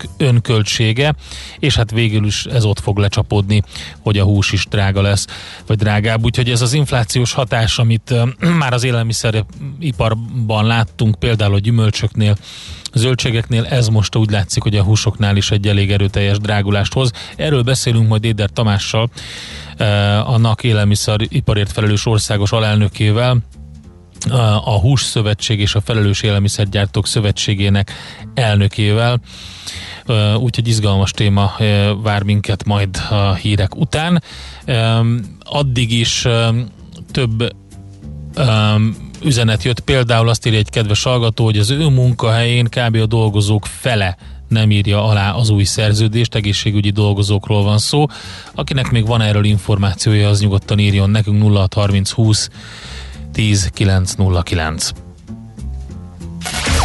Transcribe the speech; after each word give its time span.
termékek 0.00 0.08
önköltsége, 0.16 1.14
és 1.58 1.76
hát 1.76 1.90
végül 1.90 2.26
is 2.26 2.44
ez 2.44 2.64
ott 2.64 2.80
fog 2.80 2.98
lecsapódni, 2.98 3.62
hogy 4.00 4.18
a 4.18 4.24
hús 4.24 4.52
is 4.52 4.66
drága 4.66 5.02
lesz, 5.02 5.26
vagy 5.66 5.76
drágább. 5.76 6.24
Úgyhogy 6.24 6.50
ez 6.50 6.62
az 6.62 6.72
inflációs 6.72 7.32
hatás, 7.32 7.78
amit 7.78 8.14
már 8.60 8.72
az 8.72 8.84
élelmiszeriparban 8.84 10.66
láttunk, 10.66 11.18
például 11.18 11.54
a 11.54 11.58
gyümölcsöknél, 11.58 12.36
zöldségeknél, 12.94 13.64
ez 13.64 13.88
most 13.88 14.16
úgy 14.16 14.30
látszik, 14.30 14.62
hogy 14.62 14.76
a 14.76 14.82
húsoknál 14.82 15.36
is 15.36 15.50
egy 15.50 15.68
elég 15.68 15.92
erőteljes 15.92 16.38
drágulást 16.38 16.92
hoz. 16.92 17.10
Erről 17.36 17.62
beszélünk 17.62 18.08
majd 18.08 18.24
Éder 18.24 18.50
Tamással, 18.50 19.10
a 20.24 20.38
NAK 20.38 20.62
élelmiszeriparért 20.62 21.72
felelős 21.72 22.06
országos 22.06 22.52
alelnökével, 22.52 23.42
a 24.64 24.78
Hús 24.78 25.02
Szövetség 25.02 25.60
és 25.60 25.74
a 25.74 25.80
Felelős 25.80 26.22
Élelmiszergyártók 26.22 27.06
Szövetségének 27.06 27.92
elnökével. 28.34 29.20
Úgyhogy 30.38 30.68
izgalmas 30.68 31.10
téma 31.10 31.52
vár 32.02 32.22
minket 32.22 32.64
majd 32.64 32.96
a 33.10 33.34
hírek 33.34 33.76
után. 33.76 34.22
Addig 35.40 35.92
is 35.92 36.26
több 37.10 37.54
üzenet 39.24 39.62
jött, 39.62 39.80
például 39.80 40.28
azt 40.28 40.46
írja 40.46 40.58
egy 40.58 40.70
kedves 40.70 41.02
hallgató, 41.02 41.44
hogy 41.44 41.58
az 41.58 41.70
ő 41.70 41.88
munkahelyén 41.88 42.64
kb. 42.64 42.96
a 42.96 43.06
dolgozók 43.06 43.66
fele 43.66 44.16
nem 44.48 44.70
írja 44.70 45.04
alá 45.04 45.32
az 45.32 45.50
új 45.50 45.64
szerződést, 45.64 46.34
egészségügyi 46.34 46.90
dolgozókról 46.90 47.62
van 47.62 47.78
szó. 47.78 48.06
Akinek 48.54 48.90
még 48.90 49.06
van 49.06 49.20
erről 49.20 49.44
információja, 49.44 50.28
az 50.28 50.40
nyugodtan 50.40 50.78
írjon 50.78 51.10
nekünk 51.10 51.42
0630 51.42 52.10
20 52.10 52.50
10 53.32 53.70
909. 53.74 54.90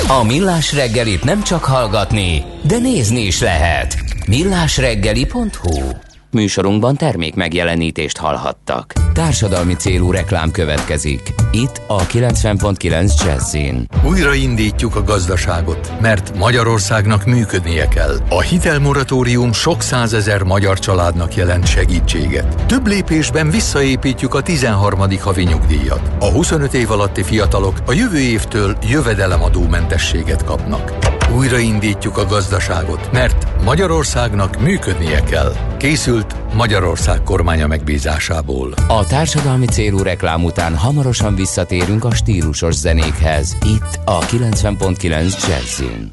A 0.08 0.24
Millás 0.24 0.74
reggelit 0.74 1.24
nem 1.24 1.44
csak 1.44 1.64
hallgatni, 1.64 2.46
de 2.68 2.78
nézni 2.78 3.22
is 3.22 3.42
lehet. 3.42 3.96
millásreggeli.hu 4.28 6.05
Műsorunkban 6.36 6.96
termék 6.96 7.36
megjelenítést 7.36 8.18
hallhattak. 8.18 8.94
Társadalmi 9.14 9.74
célú 9.74 10.12
reklám 10.12 10.52
következik. 10.52 11.34
Itt 11.52 11.82
a 11.88 12.06
90.9 12.06 13.26
Jazzin. 13.26 13.88
Újraindítjuk 14.06 14.96
a 14.96 15.04
gazdaságot, 15.04 15.92
mert 16.02 16.38
Magyarországnak 16.38 17.26
működnie 17.26 17.88
kell. 17.88 18.18
A 18.30 18.42
hitelmoratórium 18.42 19.54
sok 19.54 19.82
százezer 19.82 20.44
magyar 20.44 20.80
családnak 20.80 21.36
jelent 21.36 21.68
segítséget. 21.68 22.66
Több 22.66 22.88
lépésben 22.88 23.50
visszaépítjük 23.50 24.34
a 24.34 24.42
13. 24.42 25.00
havi 25.20 25.44
nyugdíjat. 25.44 26.12
A 26.20 26.32
25 26.32 26.74
év 26.74 26.92
alatti 26.92 27.24
fiatalok 27.24 27.78
a 27.86 27.94
jövő 27.94 28.20
évtől 28.20 28.78
jövedelemadómentességet 28.90 30.44
kapnak. 30.44 31.15
Újraindítjuk 31.34 32.18
a 32.18 32.26
gazdaságot, 32.26 33.12
mert 33.12 33.64
Magyarországnak 33.64 34.62
működnie 34.62 35.24
kell. 35.24 35.54
Készült 35.78 36.54
Magyarország 36.54 37.24
kormánya 37.24 37.68
megbízásából. 37.68 38.74
A 38.88 39.06
társadalmi 39.06 39.66
célú 39.66 39.98
reklám 39.98 40.44
után 40.44 40.76
hamarosan 40.76 41.36
visszatérünk 41.36 42.06
a 42.06 42.14
stílusos 42.14 42.74
zenékhez. 42.76 43.58
Itt 43.66 44.00
a 44.06 44.20
90.9 44.20 45.48
Jazzin. 45.48 46.10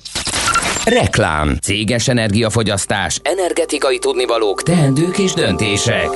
Reklám, 0.84 1.56
céges 1.62 2.08
energiafogyasztás, 2.08 3.20
energetikai 3.22 3.98
tudnivalók, 3.98 4.62
teendők 4.62 5.18
és 5.18 5.32
döntések. 5.32 6.08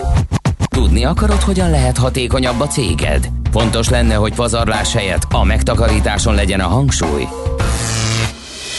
Tudni 0.68 1.04
akarod, 1.04 1.40
hogyan 1.40 1.70
lehet 1.70 1.98
hatékonyabb 1.98 2.60
a 2.60 2.66
céged? 2.66 3.28
Fontos 3.50 3.88
lenne, 3.88 4.14
hogy 4.14 4.34
pazarlás 4.34 4.92
helyett 4.92 5.22
a 5.30 5.44
megtakarításon 5.44 6.34
legyen 6.34 6.60
a 6.60 6.66
hangsúly. 6.66 7.26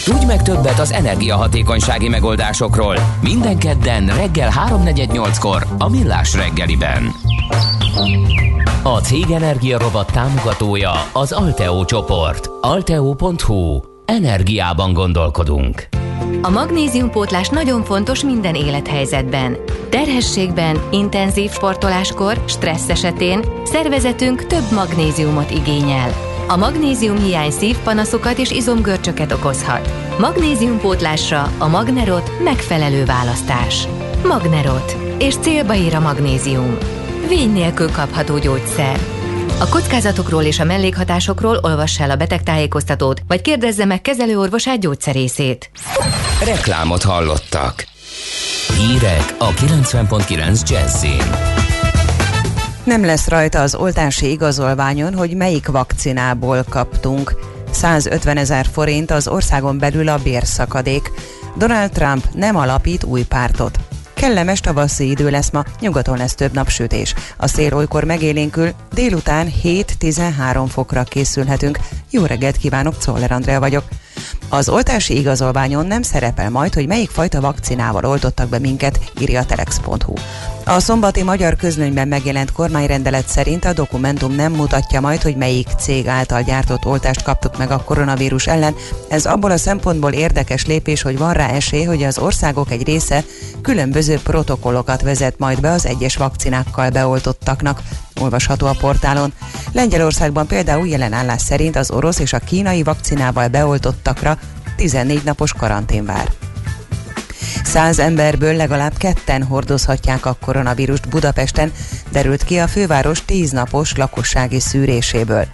Tudj 0.08 0.25
meg 0.25 0.41
többet 0.41 0.80
az 0.80 0.91
energiahatékonysági 0.91 2.09
megoldásokról. 2.09 2.95
Minden 3.22 3.58
kedden 3.58 4.05
reggel 4.05 4.52
3.48-kor 4.69 5.66
a 5.77 5.89
Millás 5.89 6.36
reggeliben. 6.36 7.11
A 8.83 9.00
Cég 9.00 9.31
Energia 9.31 9.78
Robot 9.78 10.12
támogatója 10.12 10.91
az 11.13 11.31
Alteo 11.31 11.85
csoport. 11.85 12.50
Alteo.hu. 12.62 13.79
Energiában 14.06 14.94
gondolkodunk. 14.94 15.88
A 16.41 16.50
magnéziumpótlás 16.50 17.50
nagyon 17.50 17.84
fontos 17.84 18.23
minden 18.23 18.56
élethelyzetben. 18.56 19.57
Terhességben, 19.90 20.78
intenzív 20.91 21.51
sportoláskor, 21.51 22.44
stressz 22.46 22.90
esetén 22.90 23.44
szervezetünk 23.63 24.46
több 24.46 24.72
magnéziumot 24.72 25.51
igényel. 25.51 26.27
A 26.50 26.56
magnézium 26.56 27.18
hiány 27.18 27.52
szívpanaszokat 27.52 28.38
és 28.38 28.52
izomgörcsöket 28.52 29.31
okozhat. 29.31 29.91
Magnéziumpótlásra 30.19 31.52
a 31.58 31.68
Magnerot 31.68 32.44
megfelelő 32.44 33.06
választás. 33.06 33.88
Magnerot. 34.24 34.97
És 35.19 35.35
célba 35.35 35.75
ír 35.75 35.96
a 35.96 36.00
magnézium. 36.00 36.78
Vény 37.28 37.52
nélkül 37.52 37.91
kapható 37.91 38.38
gyógyszer. 38.38 39.00
A 39.59 39.69
kockázatokról 39.69 40.44
és 40.44 40.59
a 40.59 40.63
mellékhatásokról 40.63 41.59
olvassa 41.62 42.03
el 42.03 42.12
a 42.12 42.16
betegtájékoztatót, 42.16 43.22
vagy 43.28 43.41
kérdezze 43.41 43.85
meg 43.85 44.02
kezelőorvosát 44.02 44.79
gyógyszerészét. 44.79 45.69
Reklámot 46.46 47.03
hallottak. 47.03 47.85
Hírek 48.78 49.35
a 49.38 49.50
90.9 49.50 50.69
Jazzin. 50.69 51.56
Nem 52.88 53.06
lesz 53.06 53.28
rajta 53.28 53.62
az 53.62 53.75
oltási 53.75 54.30
igazolványon, 54.30 55.14
hogy 55.14 55.36
melyik 55.36 55.68
vakcinából 55.68 56.66
kaptunk. 56.70 57.36
150 57.72 58.38
ezer 58.38 58.66
forint 58.72 59.12
az 59.12 59.28
országon 59.28 59.78
belül 59.78 60.08
a 60.08 60.18
bérszakadék. 60.24 61.12
Donald 61.58 61.92
Trump 61.92 62.24
nem 62.34 62.56
alapít 62.56 63.03
új 63.03 63.24
pártot. 63.24 63.80
Kellemes 64.14 64.59
tavaszi 64.59 65.09
idő 65.09 65.30
lesz 65.30 65.50
ma, 65.50 65.64
nyugaton 65.80 66.18
lesz 66.18 66.36
több 66.36 66.53
napsütés. 66.53 67.14
A 67.38 67.47
szél 67.47 67.74
olykor 67.74 68.03
megélénkül, 68.03 68.70
délután 68.94 69.47
7-13 69.64 70.66
fokra 70.68 71.03
készülhetünk. 71.03 71.80
Jó 72.09 72.26
reggelt 72.26 72.58
kívánok, 72.58 72.97
Czoller 72.97 73.31
Andrea 73.31 73.59
vagyok. 73.59 73.84
Az 74.50 74.69
oltási 74.69 75.18
igazolványon 75.18 75.85
nem 75.85 76.02
szerepel 76.02 76.50
majd, 76.50 76.74
hogy 76.74 76.88
melyik 76.88 77.09
fajta 77.09 77.41
vakcinával 77.41 78.06
oltottak 78.06 78.50
be 78.50 78.59
minket, 78.59 79.00
írja 79.19 79.40
a 79.40 79.46
telex.hu. 79.46 80.13
A 80.66 80.80
szombati 80.80 81.24
magyar 81.24 81.56
közlönyben 81.56 82.08
megjelent 82.08 82.52
kormányrendelet 82.52 83.28
szerint 83.28 83.66
a 83.66 83.74
dokumentum 83.74 84.35
nem 84.35 84.52
mutatja 84.52 85.02
majd, 85.02 85.22
hogy 85.22 85.35
melyik 85.35 85.68
cég 85.80 86.08
által 86.08 86.41
gyártott 86.41 86.85
oltást 86.85 87.24
kaptuk 87.24 87.58
meg 87.58 87.72
a 87.72 87.84
koronavírus 87.84 88.47
ellen. 88.47 88.75
Ez 89.08 89.25
abból 89.25 89.52
a 89.52 89.58
szempontból 89.58 90.12
érdekes 90.12 90.66
lépés, 90.66 91.02
hogy 91.02 91.18
van 91.18 91.34
rá 91.34 91.47
esély, 91.47 91.84
hogy 91.84 92.03
az 92.03 92.18
országok 92.18 92.72
egy 92.72 92.84
része 92.84 93.24
különböző 93.62 94.19
protokollokat 94.24 95.02
vezet 95.02 95.40
majd 95.40 95.62
be 95.62 95.72
az 95.72 95.85
egyes 95.85 96.16
vakcinákkal 96.16 96.90
beoltottaknak. 96.90 97.81
Olvasható 98.19 98.67
a 98.67 98.75
portálon. 98.79 99.33
Lengyelországban 99.72 100.47
például 100.47 100.88
jelen 100.88 101.13
állás 101.13 101.41
szerint 101.41 101.75
az 101.75 101.91
orosz 101.91 102.19
és 102.19 102.33
a 102.33 102.39
kínai 102.39 102.83
vakcinával 102.83 103.47
beoltottakra 103.47 104.38
14 104.75 105.23
napos 105.23 105.53
karantén 105.53 106.05
vár. 106.05 106.31
Száz 107.63 108.00
emberből 108.00 108.55
legalább 108.55 108.97
ketten 108.97 109.44
hordozhatják 109.44 110.25
a 110.25 110.38
koronavírust 110.41 111.09
Budapesten, 111.09 111.72
derült 112.11 112.44
ki 112.44 112.57
a 112.57 112.67
főváros 112.67 113.25
tíznapos 113.25 113.95
lakossági 113.95 114.59
szűréséből. 114.59 115.47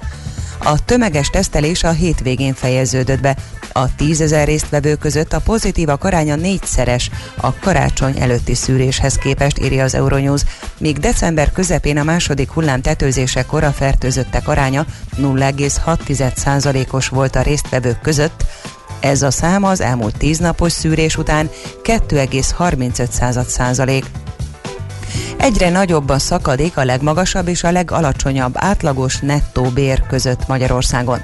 A 0.58 0.86
tömeges 0.86 1.30
tesztelés 1.30 1.84
a 1.84 1.90
hétvégén 1.90 2.54
fejeződött 2.54 3.22
be. 3.22 3.36
A 3.72 3.96
tízezer 3.96 4.48
résztvevő 4.48 4.96
között 4.96 5.34
a 5.34 5.40
pozitívak 5.40 6.04
aránya 6.04 6.36
négyszeres 6.36 7.10
a 7.36 7.54
karácsony 7.60 8.20
előtti 8.20 8.54
szűréshez 8.54 9.16
képest, 9.16 9.60
írja 9.60 9.84
az 9.84 9.96
Euronews, 9.96 10.42
míg 10.78 10.98
december 10.98 11.52
közepén 11.52 11.98
a 11.98 12.04
második 12.04 12.52
hullám 12.52 12.82
tetőzésekor 12.82 13.64
a 13.64 13.72
fertőzöttek 13.72 14.48
aránya 14.48 14.86
0,6%-os 15.18 17.08
volt 17.08 17.36
a 17.36 17.42
résztvevők 17.42 18.02
között, 18.02 18.46
ez 19.04 19.22
a 19.22 19.32
szám 19.32 19.64
az 19.64 19.82
elmúlt 19.82 20.18
10 20.18 20.38
napos 20.38 20.72
szűrés 20.72 21.18
után 21.18 21.50
2,35 21.84 23.46
százalék. 23.48 24.06
Egyre 25.38 25.70
nagyobb 25.70 26.10
a 26.10 26.20
szakadék 26.20 26.78
a 26.78 26.84
legmagasabb 26.84 27.48
és 27.48 27.64
a 27.64 27.72
legalacsonyabb 27.72 28.54
átlagos 28.58 29.20
nettó 29.20 29.64
bér 29.64 30.08
között 30.08 30.48
Magyarországon. 30.48 31.22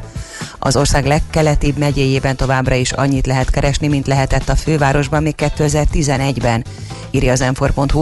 Az 0.60 0.76
ország 0.76 1.06
legkeletibb 1.06 1.78
megyéjében 1.78 2.36
továbbra 2.36 2.76
is 2.76 2.92
annyit 2.92 3.26
lehet 3.26 3.50
keresni, 3.50 3.88
mint 3.88 4.08
lehetett 4.08 4.50
a 4.50 4.56
fővárosban 4.56 5.24
még 5.24 5.36
2011-ben, 5.38 6.66
írja 7.12 7.32
az 7.32 7.40
m 7.40 7.98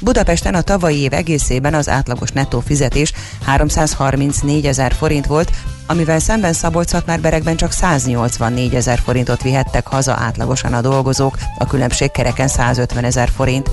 Budapesten 0.00 0.54
a 0.54 0.60
tavalyi 0.60 1.00
év 1.00 1.12
egészében 1.12 1.74
az 1.74 1.88
átlagos 1.88 2.30
nettó 2.30 2.60
fizetés 2.60 3.12
334 3.44 4.66
ezer 4.66 4.92
forint 4.92 5.26
volt, 5.26 5.50
amivel 5.86 6.18
szemben 6.18 6.52
szabolcs 6.52 6.96
berekben 7.20 7.56
csak 7.56 7.72
184 7.72 8.74
ezer 8.74 8.98
forintot 8.98 9.42
vihettek 9.42 9.86
haza 9.86 10.12
átlagosan 10.12 10.72
a 10.72 10.80
dolgozók, 10.80 11.36
a 11.58 11.66
különbség 11.66 12.10
kereken 12.10 12.48
150 12.48 13.04
ezer 13.04 13.28
forint. 13.36 13.70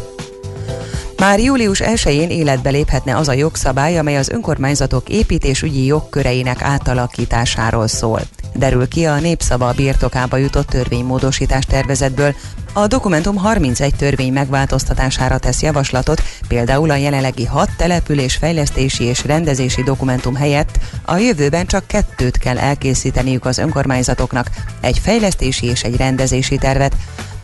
Már 1.19 1.39
július 1.39 1.81
1-én 1.83 2.29
életbe 2.29 2.69
léphetne 2.69 3.17
az 3.17 3.27
a 3.27 3.33
jogszabály, 3.33 3.97
amely 3.97 4.17
az 4.17 4.29
önkormányzatok 4.29 5.09
építésügyi 5.09 5.85
jogköreinek 5.85 6.61
átalakításáról 6.61 7.87
szól. 7.87 8.21
Derül 8.55 8.87
ki 8.87 9.05
a 9.05 9.19
népszava 9.19 9.73
birtokába 9.75 10.37
jutott 10.37 10.67
törvénymódosítás 10.67 11.65
tervezetből, 11.65 12.35
A 12.73 12.87
dokumentum 12.87 13.35
31 13.35 13.95
törvény 13.95 14.33
megváltoztatására 14.33 15.37
tesz 15.37 15.61
javaslatot, 15.61 16.21
például 16.47 16.89
a 16.89 16.95
jelenlegi 16.95 17.45
hat 17.45 17.69
település 17.77 18.35
fejlesztési 18.35 19.03
és 19.03 19.25
rendezési 19.25 19.83
dokumentum 19.83 20.35
helyett 20.35 20.79
a 21.05 21.17
jövőben 21.17 21.65
csak 21.65 21.87
kettőt 21.87 22.37
kell 22.37 22.57
elkészíteniük 22.57 23.45
az 23.45 23.57
önkormányzatoknak, 23.57 24.49
egy 24.81 24.99
fejlesztési 24.99 25.65
és 25.65 25.83
egy 25.83 25.95
rendezési 25.95 26.57
tervet, 26.57 26.95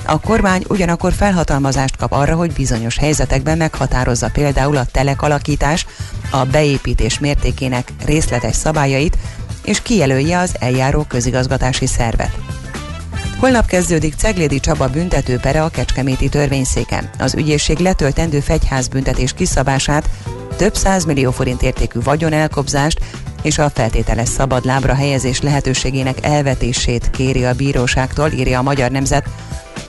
a 0.06 0.20
kormány 0.20 0.64
ugyanakkor 0.68 1.14
felhatalmazást 1.14 1.98
kap 1.98 2.12
arra, 2.12 2.36
hogy 2.36 2.54
bizonyos 2.54 2.98
helyzetekben 2.98 3.58
meghatározza 3.58 4.30
például 4.34 4.78
a 4.78 4.86
telekalakítás, 4.86 5.86
a 6.32 6.44
beépítés 6.44 7.20
mértékének 7.20 7.92
részletes 8.06 8.56
szabályait, 8.56 9.18
és 9.64 9.82
kijelölje 9.82 10.40
az 10.40 10.56
eljáró 10.60 11.06
közigazgatási 11.08 11.86
szervet. 11.86 12.38
Holnap 13.40 13.66
kezdődik 13.66 14.14
Ceglédi 14.18 14.60
Csaba 14.60 14.88
büntetőpere 14.88 15.64
a 15.64 15.70
Kecskeméti 15.70 16.30
törvényszéken. 16.30 17.10
Az 17.20 17.36
ügyészség 17.36 17.78
letöltendő 17.78 18.40
fegyházbüntetés 18.40 19.34
kiszabását, 19.34 20.10
több 20.58 20.78
millió 21.06 21.32
forint 21.32 21.62
értékű 21.62 22.00
vagyonelkobzást 22.04 23.00
és 23.42 23.58
a 23.58 23.70
feltételes 23.70 24.30
szabad 24.30 24.66
lábra 24.66 24.94
helyezés 24.94 25.42
lehetőségének 25.42 26.26
elvetését 26.26 27.10
kéri 27.10 27.46
a 27.46 27.54
bíróságtól, 27.54 28.32
írja 28.32 28.60
a 28.60 28.64
Magyar 28.64 28.92
Nemzet. 28.92 29.30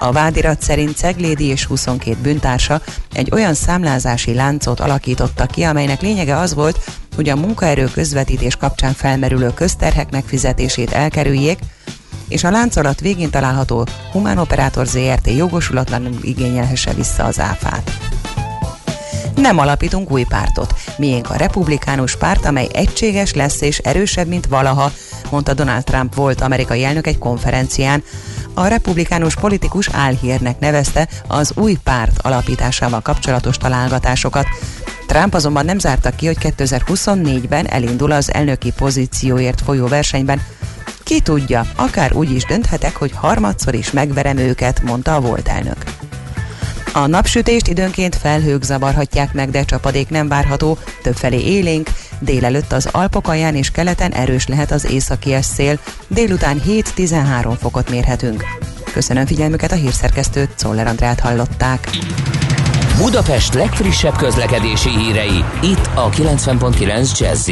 A 0.04 0.12
vádirat 0.12 0.62
szerint 0.62 0.96
Ceglédi 0.96 1.44
és 1.44 1.64
22 1.64 2.16
bűntársa 2.22 2.80
egy 3.12 3.28
olyan 3.32 3.54
számlázási 3.54 4.34
láncot 4.34 4.80
alakította 4.80 5.46
ki, 5.46 5.62
amelynek 5.62 6.00
lényege 6.00 6.36
az 6.36 6.54
volt, 6.54 6.90
hogy 7.16 7.28
a 7.28 7.36
munkaerő 7.36 7.84
közvetítés 7.84 8.56
kapcsán 8.56 8.92
felmerülő 8.92 9.50
közterhek 9.54 10.08
fizetését 10.26 10.92
elkerüljék, 10.92 11.58
és 12.28 12.44
a 12.44 12.50
láncolat 12.50 13.00
végén 13.00 13.30
található 13.30 13.86
Humán 14.12 14.38
Operátor 14.38 14.86
ZRT 14.86 15.30
jogosulatlanul 15.36 16.18
igényelhesse 16.22 16.92
vissza 16.92 17.24
az 17.24 17.40
áfát. 17.40 17.90
Nem 19.34 19.58
alapítunk 19.58 20.10
új 20.10 20.24
pártot. 20.28 20.74
Miénk 20.96 21.30
a 21.30 21.36
republikánus 21.36 22.16
párt, 22.16 22.44
amely 22.44 22.68
egységes 22.72 23.34
lesz 23.34 23.60
és 23.60 23.78
erősebb, 23.78 24.26
mint 24.26 24.46
valaha, 24.46 24.92
mondta 25.30 25.54
Donald 25.54 25.84
Trump 25.84 26.14
volt 26.14 26.40
amerikai 26.40 26.84
elnök 26.84 27.06
egy 27.06 27.18
konferencián. 27.18 28.02
A 28.54 28.66
republikánus 28.66 29.34
politikus 29.34 29.88
álhírnek 29.92 30.58
nevezte 30.58 31.08
az 31.26 31.52
új 31.54 31.76
párt 31.84 32.18
alapításával 32.22 33.00
kapcsolatos 33.00 33.56
találgatásokat. 33.56 34.46
Trump 35.06 35.34
azonban 35.34 35.64
nem 35.64 35.78
zárta 35.78 36.10
ki, 36.10 36.26
hogy 36.26 36.38
2024-ben 36.40 37.66
elindul 37.66 38.12
az 38.12 38.32
elnöki 38.32 38.72
pozícióért 38.76 39.60
folyó 39.60 39.86
versenyben, 39.86 40.42
ki 41.04 41.20
tudja, 41.20 41.66
akár 41.76 42.12
úgy 42.12 42.30
is 42.30 42.44
dönthetek, 42.44 42.96
hogy 42.96 43.12
harmadszor 43.12 43.74
is 43.74 43.90
megverem 43.90 44.36
őket, 44.36 44.82
mondta 44.82 45.14
a 45.14 45.20
volt 45.20 45.48
elnök. 45.48 46.03
A 46.96 47.06
napsütést 47.06 47.68
időnként 47.68 48.16
felhők 48.16 48.62
zavarhatják 48.62 49.32
meg, 49.32 49.50
de 49.50 49.64
csapadék 49.64 50.08
nem 50.08 50.28
várható, 50.28 50.78
többfelé 51.02 51.40
élénk, 51.40 51.90
délelőtt 52.18 52.72
az 52.72 52.88
Alpok 52.92 53.28
alján 53.28 53.54
és 53.54 53.70
keleten 53.70 54.12
erős 54.12 54.46
lehet 54.46 54.70
az 54.70 54.84
északi 54.90 55.34
szél, 55.40 55.78
délután 56.08 56.60
7-13 56.66 57.56
fokot 57.60 57.90
mérhetünk. 57.90 58.44
Köszönöm 58.92 59.26
figyelmüket 59.26 59.72
a 59.72 59.74
hírszerkesztőt, 59.74 60.50
Czoller 60.56 60.86
Andrát 60.86 61.20
hallották. 61.20 61.90
Budapest 62.98 63.54
legfrissebb 63.54 64.16
közlekedési 64.16 64.90
hírei, 64.90 65.44
itt 65.62 65.88
a 65.94 66.10
90.9 66.10 67.18
jazz 67.18 67.50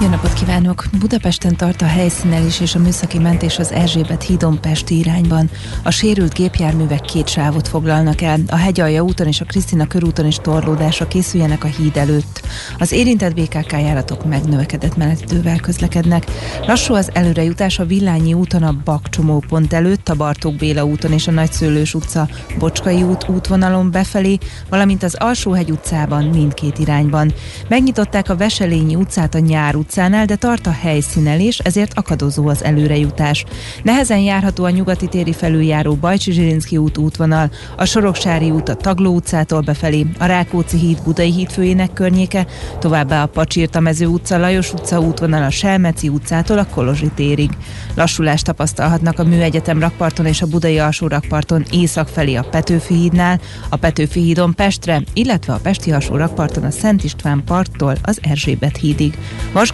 jó 0.00 0.08
napot 0.08 0.32
kívánok! 0.32 0.84
Budapesten 0.98 1.56
tart 1.56 1.82
a 1.82 1.86
helyszínelés 1.86 2.60
és 2.60 2.74
a 2.74 2.78
műszaki 2.78 3.18
mentés 3.18 3.58
az 3.58 3.72
Erzsébet 3.72 4.22
hídon 4.22 4.60
Pesti 4.60 4.98
irányban. 4.98 5.50
A 5.82 5.90
sérült 5.90 6.34
gépjárművek 6.34 7.00
két 7.00 7.28
sávot 7.28 7.68
foglalnak 7.68 8.20
el. 8.20 8.40
A 8.48 8.56
Hegyalja 8.56 9.02
úton 9.02 9.26
és 9.26 9.40
a 9.40 9.44
Krisztina 9.44 9.86
körúton 9.86 10.26
is 10.26 10.36
torlódásra 10.36 11.06
készüljenek 11.06 11.64
a 11.64 11.66
híd 11.66 11.96
előtt. 11.96 12.40
Az 12.78 12.92
érintett 12.92 13.34
BKK 13.34 13.72
járatok 13.72 14.24
megnövekedett 14.24 14.96
menetidővel 14.96 15.60
közlekednek. 15.60 16.24
Lassú 16.66 16.94
az 16.94 17.10
előrejutás 17.12 17.78
a 17.78 17.84
Villányi 17.84 18.34
úton 18.34 18.62
a 18.62 18.76
Bakcsomó 18.84 19.44
pont 19.48 19.72
előtt, 19.72 20.08
a 20.08 20.14
Bartók 20.14 20.54
Béla 20.54 20.84
úton 20.84 21.12
és 21.12 21.26
a 21.26 21.30
Nagyszőlős 21.30 21.94
utca 21.94 22.28
Bocskai 22.58 23.02
út 23.02 23.28
útvonalon 23.28 23.90
befelé, 23.90 24.38
valamint 24.68 25.02
az 25.02 25.14
Alsóhegy 25.14 25.70
utcában 25.70 26.24
mindkét 26.24 26.78
irányban. 26.78 27.32
Megnyitották 27.68 28.28
a 28.28 28.36
Veselényi 28.36 28.94
utcát 28.94 29.34
a 29.34 29.38
nyár 29.38 29.76
utcánál, 29.86 30.24
de 30.24 30.36
tart 30.36 30.66
a 30.66 30.70
helyszínelés, 30.70 31.58
ezért 31.58 31.98
akadozó 31.98 32.48
az 32.48 32.64
előrejutás. 32.64 33.44
Nehezen 33.82 34.18
járható 34.18 34.64
a 34.64 34.70
nyugati 34.70 35.06
téri 35.06 35.32
felüljáró 35.32 35.94
Bajcsi 35.94 36.32
Zsirinszki 36.32 36.76
út 36.76 36.98
útvonal, 36.98 37.50
a 37.76 37.84
Soroksári 37.84 38.50
út 38.50 38.68
a 38.68 38.74
Tagló 38.74 39.14
utcától 39.14 39.60
befelé, 39.60 40.06
a 40.18 40.24
Rákóczi 40.24 40.78
híd 40.78 41.02
Budai 41.02 41.32
híd 41.32 41.50
főjének 41.50 41.92
környéke, 41.92 42.46
továbbá 42.78 43.22
a 43.22 43.26
Pacsirta 43.26 43.80
mező 43.80 44.06
utca, 44.06 44.38
Lajos 44.38 44.72
utca 44.72 45.00
útvonal 45.00 45.42
a 45.42 45.50
Selmeci 45.50 46.08
utcától 46.08 46.58
a 46.58 46.66
Kolozsi 46.66 47.10
térig. 47.14 47.50
Lassulást 47.94 48.44
tapasztalhatnak 48.44 49.18
a 49.18 49.24
Műegyetem 49.24 49.80
rakparton 49.80 50.26
és 50.26 50.42
a 50.42 50.46
Budai 50.46 50.78
alsó 50.78 51.06
rakparton 51.06 51.64
észak 51.70 52.08
felé 52.08 52.34
a 52.34 52.46
Petőfi 52.50 52.94
hídnál, 52.94 53.40
a 53.68 53.76
Petőfi 53.76 54.20
hídon 54.20 54.54
Pestre, 54.54 55.02
illetve 55.12 55.52
a 55.52 55.60
Pesti 55.62 55.92
alsó 55.92 56.16
rakparton 56.16 56.64
a 56.64 56.70
Szent 56.70 57.04
István 57.04 57.42
parttól 57.44 57.94
az 58.02 58.18
Erzsébet 58.22 58.76
hídig. 58.76 59.18
Vas 59.52 59.72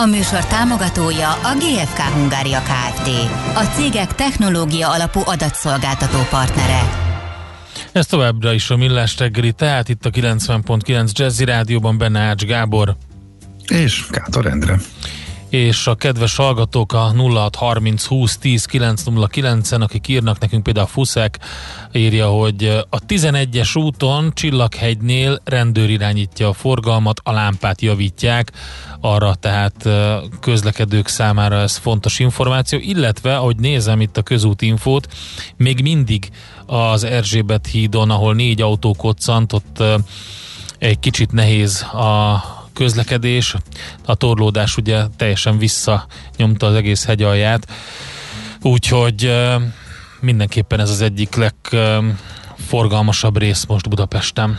A 0.00 0.06
műsor 0.06 0.44
támogatója 0.44 1.30
a 1.30 1.54
GFK 1.58 1.98
Hungária 1.98 2.60
Kft. 2.60 3.08
A 3.54 3.60
cégek 3.60 4.14
technológia 4.14 4.90
alapú 4.90 5.20
adatszolgáltató 5.24 6.18
partnere. 6.30 6.80
Ez 7.92 8.06
továbbra 8.06 8.52
is 8.52 8.70
a 8.70 8.76
Millás 8.76 9.18
reggeli, 9.18 9.52
tehát 9.52 9.88
itt 9.88 10.04
a 10.04 10.10
90.9 10.10 11.12
Jazzy 11.12 11.44
Rádióban 11.44 11.98
benne 11.98 12.20
Ács 12.20 12.44
Gábor, 12.44 12.96
És 13.68 14.06
Kátor 14.10 14.46
Endre. 14.46 14.78
És 15.50 15.86
a 15.86 15.94
kedves 15.94 16.36
hallgatók 16.36 16.92
a 16.92 17.12
0630 17.16 18.04
20 18.04 18.38
10 18.38 18.68
909-en, 18.72 19.80
akik 19.80 20.08
írnak 20.08 20.38
nekünk 20.38 20.62
például 20.62 20.86
Fuszek, 20.86 21.38
írja, 21.92 22.28
hogy 22.28 22.84
a 22.90 22.98
11-es 22.98 23.78
úton 23.78 24.30
Csillaghegynél 24.34 25.40
rendőr 25.44 25.90
irányítja 25.90 26.48
a 26.48 26.52
forgalmat, 26.52 27.20
a 27.24 27.32
lámpát 27.32 27.80
javítják, 27.80 28.52
arra 29.00 29.34
tehát 29.34 29.88
közlekedők 30.40 31.08
számára 31.08 31.56
ez 31.56 31.76
fontos 31.76 32.18
információ, 32.18 32.78
illetve, 32.78 33.36
ahogy 33.36 33.56
nézem 33.56 34.00
itt 34.00 34.16
a 34.16 34.22
közútinfót, 34.22 35.08
még 35.56 35.82
mindig 35.82 36.30
az 36.66 37.04
Erzsébet 37.04 37.66
hídon, 37.66 38.10
ahol 38.10 38.34
négy 38.34 38.62
autó 38.62 38.94
koccant, 38.94 39.52
ott 39.52 39.82
egy 40.78 40.98
kicsit 40.98 41.32
nehéz 41.32 41.82
a 41.82 42.58
közlekedés. 42.80 43.54
A 44.04 44.14
torlódás 44.14 44.76
ugye 44.76 45.02
teljesen 45.16 45.58
visszanyomta 45.58 46.66
az 46.66 46.74
egész 46.74 47.04
hegyalját, 47.04 47.66
úgyhogy 48.62 49.26
uh, 49.26 49.62
mindenképpen 50.20 50.80
ez 50.80 50.90
az 50.90 51.00
egyik 51.00 51.34
legforgalmasabb 51.34 53.38
rész 53.38 53.64
most 53.64 53.88
Budapesten. 53.88 54.58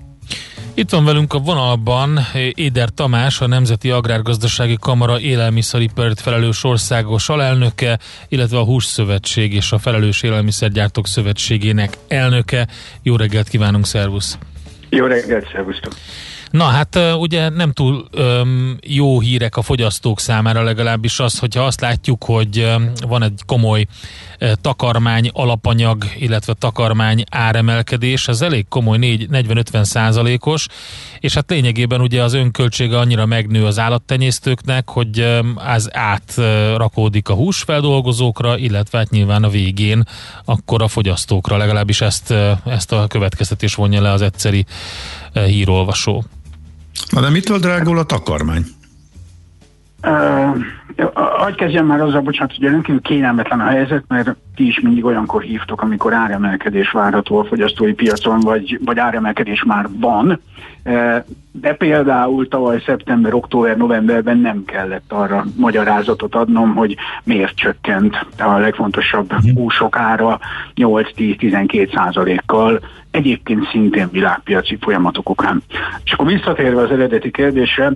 Itt 0.73 0.89
van 0.89 1.05
velünk 1.05 1.33
a 1.33 1.39
vonalban 1.39 2.19
Éder 2.55 2.89
Tamás, 2.89 3.41
a 3.41 3.47
Nemzeti 3.47 3.89
Agrárgazdasági 3.89 4.77
Kamara 4.79 5.19
élelmiszeripert 5.19 6.19
felelős 6.19 6.63
országos 6.63 7.29
alelnöke, 7.29 7.99
illetve 8.27 8.57
a 8.57 8.63
Hússzövetség 8.63 9.53
és 9.53 9.71
a 9.71 9.77
Felelős 9.77 10.21
Élelmiszergyártók 10.23 11.07
Szövetségének 11.07 11.97
elnöke. 12.07 12.67
Jó 13.01 13.15
reggelt 13.15 13.47
kívánunk, 13.47 13.85
szervusz! 13.85 14.37
Jó 14.89 15.05
reggelt, 15.05 15.49
szervusztok! 15.51 15.93
Na 16.51 16.63
hát 16.63 16.99
ugye 17.17 17.49
nem 17.49 17.71
túl 17.71 18.07
öm, 18.11 18.77
jó 18.87 19.19
hírek 19.19 19.57
a 19.57 19.61
fogyasztók 19.61 20.19
számára 20.19 20.61
legalábbis 20.63 21.19
az, 21.19 21.39
hogyha 21.39 21.63
azt 21.63 21.81
látjuk, 21.81 22.23
hogy 22.23 22.59
öm, 22.59 22.91
van 23.07 23.23
egy 23.23 23.41
komoly 23.45 23.85
e, 24.37 24.55
takarmány 24.55 25.29
alapanyag, 25.33 26.05
illetve 26.19 26.53
takarmány 26.53 27.23
áremelkedés, 27.29 28.27
ez 28.27 28.41
elég 28.41 28.67
komoly 28.67 28.97
40-50 29.01 29.83
százalékos, 29.83 30.67
és 31.19 31.33
hát 31.33 31.49
lényegében 31.49 32.01
ugye 32.01 32.23
az 32.23 32.33
önköltsége 32.33 32.99
annyira 32.99 33.25
megnő 33.25 33.65
az 33.65 33.79
állattenyésztőknek, 33.79 34.89
hogy 34.89 35.19
öm, 35.19 35.53
az 35.55 35.89
átrakódik 35.95 37.29
a 37.29 37.33
húsfeldolgozókra, 37.33 38.57
illetve 38.57 38.97
hát 38.97 39.09
nyilván 39.09 39.43
a 39.43 39.49
végén 39.49 40.03
akkor 40.45 40.81
a 40.81 40.87
fogyasztókra, 40.87 41.57
legalábbis 41.57 42.01
ezt, 42.01 42.33
ezt 42.65 42.91
a 42.91 43.07
következtetés 43.07 43.75
vonja 43.75 44.01
le 44.01 44.11
az 44.11 44.21
egyszeri 44.21 44.65
hírolvasó. 45.33 46.23
Na 47.09 47.21
de 47.21 47.29
mitől 47.29 47.59
drágul 47.59 47.97
a 47.97 48.03
takarmány? 48.03 48.65
Uh, 50.03 50.57
kezdjem 51.55 51.85
már 51.85 52.01
azzal, 52.01 52.21
bocsánat, 52.21 52.55
hogy 52.55 52.69
rendkívül 52.69 53.01
kényelmetlen 53.01 53.59
a 53.59 53.65
helyzet, 53.65 54.03
mert 54.07 54.35
ti 54.55 54.67
is 54.67 54.79
mindig 54.79 55.05
olyankor 55.05 55.41
hívtok, 55.41 55.81
amikor 55.81 56.13
áremelkedés 56.13 56.91
várható 56.91 57.39
a 57.39 57.43
fogyasztói 57.43 57.93
piacon, 57.93 58.39
vagy, 58.39 58.79
vagy 58.85 58.99
áremelkedés 58.99 59.63
már 59.63 59.87
van. 59.99 60.39
De 61.51 61.73
például 61.73 62.47
tavaly 62.47 62.81
szeptember, 62.85 63.33
október, 63.33 63.77
novemberben 63.77 64.37
nem 64.37 64.63
kellett 64.65 65.11
arra 65.11 65.45
magyarázatot 65.57 66.35
adnom, 66.35 66.75
hogy 66.75 66.95
miért 67.23 67.55
csökkent 67.55 68.25
a 68.37 68.57
legfontosabb 68.57 69.33
húsok 69.53 69.97
ára 69.97 70.39
8-10-12 70.75 71.95
százalékkal, 71.95 72.79
egyébként 73.11 73.69
szintén 73.71 74.09
világpiaci 74.11 74.77
folyamatok 74.81 75.29
okán. 75.29 75.63
És 76.03 76.11
akkor 76.11 76.27
visszatérve 76.27 76.81
az 76.81 76.91
eredeti 76.91 77.31
kérdésre, 77.31 77.91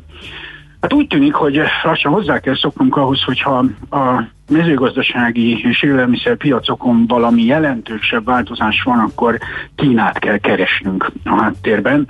Hát 0.85 0.93
úgy 0.93 1.07
tűnik, 1.07 1.33
hogy 1.33 1.61
lassan 1.83 2.11
hozzá 2.11 2.39
kell 2.39 2.55
szoknunk 2.55 2.95
ahhoz, 2.95 3.23
hogyha 3.23 3.65
a 3.89 4.23
mezőgazdasági 4.49 5.59
és 5.63 5.83
élelmiszer 5.83 6.35
piacokon 6.35 7.07
valami 7.07 7.43
jelentősebb 7.43 8.25
változás 8.25 8.81
van, 8.83 8.99
akkor 8.99 9.37
Kínát 9.75 10.19
kell 10.19 10.37
keresnünk 10.37 11.11
a 11.23 11.41
háttérben. 11.41 12.07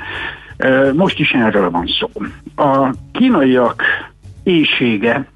Most 0.94 1.20
is 1.20 1.32
erről 1.32 1.70
van 1.70 1.86
szó. 2.00 2.10
A 2.66 2.94
kínaiak 3.12 3.84
éjsége 4.44 5.28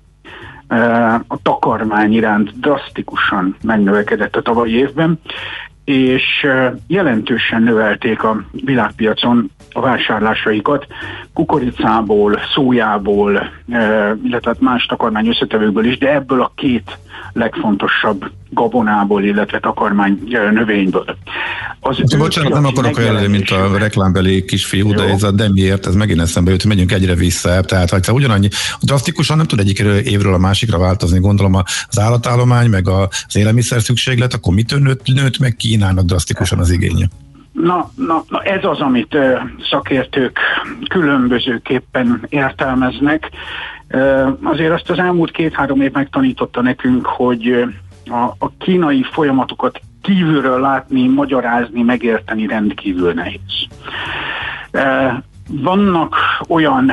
a 1.27 1.41
takarmány 1.41 2.13
iránt 2.13 2.59
drasztikusan 2.59 3.55
megnövekedett 3.63 4.35
a 4.35 4.41
tavalyi 4.41 4.75
évben, 4.75 5.19
és 5.83 6.47
jelentősen 6.87 7.61
növelték 7.61 8.23
a 8.23 8.43
világpiacon 8.51 9.51
a 9.71 9.81
vásárlásaikat 9.81 10.87
kukoricából, 11.33 12.39
szójából, 12.53 13.51
illetve 14.23 14.55
más 14.59 14.85
takarmány 14.85 15.27
összetevőkből 15.27 15.85
is, 15.85 15.97
de 15.97 16.13
ebből 16.13 16.41
a 16.41 16.51
két 16.55 16.97
legfontosabb 17.33 18.31
gabonából, 18.49 19.23
illetve 19.23 19.59
takarmány 19.59 20.23
növényből. 20.51 21.17
Az 21.79 22.15
Bocsánat, 22.17 22.53
nem 22.53 22.65
akarok 22.65 22.97
olyan 22.97 23.29
mint 23.29 23.49
a 23.49 23.77
reklámbeli 23.77 24.45
kisfiú, 24.45 24.93
de 24.93 25.03
ez 25.03 25.23
a 25.23 25.31
de 25.31 25.49
miért, 25.49 25.85
ez 25.85 25.95
megint 25.95 26.21
eszembe 26.21 26.51
jut, 26.51 26.61
hogy 26.61 26.71
megyünk 26.71 26.91
egyre 26.91 27.15
vissza. 27.15 27.61
Tehát, 27.61 28.05
ha 28.05 28.13
ugyanannyi, 28.13 28.47
drasztikusan 28.81 29.37
nem 29.37 29.45
tud 29.45 29.59
egyik 29.59 29.79
évről 30.03 30.33
a 30.33 30.37
másikra 30.37 30.77
változni, 30.77 31.19
gondolom 31.19 31.55
az 31.89 31.99
állatállomány, 31.99 32.69
meg 32.69 32.87
az 32.87 33.35
élelmiszer 33.35 33.81
szükséglet, 33.81 34.33
akkor 34.33 34.53
mitől 34.53 34.79
nőtt, 34.79 35.05
nőtt 35.05 35.39
meg 35.39 35.55
Kínának 35.55 36.05
drasztikusan 36.05 36.59
az 36.59 36.69
igénye? 36.69 37.09
Na, 37.63 37.89
na, 37.95 38.23
na 38.29 38.41
ez 38.41 38.63
az, 38.63 38.79
amit 38.79 39.17
szakértők 39.69 40.39
különbözőképpen 40.89 42.25
értelmeznek. 42.29 43.29
Azért 44.43 44.71
azt 44.71 44.89
az 44.89 44.99
elmúlt 44.99 45.31
két-három 45.31 45.81
év 45.81 45.91
megtanította 45.91 46.61
nekünk, 46.61 47.05
hogy 47.05 47.65
a, 48.05 48.23
a 48.39 48.51
kínai 48.57 49.05
folyamatokat 49.11 49.81
kívülről 50.01 50.59
látni, 50.59 51.07
magyarázni, 51.07 51.81
megérteni 51.81 52.47
rendkívül 52.47 53.13
nehéz. 53.13 53.67
Vannak 55.49 56.15
olyan 56.47 56.91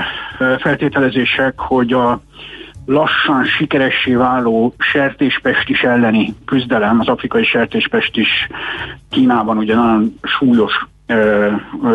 feltételezések, 0.58 1.58
hogy 1.58 1.92
a 1.92 2.20
lassan 2.87 3.45
sikeressé 3.45 4.14
váló 4.14 4.75
sertéspestis 4.78 5.83
elleni 5.83 6.35
küzdelem, 6.45 7.00
az 7.00 7.09
afrikai 7.09 7.45
sertéspestis 7.45 8.49
Kínában 9.11 9.57
ugye 9.57 9.75
nagyon 9.75 10.19
súlyos 10.23 10.87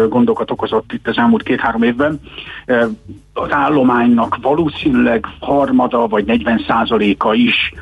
gondokat 0.09 0.51
okozott 0.51 0.93
itt 0.93 1.07
az 1.07 1.17
elmúlt 1.17 1.43
két-három 1.43 1.83
évben. 1.83 2.19
Az 3.33 3.51
állománynak 3.51 4.37
valószínűleg 4.41 5.25
harmada 5.39 6.07
vagy 6.07 6.25
40 6.25 6.63
százaléka 6.67 7.33
is 7.33 7.73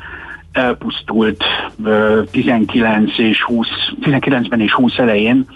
elpusztult 0.52 1.44
19 2.30 3.18
és 3.18 3.42
20, 3.42 3.68
19-ben 4.02 4.60
és 4.60 4.72
20 4.72 4.98
elején 4.98 5.46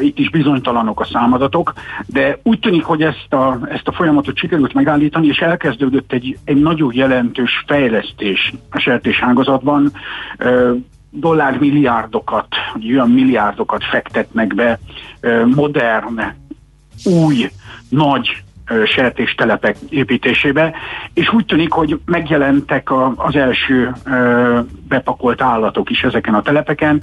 itt 0.00 0.18
is 0.18 0.30
bizonytalanok 0.30 1.00
a 1.00 1.04
számadatok, 1.04 1.72
de 2.06 2.38
úgy 2.42 2.58
tűnik, 2.58 2.84
hogy 2.84 3.02
ezt 3.02 3.32
a, 3.32 3.58
ezt 3.68 3.88
a 3.88 3.92
folyamatot 3.92 4.36
sikerült 4.36 4.72
megállítani, 4.72 5.26
és 5.26 5.38
elkezdődött 5.38 6.12
egy, 6.12 6.38
egy 6.44 6.56
nagyon 6.56 6.90
jelentős 6.94 7.64
fejlesztés 7.66 8.54
a 8.70 8.78
sertéságazatban. 8.78 9.92
Dollármilliárdokat, 11.10 12.46
vagy 12.72 12.92
olyan 12.92 13.10
milliárdokat 13.10 13.84
fektetnek 13.84 14.54
be 14.54 14.78
modern, 15.44 16.20
új, 17.04 17.50
nagy 17.88 18.42
sertéstelepek 18.84 19.76
építésébe, 19.88 20.74
és 21.14 21.32
úgy 21.32 21.44
tűnik, 21.44 21.72
hogy 21.72 22.00
megjelentek 22.04 22.90
az 23.16 23.36
első 23.36 23.92
bepakolt 24.88 25.42
állatok 25.42 25.90
is 25.90 26.02
ezeken 26.02 26.34
a 26.34 26.42
telepeken, 26.42 27.02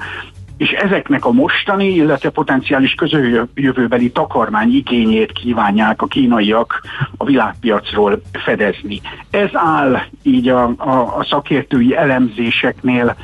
és 0.57 0.71
ezeknek 0.71 1.25
a 1.25 1.31
mostani, 1.31 1.87
illetve 1.87 2.29
potenciális 2.29 2.93
közöjövőbeli 2.93 4.11
takarmány 4.11 4.75
igényét 4.75 5.31
kívánják 5.31 6.01
a 6.01 6.07
kínaiak 6.07 6.81
a 7.17 7.25
világpiacról 7.25 8.21
fedezni. 8.31 9.01
Ez 9.29 9.49
áll 9.53 10.01
így 10.23 10.49
a, 10.49 10.63
a, 10.77 11.17
a 11.17 11.25
szakértői 11.29 11.95
elemzéseknél 11.95 13.15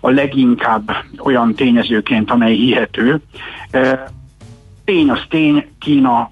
a 0.00 0.10
leginkább 0.10 0.90
olyan 1.18 1.54
tényezőként, 1.54 2.30
amely 2.30 2.54
hihető. 2.54 3.20
Tény 4.84 5.10
az 5.10 5.20
tény, 5.28 5.66
Kína 5.78 6.30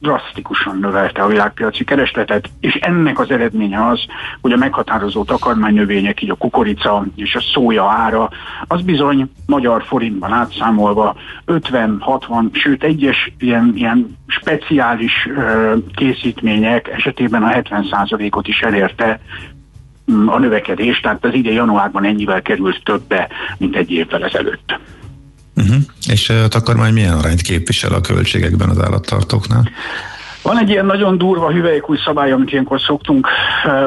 drasztikusan 0.00 0.78
növelte 0.78 1.22
a 1.22 1.26
világpiaci 1.26 1.84
keresletet, 1.84 2.50
és 2.60 2.74
ennek 2.74 3.18
az 3.18 3.30
eredménye 3.30 3.86
az, 3.86 4.00
hogy 4.40 4.52
a 4.52 4.56
meghatározó 4.56 5.24
takarmánynövények, 5.24 6.22
így 6.22 6.30
a 6.30 6.34
kukorica 6.34 7.04
és 7.14 7.34
a 7.34 7.40
szója 7.40 7.84
ára, 7.84 8.30
az 8.66 8.82
bizony 8.82 9.30
magyar 9.46 9.82
forintban 9.82 10.32
átszámolva 10.32 11.16
50-60, 11.46 12.52
sőt 12.52 12.82
egyes 12.82 13.32
ilyen, 13.38 13.72
ilyen 13.74 14.16
speciális 14.26 15.28
ö, 15.36 15.74
készítmények 15.94 16.88
esetében 16.88 17.42
a 17.42 17.50
70%-ot 17.50 18.48
is 18.48 18.60
elérte 18.60 19.20
mm, 20.12 20.28
a 20.28 20.38
növekedés, 20.38 21.00
tehát 21.00 21.24
az 21.24 21.34
ide 21.34 21.52
januárban 21.52 22.04
ennyivel 22.04 22.42
került 22.42 22.84
többe, 22.84 23.28
mint 23.58 23.76
egy 23.76 23.90
évvel 23.90 24.24
ezelőtt. 24.24 24.78
Uh-huh. 25.56 25.76
És 26.08 26.28
a 26.28 26.48
takarmány 26.48 26.92
milyen 26.92 27.18
arányt 27.18 27.40
képvisel 27.40 27.92
a 27.92 28.00
költségekben 28.00 28.68
az 28.68 28.80
állattartóknál? 28.80 29.68
Van 30.46 30.58
egy 30.58 30.68
ilyen 30.68 30.86
nagyon 30.86 31.18
durva 31.18 31.50
hüvelykúj 31.50 31.96
szabály, 32.04 32.32
amit 32.32 32.52
ilyenkor 32.52 32.80
szoktunk 32.80 33.28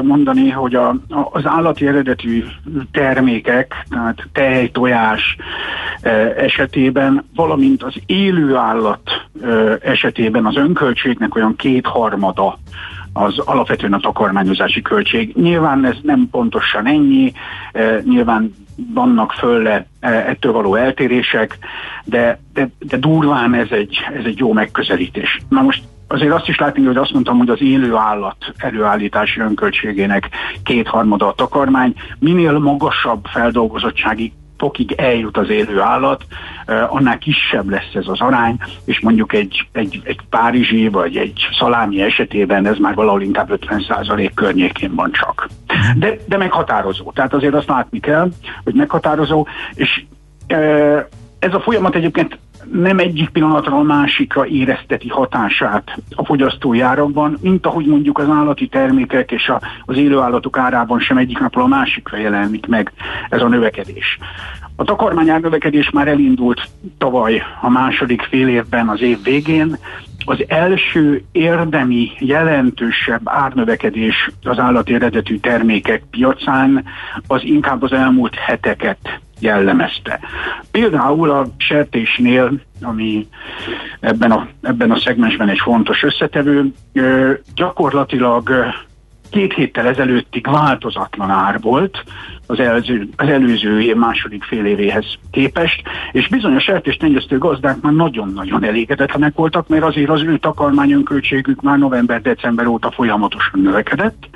mondani, 0.02 0.50
hogy 0.50 0.76
a, 0.76 0.96
az 1.32 1.46
állati 1.46 1.88
eredetű 1.88 2.44
termékek, 2.92 3.86
tehát 3.90 4.28
tej, 4.32 4.70
tojás 4.72 5.36
esetében, 6.38 7.26
valamint 7.36 7.84
az 7.84 7.94
élő 8.06 8.56
állat 8.56 9.02
esetében 9.82 10.46
az 10.46 10.56
önköltségnek 10.56 11.36
olyan 11.36 11.56
kétharmada 11.56 12.58
az 13.14 13.40
alapvetően 13.40 13.94
a 13.94 14.00
takarmányozási 14.00 14.82
költség. 14.82 15.36
Nyilván 15.36 15.86
ez 15.86 15.96
nem 16.02 16.28
pontosan 16.32 16.88
ennyi, 16.88 17.34
nyilván 18.04 18.54
vannak 18.94 19.32
fölle 19.32 19.86
ettől 20.00 20.52
való 20.52 20.76
eltérések, 20.76 21.58
de, 22.04 22.40
de, 22.54 22.70
de 22.80 22.98
durván 22.98 23.54
ez 23.54 23.72
egy, 23.72 23.98
ez 24.18 24.26
egy 24.26 24.38
jó 24.38 24.54
megközelítés. 24.54 25.40
Na 25.50 25.62
most 25.62 25.84
azért 26.08 26.34
azt 26.34 26.48
is 26.48 26.58
látni, 26.58 26.86
hogy 26.86 26.98
azt 26.98 27.14
mondtam, 27.14 27.38
hogy 27.38 27.50
az 27.50 27.62
élő 27.62 27.96
állat 27.96 28.54
előállítási 28.58 29.40
önköltségének 29.40 30.30
kétharmada 30.64 31.28
a 31.28 31.34
takarmány, 31.34 31.94
minél 32.20 32.60
magasabb 32.60 33.26
feldolgozottsági 33.26 34.34
fokig 34.60 34.92
eljut 34.92 35.38
az 35.38 35.50
élő 35.50 35.80
állat, 35.80 36.26
annál 36.66 37.18
kisebb 37.18 37.70
lesz 37.70 37.94
ez 37.94 38.08
az 38.08 38.22
arány, 38.22 38.58
és 38.86 39.00
mondjuk 39.00 39.34
egy, 39.34 39.68
egy, 39.72 40.02
egy 40.04 40.20
párizsi 40.30 40.88
vagy 40.88 41.18
egy 41.18 41.48
szalámi 41.60 42.02
esetében 42.02 42.66
ez 42.66 42.78
már 42.78 42.96
valahol 42.96 43.22
inkább 43.22 43.60
50% 43.66 44.32
környékén 44.34 44.96
van 44.96 45.12
csak. 45.12 45.48
De, 45.98 46.18
de 46.26 46.38
meghatározó. 46.38 47.12
Tehát 47.12 47.34
azért 47.34 47.54
azt 47.54 47.68
látni 47.68 48.00
kell, 48.00 48.30
hogy 48.64 48.74
meghatározó, 48.74 49.48
és 49.74 50.04
ez 51.40 51.54
a 51.54 51.60
folyamat 51.60 51.96
egyébként 51.96 52.38
nem 52.72 53.00
egyik 53.00 53.30
pillanatra 53.30 53.78
a 53.78 53.82
másikra 53.82 54.46
érezteti 54.46 55.08
hatását 55.08 55.98
a 56.16 56.26
fogyasztói 56.26 56.82
árakban, 56.82 57.38
mint 57.42 57.66
ahogy 57.66 57.86
mondjuk 57.86 58.18
az 58.18 58.30
állati 58.30 58.68
termékek 58.68 59.32
és 59.32 59.48
a, 59.50 59.62
az 59.86 59.98
élőállatok 59.98 60.58
árában 60.58 61.00
sem 61.00 61.18
egyik 61.18 61.40
napról 61.40 61.64
a 61.64 61.68
másikra 61.68 62.18
jelenik 62.18 62.66
meg 62.66 62.92
ez 63.30 63.42
a 63.42 63.48
növekedés. 63.48 64.18
A 64.76 64.84
takarmányár 64.84 65.42
növekedés 65.42 65.90
már 65.90 66.08
elindult 66.08 66.68
tavaly 66.98 67.42
a 67.62 67.70
második 67.70 68.22
fél 68.22 68.48
évben 68.48 68.90
az 68.90 69.02
év 69.02 69.24
végén. 69.24 69.78
Az 70.30 70.44
első 70.48 71.24
érdemi, 71.32 72.12
jelentősebb 72.20 73.22
árnövekedés 73.24 74.32
az 74.44 74.60
állati 74.60 74.94
eredetű 74.94 75.38
termékek 75.38 76.04
piacán 76.12 76.86
az 77.28 77.44
inkább 77.44 77.84
az 77.84 77.92
elmúlt 77.92 78.36
heteket 78.36 79.20
jellemezte. 79.40 80.20
Például 80.72 81.30
a 81.30 81.46
sertésnél, 81.58 82.52
ami 82.82 83.28
ebben 84.00 84.32
a, 84.32 84.48
ebben 84.62 84.92
a 84.92 84.98
szegmensben 84.98 85.50
egy 85.50 85.60
fontos 85.60 86.04
összetevő, 86.04 86.74
gyakorlatilag 87.56 88.50
két 89.30 89.54
héttel 89.54 89.88
ezelőttig 89.88 90.48
változatlan 90.48 91.30
ár 91.30 91.60
volt 91.62 92.04
az, 92.48 92.60
előző, 92.60 93.10
az 93.16 93.28
előző 93.28 93.82
év 93.82 93.96
második 93.96 94.44
fél 94.44 94.66
évéhez 94.66 95.06
képest, 95.32 95.82
és 96.12 96.28
bizonyos 96.28 96.64
sertéstenyésztő 96.64 97.38
gazdák 97.38 97.82
már 97.82 97.94
nagyon-nagyon 97.94 98.64
elégedetlenek 98.64 99.36
voltak, 99.36 99.68
mert 99.68 99.84
azért 99.84 100.10
az 100.10 100.22
ő 100.22 100.38
takarmányonköltségük 100.38 101.62
már 101.62 101.78
november-december 101.78 102.68
óta 102.68 102.92
folyamatosan 102.92 103.62
növekedett, 103.62 104.28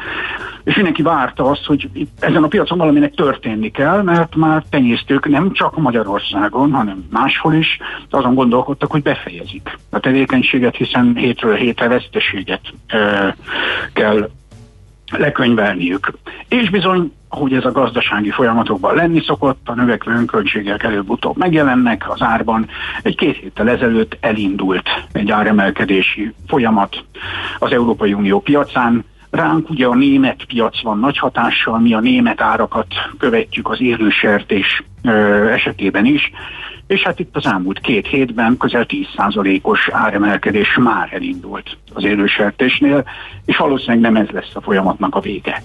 és 0.64 0.76
mindenki 0.76 1.02
várta 1.02 1.50
azt, 1.50 1.66
hogy 1.66 1.90
ezen 2.20 2.44
a 2.44 2.48
piacon 2.48 2.78
valaminek 2.78 3.14
történni 3.14 3.72
kell, 3.72 4.02
mert 4.02 4.36
már 4.36 4.64
tenyésztők 4.70 5.28
nem 5.28 5.52
csak 5.52 5.78
Magyarországon, 5.78 6.72
hanem 6.72 7.04
máshol 7.12 7.54
is 7.54 7.80
azon 8.10 8.36
gondolkodtak, 8.36 8.92
hogy 8.92 9.02
befejezik 9.02 9.78
a 9.90 10.00
tevékenységet, 10.00 10.76
hiszen 10.76 11.16
hétről 11.16 11.56
hétre 11.56 11.88
veszteséget 11.88 12.62
e, 12.88 13.36
kell 13.94 14.30
lekönyvelniük. 15.12 16.12
És 16.48 16.70
bizony, 16.70 17.12
ahogy 17.30 17.54
ez 17.54 17.66
a 17.66 17.72
gazdasági 17.72 18.32
folyamatokban 18.32 18.96
lenni 18.96 19.22
szokott, 19.22 19.62
a 19.66 19.74
növekvő 19.74 20.12
önköltségek 20.12 20.84
előbb-utóbb 20.84 21.38
megjelennek 21.38 22.10
az 22.10 22.22
árban. 22.22 22.68
Egy 23.02 23.16
két 23.16 23.38
héttel 23.38 23.70
ezelőtt 23.70 24.18
elindult 24.20 24.90
egy 25.12 25.32
áremelkedési 25.32 26.34
folyamat 26.48 27.04
az 27.60 27.72
Európai 27.72 28.14
Unió 28.14 28.40
piacán, 28.40 29.06
Ránk 29.34 29.70
ugye 29.70 29.86
a 29.86 29.96
német 29.96 30.46
piac 30.46 30.82
van 30.82 31.00
nagy 31.00 31.18
hatással, 31.18 31.80
mi 31.80 31.94
a 31.94 32.00
német 32.00 32.42
árakat 32.42 32.88
követjük 33.18 33.70
az 33.70 33.82
élősertés 33.82 34.84
esetében 35.52 36.06
is, 36.06 36.32
és 36.88 37.04
hát 37.04 37.20
itt 37.20 37.36
az 37.36 37.46
elmúlt 37.46 37.80
két 37.80 38.08
hétben 38.08 38.58
közel 38.58 38.86
10%-os 38.88 39.90
áremelkedés 39.92 40.78
már 40.78 41.10
elindult 41.14 41.78
az 41.94 42.04
élősertésnél, 42.04 43.04
és 43.46 43.58
valószínűleg 43.58 44.00
nem 44.12 44.16
ez 44.16 44.30
lesz 44.30 44.56
a 44.56 44.62
folyamatnak 44.62 45.16
a 45.16 45.20
vége. 45.20 45.64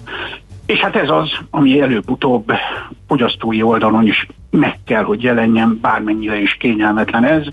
És 0.65 0.79
hát 0.79 0.95
ez 0.95 1.09
az, 1.09 1.29
ami 1.49 1.81
előbb-utóbb 1.81 2.51
fogyasztói 3.07 3.61
oldalon 3.61 4.07
is 4.07 4.27
meg 4.49 4.79
kell, 4.85 5.03
hogy 5.03 5.23
jelenjen, 5.23 5.79
bármennyire 5.81 6.41
is 6.41 6.53
kényelmetlen 6.53 7.23
ez, 7.23 7.47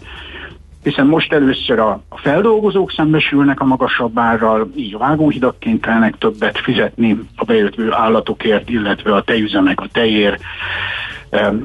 hiszen 0.83 1.07
most 1.07 1.33
először 1.33 1.79
a, 1.79 2.01
feldolgozók 2.11 2.93
szembesülnek 2.93 3.61
a 3.61 3.65
magasabb 3.65 4.19
árral, 4.19 4.71
így 4.77 4.95
a 4.95 4.99
vágóhidak 4.99 5.59
kénytelenek 5.59 6.19
többet 6.19 6.59
fizetni 6.59 7.19
a 7.37 7.45
bejövő 7.45 7.93
állatokért, 7.93 8.71
illetve 8.71 9.15
a 9.15 9.23
tejüzemek 9.23 9.81
a 9.81 9.89
tejér 9.93 10.39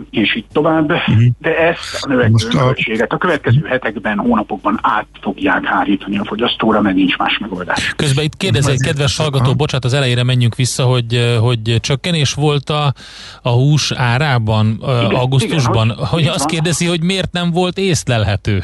és 0.10 0.36
így 0.36 0.46
tovább, 0.52 0.92
uh-huh. 0.92 1.24
de 1.40 1.58
ezt 1.58 2.04
a 2.04 2.08
növekvő 2.08 2.48
költséget 2.48 3.12
a 3.12 3.18
következő 3.18 3.66
hetekben, 3.66 4.18
hónapokban 4.18 4.80
át 4.82 5.08
fogják 5.22 5.66
hárítani 5.66 6.18
a 6.18 6.26
fogyasztóra, 6.26 6.82
mert 6.82 6.96
nincs 6.96 7.18
más 7.18 7.38
megoldás. 7.38 7.94
Közben 7.96 8.24
itt 8.24 8.38
kérdez 8.38 8.68
egy 8.68 8.82
kedves 8.82 9.18
hallgató, 9.18 9.56
bocsánat, 9.56 9.86
az 9.86 9.94
elejére 9.94 10.24
menjünk 10.24 10.56
vissza, 10.56 10.84
hogy, 10.84 11.38
hogy 11.40 11.78
csökkenés 11.80 12.34
volt 12.34 12.70
a, 12.70 12.94
a 13.42 13.50
hús 13.50 13.92
árában 13.92 14.80
igen, 14.82 15.06
augusztusban, 15.06 15.90
igen, 15.90 16.06
hogy, 16.06 16.28
azt 16.28 16.46
kérdezi, 16.46 16.86
hogy 16.86 17.04
miért 17.04 17.32
nem 17.32 17.52
volt 17.52 17.78
észlelhető? 17.78 18.62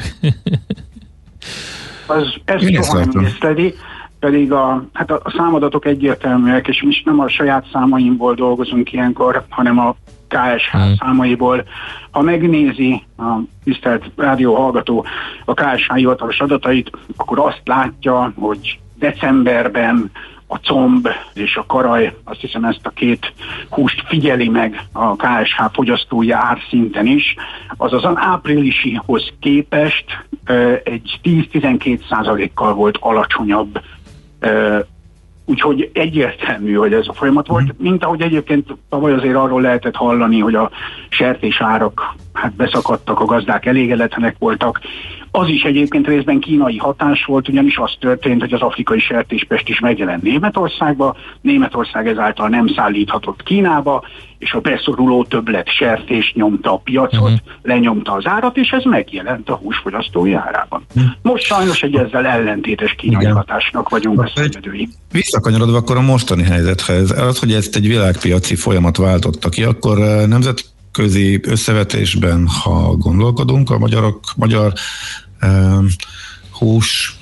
az, 2.06 2.34
ez 2.44 2.84
soha 2.84 3.04
nem 3.04 3.24
észleli 3.24 3.74
pedig 4.20 4.52
a, 4.52 4.84
hát 4.92 5.10
a, 5.10 5.20
a 5.24 5.30
számadatok 5.36 5.84
egyértelműek, 5.86 6.68
és 6.68 6.82
mi 6.82 6.94
nem 7.04 7.20
a 7.20 7.28
saját 7.28 7.66
számaimból 7.72 8.34
dolgozunk 8.34 8.92
ilyenkor, 8.92 9.44
hanem 9.48 9.78
a 9.78 9.96
KSH 10.28 10.70
hmm. 10.70 10.94
számaiból. 10.98 11.64
Ha 12.10 12.22
megnézi 12.22 13.02
a 13.18 13.38
tisztelt 13.64 14.10
rádió 14.16 14.54
hallgató 14.54 15.06
a 15.44 15.54
KSH 15.54 15.94
hivatalos 15.94 16.40
adatait, 16.40 16.90
akkor 17.16 17.38
azt 17.38 17.62
látja, 17.64 18.32
hogy 18.36 18.78
decemberben 18.98 20.10
a 20.46 20.56
comb 20.56 21.08
és 21.34 21.56
a 21.56 21.66
karaj, 21.66 22.16
azt 22.24 22.40
hiszem 22.40 22.64
ezt 22.64 22.86
a 22.86 22.90
két 22.90 23.32
húst 23.68 24.02
figyeli 24.06 24.48
meg 24.48 24.82
a 24.92 25.16
KSH 25.16 25.62
fogyasztói 25.72 26.30
árszinten 26.30 27.06
is, 27.06 27.34
azaz 27.76 28.04
az 28.04 28.14
áprilisihoz 28.16 29.32
képest 29.40 30.26
egy 30.84 31.20
10-12 31.22 32.00
százalékkal 32.08 32.74
volt 32.74 32.96
alacsonyabb 33.00 33.80
Úgyhogy 35.48 35.90
egyértelmű, 35.92 36.74
hogy 36.74 36.92
ez 36.92 37.08
a 37.08 37.12
folyamat 37.12 37.46
volt, 37.46 37.64
mhm. 37.64 37.82
mint 37.82 38.04
ahogy 38.04 38.20
egyébként 38.20 38.76
tavaly 38.88 39.12
azért 39.12 39.34
arról 39.34 39.60
lehetett 39.60 39.94
hallani, 39.94 40.38
hogy 40.38 40.54
a 40.54 40.70
sertés 41.08 41.60
árak 41.60 42.14
hát 42.32 42.52
beszakadtak, 42.52 43.20
a 43.20 43.24
gazdák 43.24 43.66
elégedetlenek 43.66 44.36
voltak, 44.38 44.80
az 45.30 45.48
is 45.48 45.62
egyébként 45.62 46.06
részben 46.06 46.40
kínai 46.40 46.76
hatás 46.76 47.24
volt, 47.24 47.48
ugyanis 47.48 47.76
az 47.76 47.92
történt, 48.00 48.40
hogy 48.40 48.52
az 48.52 48.60
afrikai 48.60 48.98
sertéspest 48.98 49.68
is 49.68 49.80
megjelent 49.80 50.22
Németországba, 50.22 51.16
Németország 51.40 52.08
ezáltal 52.08 52.48
nem 52.48 52.66
szállíthatott 52.66 53.42
Kínába, 53.42 54.04
és 54.38 54.52
a 54.52 54.60
beszoruló 54.60 55.24
többlet 55.24 55.68
sertés 55.68 56.32
nyomta 56.34 56.72
a 56.72 56.76
piacot, 56.76 57.20
uh-huh. 57.20 57.38
lenyomta 57.62 58.12
az 58.12 58.26
árat, 58.26 58.56
és 58.56 58.70
ez 58.70 58.84
megjelent 58.84 59.48
a 59.48 59.54
húsfogyasztói 59.54 60.32
árában. 60.32 60.84
Uh-huh. 60.94 61.12
Most 61.22 61.44
sajnos 61.44 61.82
egy 61.82 61.94
ezzel 61.94 62.26
ellentétes 62.26 62.92
kínai 62.92 63.22
Igen. 63.22 63.34
hatásnak 63.34 63.88
vagyunk 63.88 64.22
a 64.22 64.32
szenvedői. 64.34 64.88
Visszakanyarodva 65.12 65.76
akkor 65.76 65.96
a 65.96 66.00
mostani 66.00 66.42
helyzethez, 66.42 67.10
az, 67.10 67.38
hogy 67.38 67.52
ezt 67.52 67.76
egy 67.76 67.86
világpiaci 67.86 68.54
folyamat 68.54 68.96
váltotta 68.96 69.48
ki, 69.48 69.62
akkor 69.62 70.00
eh, 70.00 70.26
nemzet 70.26 70.64
közi 70.92 71.40
összevetésben, 71.42 72.46
ha 72.46 72.96
gondolkodunk, 72.96 73.70
a 73.70 73.78
magyarok, 73.78 74.20
magyar 74.36 74.72
uh, 75.42 75.84
hús 76.50 77.18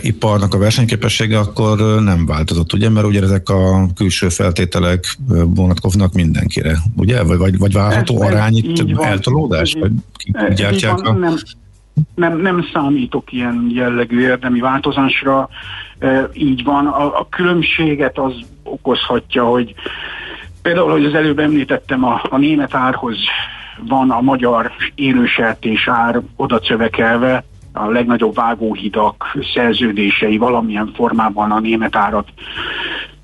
iparnak 0.00 0.54
a 0.54 0.58
versenyképessége 0.58 1.38
akkor 1.38 2.02
nem 2.02 2.26
változott, 2.26 2.72
ugye? 2.72 2.88
Mert 2.88 3.06
ugye 3.06 3.22
ezek 3.22 3.48
a 3.48 3.86
külső 3.94 4.28
feltételek 4.28 5.16
vonatkoznak 5.46 6.12
mindenkire, 6.12 6.78
ugye? 6.96 7.22
Vagy, 7.22 7.38
vagy, 7.38 7.58
vagy 7.58 7.72
várható 7.72 8.22
ez, 8.22 8.30
arány 8.30 8.56
itt 8.56 9.00
eltolódás? 9.00 9.76
Vagy 9.80 9.92
gyártják 10.54 10.98
a... 10.98 11.12
nem, 11.12 11.36
nem, 12.14 12.40
nem 12.40 12.68
számítok 12.72 13.32
ilyen 13.32 13.70
jellegű 13.74 14.20
érdemi 14.20 14.60
változásra. 14.60 15.48
Így 16.32 16.64
van. 16.64 16.86
A, 16.86 17.18
a 17.18 17.26
különbséget 17.30 18.18
az 18.18 18.32
okozhatja, 18.62 19.44
hogy 19.44 19.74
Például, 20.64 20.90
hogy 20.90 21.04
az 21.04 21.14
előbb 21.14 21.38
említettem, 21.38 22.04
a, 22.04 22.20
a 22.30 22.36
német 22.36 22.74
árhoz 22.74 23.16
van 23.88 24.10
a 24.10 24.20
magyar 24.20 24.72
élősertés 24.94 25.88
ár 25.88 26.20
oda 26.36 26.58
cövekelve, 26.58 27.44
a 27.72 27.86
legnagyobb 27.86 28.34
vágóhidak 28.34 29.36
szerződései 29.54 30.36
valamilyen 30.36 30.92
formában 30.94 31.50
a 31.50 31.60
német 31.60 31.96
árat 31.96 32.28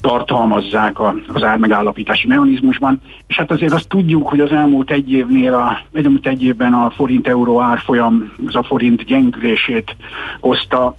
tartalmazzák 0.01 0.99
a, 0.99 1.15
az 1.33 1.43
ármegállapítási 1.43 2.27
mechanizmusban, 2.27 3.01
és 3.27 3.37
hát 3.37 3.51
azért 3.51 3.73
azt 3.73 3.89
tudjuk, 3.89 4.29
hogy 4.29 4.41
az 4.41 4.53
elmúlt 4.53 4.91
egy 4.91 5.13
évnél, 5.13 5.55
a, 5.55 5.81
elmúlt 5.93 6.27
egy 6.27 6.43
évben 6.43 6.73
a 6.73 6.91
forint-euró 6.91 7.61
árfolyam, 7.61 8.33
az 8.47 8.57
a 8.57 8.63
forint 8.63 9.05
gyengülését 9.05 9.97
hozta, 10.41 10.97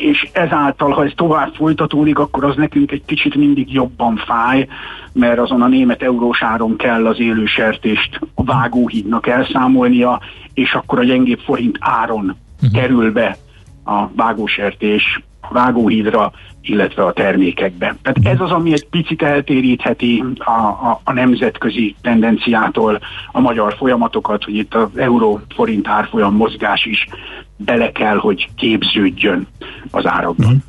és 0.00 0.28
ezáltal, 0.32 0.90
ha 0.90 1.04
ez 1.04 1.12
tovább 1.14 1.54
folytatódik, 1.54 2.18
akkor 2.18 2.44
az 2.44 2.56
nekünk 2.56 2.90
egy 2.90 3.04
kicsit 3.04 3.34
mindig 3.34 3.72
jobban 3.72 4.16
fáj, 4.16 4.68
mert 5.12 5.38
azon 5.38 5.62
a 5.62 5.68
német 5.68 6.02
eurós 6.02 6.42
áron 6.42 6.76
kell 6.76 7.06
az 7.06 7.20
élősertést 7.20 8.20
a 8.34 8.44
vágóhídnak 8.44 9.26
elszámolnia, 9.26 10.20
és 10.54 10.72
akkor 10.72 10.98
a 10.98 11.04
gyengébb 11.04 11.38
forint 11.38 11.76
áron 11.80 12.36
uh-huh. 12.62 12.80
kerül 12.80 13.12
be 13.12 13.36
a 13.84 14.08
vágósertés 14.16 15.20
vágóhídra, 15.50 16.32
illetve 16.62 17.04
a 17.04 17.12
termékekbe. 17.12 17.96
Tehát 18.02 18.36
ez 18.36 18.40
az, 18.40 18.50
ami 18.50 18.72
egy 18.72 18.86
picit 18.88 19.22
eltérítheti 19.22 20.24
a, 20.38 20.50
a, 20.50 21.00
a 21.04 21.12
nemzetközi 21.12 21.94
tendenciától 22.02 23.00
a 23.32 23.40
magyar 23.40 23.74
folyamatokat, 23.78 24.44
hogy 24.44 24.54
itt 24.56 24.74
az 24.74 24.88
euró-forint 24.94 25.88
árfolyam 25.88 26.34
mozgás 26.36 26.84
is 26.84 27.08
bele 27.56 27.92
kell, 27.92 28.16
hogy 28.16 28.48
képződjön 28.56 29.46
az 29.90 30.06
árakban. 30.06 30.46
Uh-huh. 30.46 30.62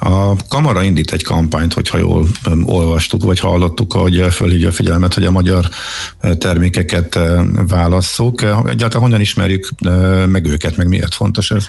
A 0.00 0.36
Kamara 0.48 0.82
indít 0.82 1.12
egy 1.12 1.22
kampányt, 1.22 1.72
hogyha 1.72 1.98
jól 1.98 2.26
olvastuk, 2.64 3.22
vagy 3.22 3.40
hallottuk, 3.40 3.92
hogy 3.92 4.26
fölhívja 4.30 4.68
a 4.68 4.72
figyelmet, 4.72 5.14
hogy 5.14 5.24
a 5.24 5.30
magyar 5.30 5.64
termékeket 6.38 7.18
válasszuk. 7.68 8.42
Egyáltalán 8.42 9.02
honnan 9.02 9.20
ismerjük 9.20 9.68
meg 10.26 10.46
őket, 10.46 10.76
meg 10.76 10.88
miért 10.88 11.14
fontos 11.14 11.50
ez? 11.50 11.66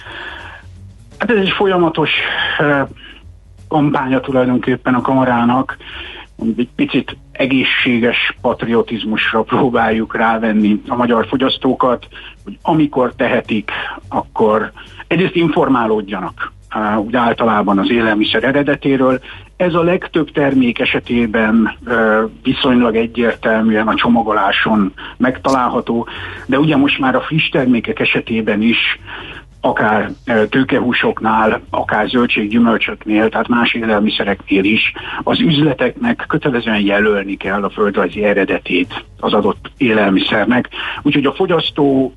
Hát 1.19 1.31
ez 1.31 1.37
egy 1.37 1.49
folyamatos 1.49 2.09
kampánya 3.67 4.19
tulajdonképpen 4.19 4.93
a 4.93 5.01
kamarának, 5.01 5.77
egy 6.57 6.69
picit 6.75 7.17
egészséges 7.31 8.35
patriotizmusra 8.41 9.41
próbáljuk 9.41 10.15
rávenni 10.15 10.81
a 10.87 10.95
magyar 10.95 11.27
fogyasztókat, 11.27 12.07
hogy 12.43 12.57
amikor 12.61 13.13
tehetik, 13.15 13.71
akkor 14.09 14.71
egyrészt 15.07 15.35
informálódjanak 15.35 16.51
úgy 16.97 17.15
általában 17.15 17.79
az 17.79 17.91
élelmiszer 17.91 18.43
eredetéről. 18.43 19.19
Ez 19.57 19.73
a 19.73 19.83
legtöbb 19.83 20.31
termék 20.31 20.79
esetében 20.79 21.77
viszonylag 22.43 22.95
egyértelműen 22.95 23.87
a 23.87 23.95
csomagoláson 23.95 24.93
megtalálható, 25.17 26.07
de 26.45 26.59
ugye 26.59 26.77
most 26.77 26.99
már 26.99 27.15
a 27.15 27.21
friss 27.21 27.49
termékek 27.49 27.99
esetében 27.99 28.61
is 28.61 28.99
akár 29.61 30.11
tőkehúsoknál, 30.49 31.61
akár 31.69 32.07
zöldséggyümölcsöknél, 32.07 33.29
tehát 33.29 33.47
más 33.47 33.73
élelmiszereknél 33.73 34.63
is 34.63 34.93
az 35.23 35.39
üzleteknek 35.39 36.25
kötelezően 36.27 36.81
jelölni 36.81 37.35
kell 37.35 37.63
a 37.63 37.69
földrajzi 37.69 38.23
eredetét 38.23 39.05
az 39.19 39.33
adott 39.33 39.71
élelmiszernek. 39.77 40.69
Úgyhogy 41.01 41.25
a 41.25 41.33
fogyasztó 41.33 42.13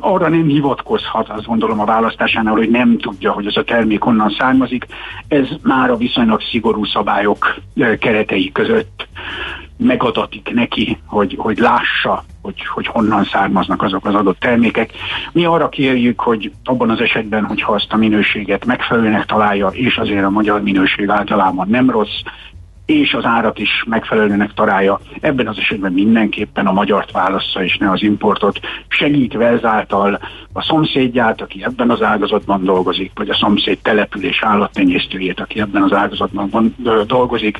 arra 0.00 0.28
nem 0.28 0.46
hivatkozhat, 0.46 1.28
azt 1.28 1.46
gondolom 1.46 1.80
a 1.80 1.84
választásánál, 1.84 2.54
hogy 2.54 2.70
nem 2.70 2.98
tudja, 2.98 3.32
hogy 3.32 3.46
ez 3.46 3.56
a 3.56 3.64
termék 3.64 4.02
honnan 4.02 4.34
származik. 4.38 4.86
Ez 5.28 5.48
már 5.62 5.90
a 5.90 5.96
viszonylag 5.96 6.40
szigorú 6.42 6.84
szabályok 6.84 7.56
keretei 7.98 8.52
között 8.52 9.08
megadatik 9.76 10.50
neki, 10.54 10.98
hogy, 11.06 11.34
hogy 11.38 11.58
lássa, 11.58 12.24
hogy, 12.42 12.66
hogy 12.66 12.86
honnan 12.86 13.24
származnak 13.24 13.82
azok 13.82 14.06
az 14.06 14.14
adott 14.14 14.38
termékek. 14.38 14.92
Mi 15.32 15.44
arra 15.44 15.68
kérjük, 15.68 16.20
hogy 16.20 16.52
abban 16.64 16.90
az 16.90 17.00
esetben, 17.00 17.44
hogyha 17.44 17.72
azt 17.72 17.92
a 17.92 17.96
minőséget 17.96 18.64
megfelelőnek 18.64 19.26
találja, 19.26 19.68
és 19.68 19.96
azért 19.96 20.24
a 20.24 20.30
magyar 20.30 20.62
minőség 20.62 21.08
általában 21.08 21.68
nem 21.68 21.90
rossz, 21.90 22.20
és 22.90 23.14
az 23.14 23.24
árat 23.24 23.58
is 23.58 23.84
megfelelőnek 23.86 24.52
találja. 24.52 25.00
Ebben 25.20 25.48
az 25.48 25.58
esetben 25.58 25.92
mindenképpen 25.92 26.66
a 26.66 26.72
magyart 26.72 27.12
válassza, 27.12 27.64
és 27.64 27.76
ne 27.76 27.90
az 27.90 28.02
importot, 28.02 28.60
segítve 28.88 29.46
ezáltal 29.46 30.20
a 30.52 30.62
szomszédját, 30.62 31.40
aki 31.40 31.64
ebben 31.64 31.90
az 31.90 32.02
ágazatban 32.02 32.64
dolgozik, 32.64 33.10
vagy 33.14 33.28
a 33.28 33.34
szomszéd 33.34 33.78
település 33.82 34.42
állattenyésztőjét, 34.42 35.40
aki 35.40 35.60
ebben 35.60 35.82
az 35.82 35.92
ágazatban 35.92 36.74
dolgozik. 37.06 37.58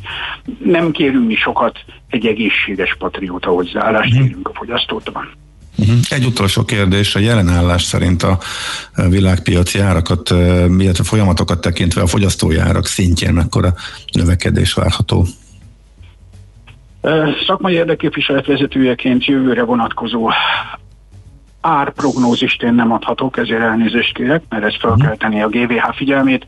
Nem 0.64 0.90
kérünk 0.90 1.26
mi 1.26 1.34
sokat, 1.34 1.78
egy 2.08 2.26
egészséges 2.26 2.96
patrióta 2.98 3.50
hozzáállást 3.50 4.12
kérünk 4.12 4.48
a 4.48 4.54
fogyasztótban. 4.54 5.28
Uh-huh. 5.80 5.98
Egy 6.08 6.24
utolsó 6.24 6.64
kérdés, 6.64 7.14
a 7.14 7.18
jelenállás 7.18 7.82
szerint 7.82 8.22
a 8.22 8.38
világpiaci 9.08 9.78
árakat, 9.78 10.30
illetve 10.78 11.04
folyamatokat 11.04 11.60
tekintve 11.60 12.02
a 12.02 12.06
fogyasztói 12.06 12.58
árak 12.58 12.86
szintjén 12.86 13.32
mekkora 13.32 13.74
növekedés 14.12 14.72
várható? 14.72 15.26
Szakmai 17.46 17.74
érdekképviselet 17.74 18.46
vezetőjeként 18.46 19.24
jövőre 19.24 19.62
vonatkozó 19.62 20.30
árprognózist 21.60 22.62
én 22.62 22.74
nem 22.74 22.92
adhatok, 22.92 23.36
ezért 23.36 23.60
elnézést 23.60 24.14
kérek, 24.14 24.42
mert 24.48 24.64
ez 24.64 24.74
fel 24.80 24.96
kell 25.00 25.16
tenni 25.16 25.42
a 25.42 25.48
GVH 25.48 25.94
figyelmét, 25.94 26.46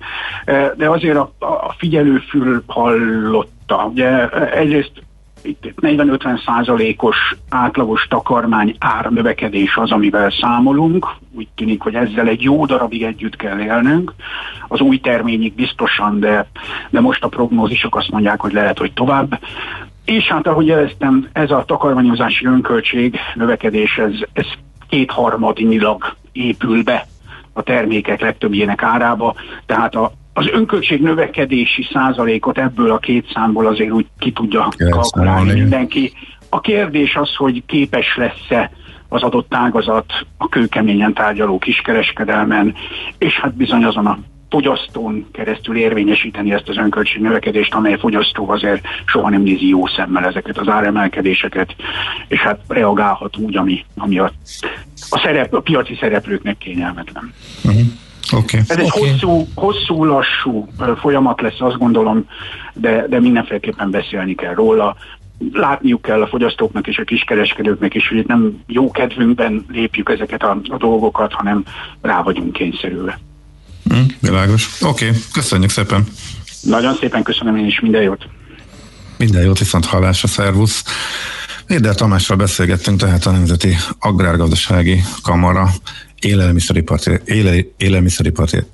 de 0.77 0.89
azért 0.89 1.17
a, 1.17 1.33
a 1.39 1.75
figyelőfül 1.79 2.63
hallotta. 2.67 3.91
Ugye 3.93 4.29
egyrészt 4.51 4.93
40-50 5.43 6.45
százalékos 6.45 7.17
átlagos 7.49 8.07
takarmány 8.09 8.77
ár 8.79 9.11
növekedés 9.11 9.77
az, 9.77 9.91
amivel 9.91 10.31
számolunk. 10.31 11.07
Úgy 11.37 11.49
tűnik, 11.55 11.83
hogy 11.83 11.95
ezzel 11.95 12.29
egy 12.29 12.43
jó 12.43 12.67
darabig 12.67 13.03
együtt 13.03 13.37
kell 13.37 13.59
élnünk. 13.59 14.15
Az 14.69 14.81
új 14.81 15.01
terményig 15.01 15.55
biztosan, 15.55 16.21
de, 16.21 16.47
de 16.91 17.01
most 17.01 17.25
a 17.25 17.29
prognózisok 17.29 17.97
azt 17.97 18.11
mondják, 18.11 18.41
hogy 18.41 18.53
lehet, 18.53 18.79
hogy 18.79 18.93
tovább. 18.93 19.41
És 20.05 20.25
hát 20.25 20.47
ahogy 20.47 20.67
jeleztem, 20.67 21.29
ez 21.33 21.51
a 21.51 21.65
takarmányozási 21.65 22.47
önköltség 22.47 23.19
növekedés, 23.35 23.99
ez, 23.99 24.13
ez 24.33 24.47
kétharmadinyilag 24.89 26.17
épül 26.33 26.83
be 26.83 27.07
a 27.53 27.63
termékek 27.63 28.21
legtöbbjének 28.21 28.83
árába, 28.83 29.35
tehát 29.67 29.95
a, 29.95 30.13
az 30.33 30.49
önköltség 30.53 31.01
növekedési 31.01 31.89
százalékot 31.93 32.59
ebből 32.59 32.91
a 32.91 32.99
két 32.99 33.31
számból 33.35 33.67
azért 33.67 33.91
úgy 33.91 34.07
ki 34.19 34.33
tudja 34.33 34.69
kalkulálni 34.91 35.53
mindenki. 35.53 36.13
A 36.49 36.61
kérdés 36.61 37.17
az, 37.17 37.35
hogy 37.35 37.63
képes 37.67 38.17
lesz-e 38.17 38.71
az 39.09 39.23
adott 39.23 39.55
ágazat 39.55 40.13
a 40.37 40.49
kőkeményen 40.49 41.15
tárgyaló 41.15 41.59
kiskereskedelmen, 41.59 42.75
és 43.19 43.39
hát 43.41 43.55
bizony 43.55 43.85
azon 43.85 44.07
a 44.07 44.19
fogyasztón 44.51 45.27
keresztül 45.33 45.77
érvényesíteni 45.77 46.53
ezt 46.53 46.69
az 46.69 46.77
önköltség 46.77 47.23
növekedést, 47.23 47.75
amely 47.75 47.99
fogyasztó 47.99 48.51
azért 48.51 48.85
soha 49.05 49.29
nem 49.29 49.43
nézi 49.43 49.69
jó 49.69 49.87
szemmel 49.87 50.25
ezeket 50.25 50.59
az 50.59 50.69
áremelkedéseket, 50.69 51.75
és 52.29 52.41
hát 52.41 52.61
reagálhat 52.69 53.37
úgy, 53.37 53.57
ami, 53.57 53.85
ami 53.97 54.19
a, 54.19 54.33
a, 55.11 55.19
szerep, 55.19 55.55
a 55.55 55.61
piaci 55.61 55.97
szereplőknek 56.01 56.59
kényelmetlen. 56.59 57.33
Uh-huh. 57.65 57.83
Okay. 58.33 58.61
Ez 58.69 58.77
egy 58.77 58.91
okay. 58.95 59.09
hosszú, 59.09 59.47
hosszú, 59.55 60.05
lassú 60.05 60.69
folyamat 61.01 61.41
lesz, 61.41 61.61
azt 61.61 61.79
gondolom, 61.79 62.27
de, 62.73 63.07
de 63.09 63.21
mindenféleképpen 63.21 63.91
beszélni 63.91 64.35
kell 64.35 64.55
róla. 64.55 64.97
Látniuk 65.53 66.03
kell 66.03 66.23
a 66.23 66.27
fogyasztóknak 66.27 66.87
és 66.87 66.99
a 66.99 67.05
kiskereskedőknek 67.05 67.95
is, 67.95 68.09
hogy 68.09 68.19
itt 68.19 68.27
nem 68.27 68.63
jó 68.67 68.91
kedvünkben 68.91 69.65
lépjük 69.69 70.11
ezeket 70.11 70.43
a, 70.43 70.61
a 70.69 70.77
dolgokat, 70.77 71.33
hanem 71.33 71.65
rá 72.01 72.23
vagyunk 72.23 72.53
kényszerülve. 72.53 73.19
Mm, 73.95 74.03
világos. 74.21 74.69
Oké, 74.83 75.07
okay. 75.07 75.19
köszönjük 75.33 75.71
szépen. 75.71 76.07
Nagyon 76.63 76.95
szépen 76.95 77.23
köszönöm 77.23 77.57
én 77.57 77.67
is, 77.67 77.81
minden 77.81 78.03
jót. 78.03 78.29
Minden 79.17 79.43
jót, 79.43 79.59
viszont 79.59 79.85
hallásra, 79.85 80.29
szervusz. 80.29 80.85
Éder 81.67 81.95
Tamással 81.95 82.37
beszélgettünk, 82.37 82.99
tehát 82.99 83.27
a 83.27 83.31
Nemzeti 83.31 83.77
Agrárgazdasági 83.99 85.03
Kamara 85.23 85.69
élelmiszeripartért, 86.25 87.29
éle, 87.29 87.55
élelmiszeripartért, 87.77 88.67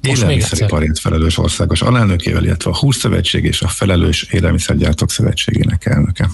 élelmiszeriparért 0.00 0.98
felelős 0.98 1.38
országos 1.38 1.82
alelnökével, 1.82 2.44
illetve 2.44 2.70
a 2.70 2.76
Húszszövetség 2.76 3.44
és 3.44 3.62
a 3.62 3.68
Felelős 3.68 4.22
Élelmiszergyártók 4.30 5.10
Szövetségének 5.10 5.86
elnöke. 5.86 6.28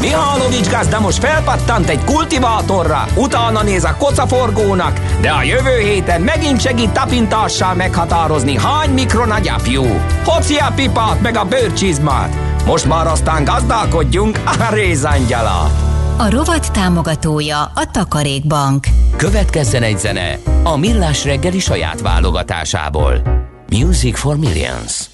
Mihálovics 0.00 0.68
gazda 0.68 1.00
most 1.00 1.18
felpattant 1.18 1.88
egy 1.88 2.04
kultivátorra, 2.04 3.06
utána 3.16 3.62
néz 3.62 3.84
a 3.84 3.96
kocaforgónak, 3.98 5.00
de 5.20 5.30
a 5.30 5.42
jövő 5.42 5.78
héten 5.78 6.20
megint 6.20 6.60
segít 6.60 6.90
tapintással 6.90 7.74
meghatározni, 7.74 8.56
hány 8.56 8.90
mikron 8.90 9.30
a 9.30 9.38
gyapjú. 9.38 9.84
Hoci 10.24 10.56
a 10.56 10.72
pipát 10.74 11.20
meg 11.20 11.36
a 11.36 11.44
bőrcsizmát. 11.44 12.64
Most 12.64 12.86
már 12.86 13.06
aztán 13.06 13.44
gazdálkodjunk 13.44 14.40
a 14.44 14.74
rézangyala. 14.74 15.91
A 16.16 16.30
rovat 16.30 16.72
támogatója 16.72 17.62
a 17.62 17.90
Takarékbank. 17.90 18.86
Következzen 19.16 19.82
egy 19.82 19.98
zene 19.98 20.38
a 20.62 20.76
Millás 20.76 21.24
reggeli 21.24 21.58
saját 21.58 22.00
válogatásából. 22.00 23.22
Music 23.68 24.18
for 24.18 24.36
Millions. 24.36 25.10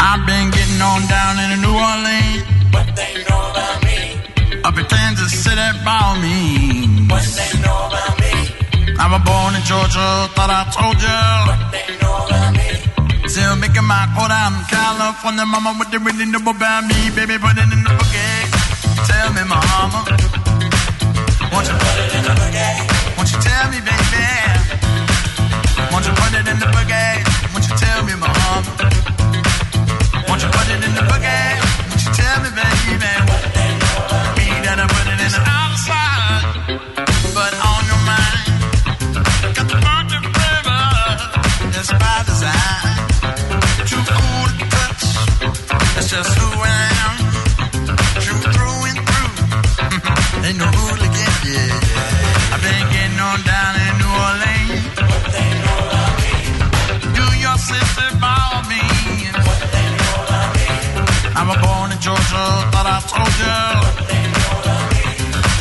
I've 0.00 0.26
been 0.26 0.50
getting 0.50 0.80
on 0.80 1.06
down 1.06 1.38
in 1.38 1.60
New 1.60 1.74
Orleans. 1.74 2.42
What 2.72 2.86
they 2.94 3.12
know 3.26 3.40
about 3.50 3.82
me? 3.82 3.98
I 4.64 4.70
pretend 4.72 5.16
to 5.16 5.28
sit 5.28 5.54
there 5.54 5.74
by 5.84 6.18
me. 6.20 6.36
What 7.08 7.24
they 7.36 7.58
know 7.60 7.78
about 7.90 8.14
me? 8.20 8.32
I 8.98 9.06
was 9.10 9.22
born 9.24 9.54
in 9.54 9.62
Georgia, 9.62 10.28
thought 10.34 10.50
I 10.50 10.62
told 10.76 10.98
you. 11.02 11.87
Making 13.60 13.84
my 13.84 14.06
in 14.06 14.54
California. 14.66 15.44
Mama, 15.44 15.74
what 15.74 15.90
they 15.90 15.98
really 15.98 16.26
know 16.26 16.38
about 16.38 16.84
me? 16.86 17.10
Baby, 17.14 17.38
put 17.38 17.58
it 17.58 17.70
in 17.72 17.82
the 17.82 17.92
boogie. 17.98 18.46
Tell 19.06 19.32
me, 19.32 19.42
mama. 19.44 20.04
Won't 21.52 21.66
you 21.68 21.76
put 21.82 21.96
it 22.02 22.14
in 22.16 22.22
the 22.22 22.34
boogie? 22.40 23.16
Won't 23.16 23.30
you 23.32 23.38
tell 23.40 23.66
me, 23.70 23.78
baby? 23.80 24.26
Won't 25.92 26.06
you 26.06 26.14
put 26.14 26.32
it 26.34 26.48
in 26.48 26.58
the 26.58 26.66
boogie? 26.66 27.27
Me? 63.38 63.44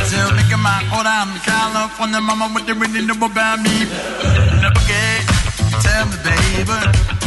Still 0.06 0.32
making 0.34 0.62
my 0.62 0.82
in 0.82 1.40
California, 1.42 2.22
mama, 2.22 2.50
what 2.54 2.66
they 2.66 2.74
really 2.74 3.06
know 3.06 3.13
about 3.13 3.62
me? 3.62 3.86
Never 4.62 4.82
get, 4.90 5.22
tell 5.84 6.06
me, 6.06 6.18
baby. 6.24 7.27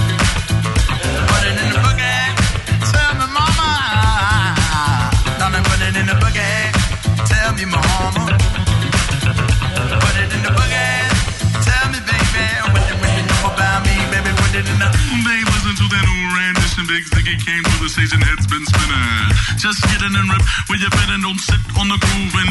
Where 20.69 20.79
you 20.79 20.91
and 21.11 21.23
don't 21.23 21.39
sit 21.39 21.61
on 21.79 21.89
the 21.89 21.99
groove 21.99 22.35
and 22.43 22.50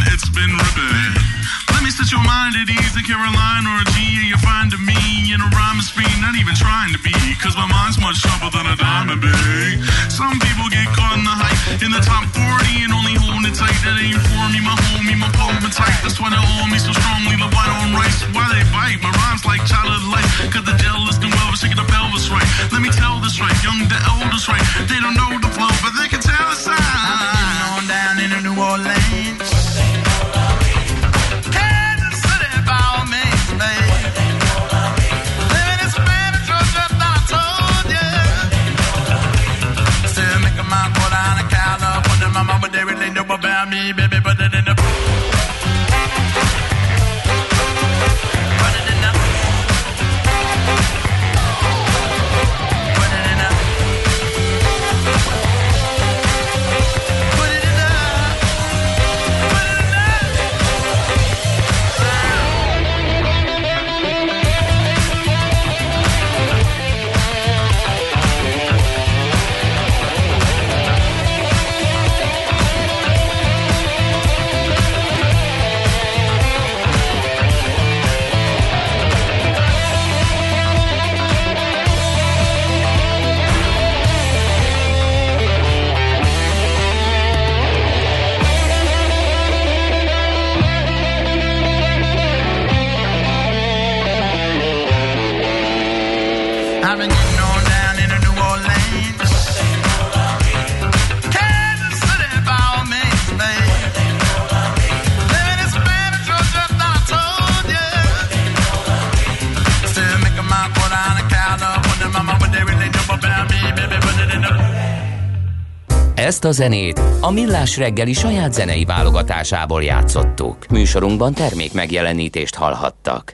Ezt 116.15 116.45
a 116.45 116.51
zenét 116.51 117.01
a 117.21 117.31
Millás 117.31 117.77
reggeli 117.77 118.13
saját 118.13 118.53
zenei 118.53 118.85
válogatásából 118.85 119.83
játszottuk. 119.83 120.67
Műsorunkban 120.69 121.33
termék 121.33 121.73
megjelenítést 121.73 122.55
hallhattak. 122.55 123.33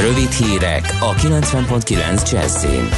Rövid 0.00 0.30
hírek 0.30 0.96
a 1.00 1.14
90.9 1.14 2.30
Jazzin. 2.30 2.88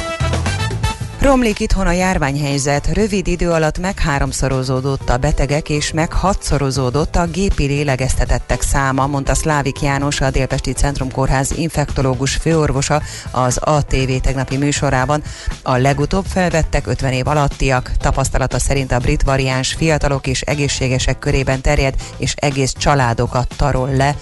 Romlik 1.19 1.59
itthon 1.59 1.87
a 1.87 1.91
járványhelyzet. 1.91 2.93
Rövid 2.93 3.27
idő 3.27 3.49
alatt 3.49 3.79
meg 3.79 3.99
háromszorozódott 3.99 5.09
a 5.09 5.17
betegek, 5.17 5.69
és 5.69 5.91
meg 5.91 6.13
hatszorozódott 6.13 7.15
a 7.15 7.25
gépi 7.25 7.65
lélegeztetettek 7.65 8.61
száma, 8.61 9.07
mondta 9.07 9.33
Szlávik 9.33 9.81
János, 9.81 10.21
a 10.21 10.29
Délpesti 10.29 10.71
Centrum 10.71 11.11
Kórház 11.11 11.51
infektológus 11.51 12.35
főorvosa 12.35 13.01
az 13.31 13.57
ATV 13.57 14.11
tegnapi 14.21 14.57
műsorában. 14.57 15.23
A 15.63 15.77
legutóbb 15.77 16.25
felvettek 16.25 16.87
50 16.87 17.13
év 17.13 17.27
alattiak. 17.27 17.91
Tapasztalata 17.99 18.59
szerint 18.59 18.91
a 18.91 18.99
brit 18.99 19.23
variáns 19.23 19.73
fiatalok 19.73 20.27
és 20.27 20.41
egészségesek 20.41 21.19
körében 21.19 21.61
terjed, 21.61 21.95
és 22.17 22.33
egész 22.35 22.73
családokat 22.77 23.53
tarol 23.57 23.89
le. 23.89 24.15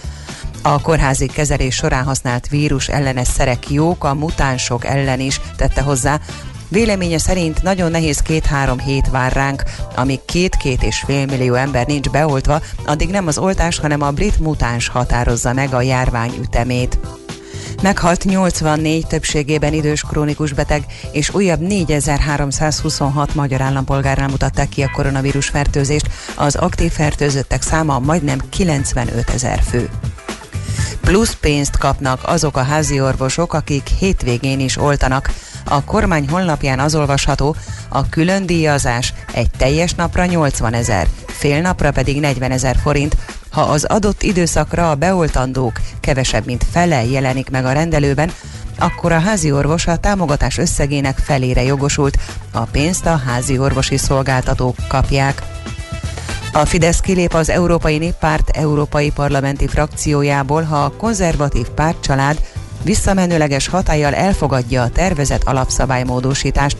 A 0.65 0.81
kórházi 0.81 1.25
kezelés 1.25 1.75
során 1.75 2.03
használt 2.03 2.47
vírus 2.47 2.87
ellenes 2.87 3.27
szerek 3.27 3.69
jók, 3.69 4.03
a 4.03 4.13
mutánsok 4.13 4.85
ellen 4.85 5.19
is 5.19 5.41
tette 5.55 5.81
hozzá. 5.81 6.19
Véleménye 6.67 7.17
szerint 7.17 7.61
nagyon 7.61 7.91
nehéz 7.91 8.19
két-három 8.19 8.79
hét 8.79 9.09
vár 9.09 9.33
ránk, 9.33 9.63
amíg 9.95 10.25
két-két 10.25 10.83
és 10.83 11.03
fél 11.05 11.25
millió 11.25 11.53
ember 11.53 11.87
nincs 11.87 12.09
beoltva, 12.09 12.61
addig 12.85 13.09
nem 13.09 13.27
az 13.27 13.37
oltás, 13.37 13.79
hanem 13.79 14.01
a 14.01 14.11
brit 14.11 14.39
mutáns 14.39 14.87
határozza 14.87 15.53
meg 15.53 15.73
a 15.73 15.81
járvány 15.81 16.33
ütemét. 16.41 16.97
Meghalt 17.81 18.23
84 18.23 19.07
többségében 19.07 19.73
idős 19.73 20.01
krónikus 20.01 20.53
beteg, 20.53 20.85
és 21.11 21.33
újabb 21.33 21.59
4326 21.59 23.35
magyar 23.35 23.61
állampolgárnál 23.61 24.27
mutatták 24.27 24.69
ki 24.69 24.83
a 24.83 24.91
koronavírus 24.93 25.47
fertőzést, 25.47 26.09
az 26.35 26.55
aktív 26.55 26.91
fertőzöttek 26.91 27.61
száma 27.61 27.99
majdnem 27.99 28.39
95 28.49 29.29
ezer 29.29 29.61
fő. 29.61 29.89
Plusz 31.03 31.33
pénzt 31.33 31.77
kapnak 31.77 32.19
azok 32.23 32.57
a 32.57 32.63
házi 32.63 33.01
orvosok, 33.01 33.53
akik 33.53 33.87
hétvégén 33.87 34.59
is 34.59 34.77
oltanak. 34.77 35.33
A 35.65 35.83
kormány 35.83 36.27
honlapján 36.29 36.79
az 36.79 36.95
olvasható, 36.95 37.55
a 37.89 38.09
külön 38.09 38.45
díjazás 38.45 39.13
egy 39.33 39.49
teljes 39.57 39.93
napra 39.93 40.25
80 40.25 40.73
ezer, 40.73 41.07
fél 41.25 41.61
napra 41.61 41.91
pedig 41.91 42.19
40 42.19 42.51
ezer 42.51 42.75
forint, 42.81 43.17
ha 43.49 43.61
az 43.61 43.83
adott 43.83 44.23
időszakra 44.23 44.89
a 44.89 44.95
beoltandók 44.95 45.79
kevesebb, 45.99 46.45
mint 46.45 46.65
fele 46.71 47.05
jelenik 47.05 47.49
meg 47.49 47.65
a 47.65 47.71
rendelőben, 47.71 48.31
akkor 48.79 49.11
a 49.11 49.19
házi 49.19 49.51
orvos 49.51 49.87
a 49.87 49.97
támogatás 49.97 50.57
összegének 50.57 51.17
felére 51.17 51.63
jogosult, 51.63 52.17
a 52.51 52.63
pénzt 52.63 53.05
a 53.05 53.21
házi 53.25 53.57
orvosi 53.57 53.97
szolgáltatók 53.97 54.75
kapják. 54.87 55.52
A 56.55 56.65
Fidesz 56.65 56.99
kilép 56.99 57.33
az 57.33 57.49
Európai 57.49 57.97
Néppárt 57.97 58.49
európai 58.49 59.11
parlamenti 59.11 59.67
frakciójából, 59.67 60.63
ha 60.63 60.83
a 60.83 60.91
konzervatív 60.97 61.67
pártcsalád 61.69 62.41
visszamenőleges 62.83 63.67
hatállyal 63.67 64.13
elfogadja 64.13 64.81
a 64.81 64.89
tervezett 64.89 65.43
alapszabálymódosítást. 65.43 66.77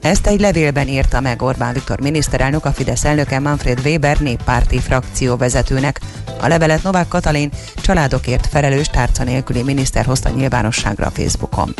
Ezt 0.00 0.26
egy 0.26 0.40
levélben 0.40 0.88
írta 0.88 1.20
meg 1.20 1.42
Orbán 1.42 1.72
Viktor 1.72 2.00
miniszterelnök, 2.00 2.64
a 2.64 2.72
Fidesz 2.72 3.04
elnöke 3.04 3.38
Manfred 3.38 3.80
Weber 3.84 4.18
néppárti 4.18 4.78
frakcióvezetőnek. 4.78 6.00
A 6.40 6.48
levelet 6.48 6.82
Novák 6.82 7.08
Katalin 7.08 7.50
családokért 7.76 8.46
felelős 8.46 8.86
tárca 8.86 9.24
nélküli 9.24 9.62
miniszter 9.62 10.04
hozta 10.04 10.28
nyilvánosságra 10.28 11.06
a 11.06 11.10
Facebookon. 11.10 11.74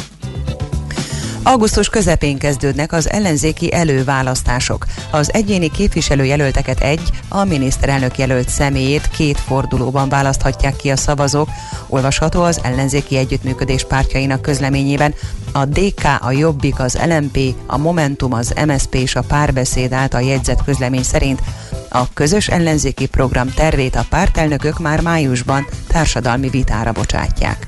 Augusztus 1.42 1.88
közepén 1.88 2.38
kezdődnek 2.38 2.92
az 2.92 3.10
ellenzéki 3.10 3.72
előválasztások. 3.72 4.86
Az 5.10 5.32
egyéni 5.32 5.70
képviselőjelölteket 5.70 6.80
egy, 6.80 7.10
a 7.28 7.44
miniszterelnök 7.44 8.18
jelölt 8.18 8.48
személyét 8.48 9.08
két 9.08 9.40
fordulóban 9.40 10.08
választhatják 10.08 10.76
ki 10.76 10.90
a 10.90 10.96
szavazók. 10.96 11.48
Olvasható 11.86 12.42
az 12.42 12.60
ellenzéki 12.62 13.16
együttműködés 13.16 13.84
pártjainak 13.84 14.42
közleményében. 14.42 15.14
A 15.52 15.64
DK, 15.64 16.04
a 16.20 16.30
Jobbik, 16.30 16.80
az 16.80 16.98
LMP, 17.06 17.38
a 17.66 17.78
Momentum, 17.78 18.32
az 18.32 18.54
MSP 18.66 18.94
és 18.94 19.14
a 19.14 19.22
Párbeszéd 19.22 19.92
által 19.92 20.22
jegyzett 20.22 20.64
közlemény 20.64 21.02
szerint 21.02 21.40
a 21.88 22.12
közös 22.12 22.48
ellenzéki 22.48 23.06
program 23.06 23.50
tervét 23.54 23.96
a 23.96 24.06
pártelnökök 24.08 24.78
már 24.78 25.00
májusban 25.00 25.66
társadalmi 25.86 26.48
vitára 26.48 26.92
bocsátják. 26.92 27.66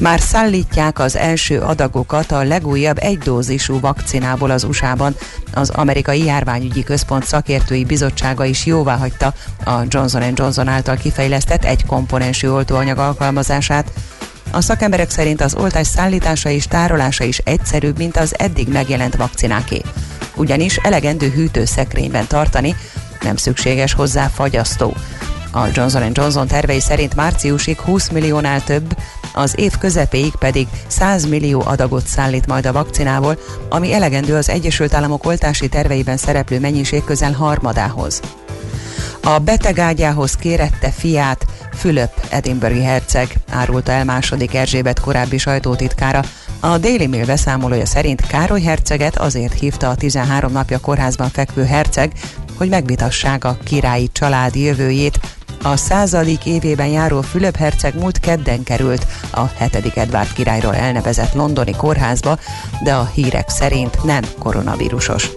Már 0.00 0.20
szállítják 0.20 0.98
az 0.98 1.16
első 1.16 1.60
adagokat 1.60 2.32
a 2.32 2.42
legújabb 2.42 2.98
egydózisú 2.98 3.80
vakcinából 3.80 4.50
az 4.50 4.64
USA-ban. 4.64 5.16
Az 5.52 5.70
amerikai 5.70 6.24
járványügyi 6.24 6.82
központ 6.82 7.24
szakértői 7.24 7.84
bizottsága 7.84 8.44
is 8.44 8.66
jóvá 8.66 8.96
hagyta 8.96 9.34
a 9.64 9.72
Johnson 9.88 10.22
Johnson 10.34 10.68
által 10.68 10.96
kifejlesztett 10.96 11.64
egy 11.64 11.86
komponensű 11.86 12.48
oltóanyag 12.48 12.98
alkalmazását. 12.98 13.92
A 14.50 14.60
szakemberek 14.60 15.10
szerint 15.10 15.40
az 15.40 15.54
oltás 15.54 15.86
szállítása 15.86 16.48
és 16.48 16.66
tárolása 16.66 17.24
is 17.24 17.38
egyszerűbb, 17.38 17.98
mint 17.98 18.16
az 18.16 18.38
eddig 18.38 18.68
megjelent 18.68 19.16
vakcináké. 19.16 19.80
Ugyanis 20.34 20.76
elegendő 20.76 21.28
hűtőszekrényben 21.28 22.26
tartani, 22.26 22.76
nem 23.22 23.36
szükséges 23.36 23.92
hozzá 23.92 24.26
fagyasztó. 24.26 24.94
A 25.50 25.66
Johnson 25.72 26.10
Johnson 26.12 26.46
tervei 26.46 26.80
szerint 26.80 27.14
márciusig 27.14 27.80
20 27.80 28.08
milliónál 28.08 28.64
több, 28.64 28.96
az 29.34 29.54
év 29.56 29.78
közepéig 29.78 30.34
pedig 30.34 30.68
100 30.86 31.26
millió 31.26 31.62
adagot 31.66 32.06
szállít 32.06 32.46
majd 32.46 32.66
a 32.66 32.72
vakcinából, 32.72 33.38
ami 33.68 33.92
elegendő 33.92 34.34
az 34.34 34.48
Egyesült 34.48 34.94
Államok 34.94 35.26
oltási 35.26 35.68
terveiben 35.68 36.16
szereplő 36.16 36.60
mennyiség 36.60 37.04
közel 37.04 37.32
harmadához. 37.32 38.20
A 39.22 39.38
betegágyához 39.38 40.36
kérette 40.36 40.90
fiát 40.90 41.46
Fülöp 41.74 42.26
Edinburghi 42.30 42.82
herceg, 42.82 43.34
árulta 43.50 43.92
el 43.92 44.04
második 44.04 44.54
Erzsébet 44.54 45.00
korábbi 45.00 45.38
sajtótitkára. 45.38 46.22
A 46.60 46.78
Daily 46.78 47.06
Mail 47.06 47.26
beszámolója 47.26 47.86
szerint 47.86 48.26
Károly 48.26 48.62
herceget 48.62 49.18
azért 49.18 49.58
hívta 49.58 49.88
a 49.88 49.94
13 49.94 50.52
napja 50.52 50.78
kórházban 50.78 51.28
fekvő 51.28 51.64
herceg, 51.64 52.12
hogy 52.56 52.68
megvitassák 52.68 53.44
a 53.44 53.58
királyi 53.64 54.08
család 54.12 54.54
jövőjét, 54.54 55.20
a 55.64 55.76
századik 55.76 56.46
évében 56.46 56.86
járó 56.86 57.20
Fülöp 57.20 57.56
herceg 57.56 57.94
múlt 57.94 58.18
kedden 58.18 58.62
került 58.62 59.06
a 59.30 59.46
7. 59.46 59.96
Edward 59.96 60.32
királyról 60.32 60.74
elnevezett 60.74 61.32
londoni 61.32 61.72
kórházba, 61.76 62.38
de 62.82 62.94
a 62.94 63.10
hírek 63.14 63.48
szerint 63.48 64.04
nem 64.04 64.22
koronavírusos. 64.38 65.30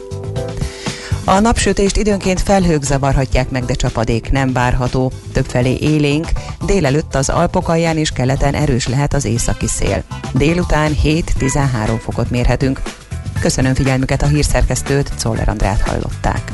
A 1.23 1.39
napsütést 1.39 1.97
időnként 1.97 2.41
felhők 2.41 2.83
zavarhatják 2.83 3.49
meg, 3.49 3.65
de 3.65 3.73
csapadék 3.73 4.31
nem 4.31 4.53
várható. 4.53 5.11
Többfelé 5.33 5.77
élénk, 5.79 6.27
délelőtt 6.65 7.15
az 7.15 7.29
Alpok 7.29 7.69
alján 7.69 7.97
és 7.97 8.11
keleten 8.11 8.53
erős 8.53 8.87
lehet 8.87 9.13
az 9.13 9.25
északi 9.25 9.67
szél. 9.67 10.03
Délután 10.33 10.91
7-13 11.03 11.23
fokot 11.99 12.29
mérhetünk. 12.29 12.81
Köszönöm 13.39 13.73
figyelmüket 13.73 14.21
a 14.21 14.27
hírszerkesztőt, 14.27 15.11
Czoller 15.17 15.49
Andrát 15.49 15.81
hallották. 15.81 16.53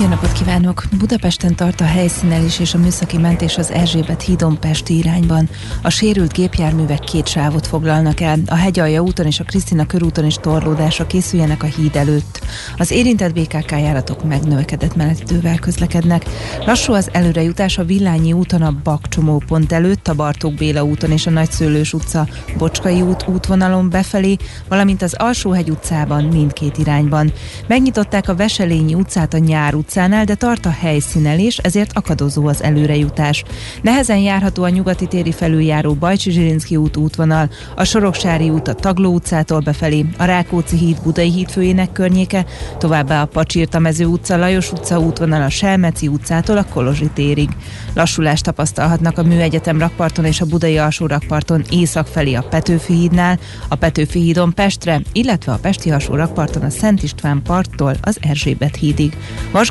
jó 0.00 0.08
napot 0.08 0.32
kívánok! 0.32 0.82
Budapesten 0.98 1.54
tart 1.54 1.80
a 1.80 1.84
helyszínelés 1.84 2.58
és 2.58 2.74
a 2.74 2.78
műszaki 2.78 3.18
mentés 3.18 3.58
az 3.58 3.70
Erzsébet 3.70 4.22
hídon 4.22 4.58
Pesti 4.60 4.96
irányban. 4.96 5.48
A 5.82 5.90
sérült 5.90 6.32
gépjárművek 6.32 6.98
két 6.98 7.28
sávot 7.28 7.66
foglalnak 7.66 8.20
el. 8.20 8.38
A 8.46 8.54
Hegyalja 8.54 9.02
úton 9.02 9.26
és 9.26 9.40
a 9.40 9.44
Krisztina 9.44 9.86
körúton 9.86 10.26
is 10.26 10.34
torlódásra 10.34 11.06
készüljenek 11.06 11.62
a 11.62 11.66
híd 11.66 11.96
előtt. 11.96 12.40
Az 12.76 12.90
érintett 12.90 13.34
BKK 13.34 13.70
járatok 13.70 14.24
megnövekedett 14.24 14.96
menetidővel 14.96 15.58
közlekednek. 15.58 16.24
Lassú 16.66 16.92
az 16.92 17.08
előrejutás 17.12 17.78
a 17.78 17.84
Villányi 17.84 18.32
úton 18.32 18.62
a 18.62 18.76
Bakcsomó 18.82 19.42
pont 19.46 19.72
előtt, 19.72 20.08
a 20.08 20.14
Bartók 20.14 20.54
Béla 20.54 20.84
úton 20.84 21.10
és 21.10 21.26
a 21.26 21.30
Nagyszőlős 21.30 21.92
utca 21.92 22.26
Bocskai 22.58 23.00
út 23.00 23.24
útvonalon 23.28 23.90
befelé, 23.90 24.36
valamint 24.68 25.02
az 25.02 25.14
Alsóhegy 25.14 25.70
utcában 25.70 26.24
mindkét 26.24 26.78
irányban. 26.78 27.32
Megnyitották 27.66 28.28
a 28.28 28.34
Veselényi 28.34 28.94
utcát 28.94 29.34
a 29.34 29.38
Nyár 29.38 29.74
utcánál, 29.82 30.24
de 30.24 30.34
tart 30.34 30.66
a 30.66 30.70
helyszínelés, 30.70 31.58
ezért 31.58 31.90
akadozó 31.94 32.46
az 32.46 32.62
előrejutás. 32.62 33.44
Nehezen 33.82 34.18
járható 34.18 34.62
a 34.62 34.68
nyugati 34.68 35.06
téri 35.06 35.32
felüljáró 35.32 35.94
Bajcsi 35.94 36.30
Zsirinszki 36.30 36.76
út 36.76 36.96
útvonal, 36.96 37.50
a 37.76 37.84
Soroksári 37.84 38.50
út 38.50 38.68
a 38.68 38.74
Tagló 38.74 39.12
utcától 39.14 39.60
befelé, 39.60 40.06
a 40.18 40.24
Rákóczi 40.24 40.76
híd 40.76 41.02
Budai 41.02 41.30
híd 41.30 41.50
főjének 41.50 41.92
környéke, 41.92 42.44
továbbá 42.78 43.22
a 43.22 43.26
Pacsirta 43.26 43.78
mező 43.78 44.04
utca, 44.04 44.36
Lajos 44.36 44.72
utca 44.72 44.98
útvonal 44.98 45.42
a 45.42 45.48
Selmeci 45.48 46.08
utcától 46.08 46.56
a 46.56 46.64
Kolozsi 46.64 47.10
térig. 47.14 47.48
Lassulást 47.94 48.44
tapasztalhatnak 48.44 49.18
a 49.18 49.22
Műegyetem 49.22 49.78
rakparton 49.78 50.24
és 50.24 50.40
a 50.40 50.46
Budai 50.46 50.78
alsó 50.78 51.06
rakparton 51.06 51.64
észak 51.70 52.06
felé 52.06 52.34
a 52.34 52.42
Petőfi 52.42 52.92
hídnál, 52.92 53.38
a 53.68 53.74
Petőfi 53.74 54.20
hídon 54.20 54.54
Pestre, 54.54 55.00
illetve 55.12 55.52
a 55.52 55.58
Pesti 55.62 55.90
alsó 55.90 56.14
rakparton 56.14 56.62
a 56.62 56.70
Szent 56.70 57.02
István 57.02 57.42
parttól 57.42 57.94
az 58.00 58.18
Erzsébet 58.20 58.76
hídig. 58.76 59.16
Vas 59.52 59.70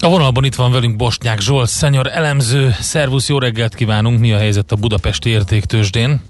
A 0.00 0.08
vonalban 0.08 0.44
itt 0.44 0.54
van 0.54 0.72
velünk 0.72 0.96
Bosnyák 0.96 1.40
Zsolt, 1.40 1.68
szenyor 1.68 2.06
elemző. 2.12 2.70
Szervusz, 2.70 3.28
jó 3.28 3.38
reggelt 3.38 3.74
kívánunk! 3.74 4.20
Mi 4.20 4.32
a 4.32 4.38
helyzet 4.38 4.72
a 4.72 4.76
Budapesti 4.76 5.30
értéktősdén? 5.30 6.20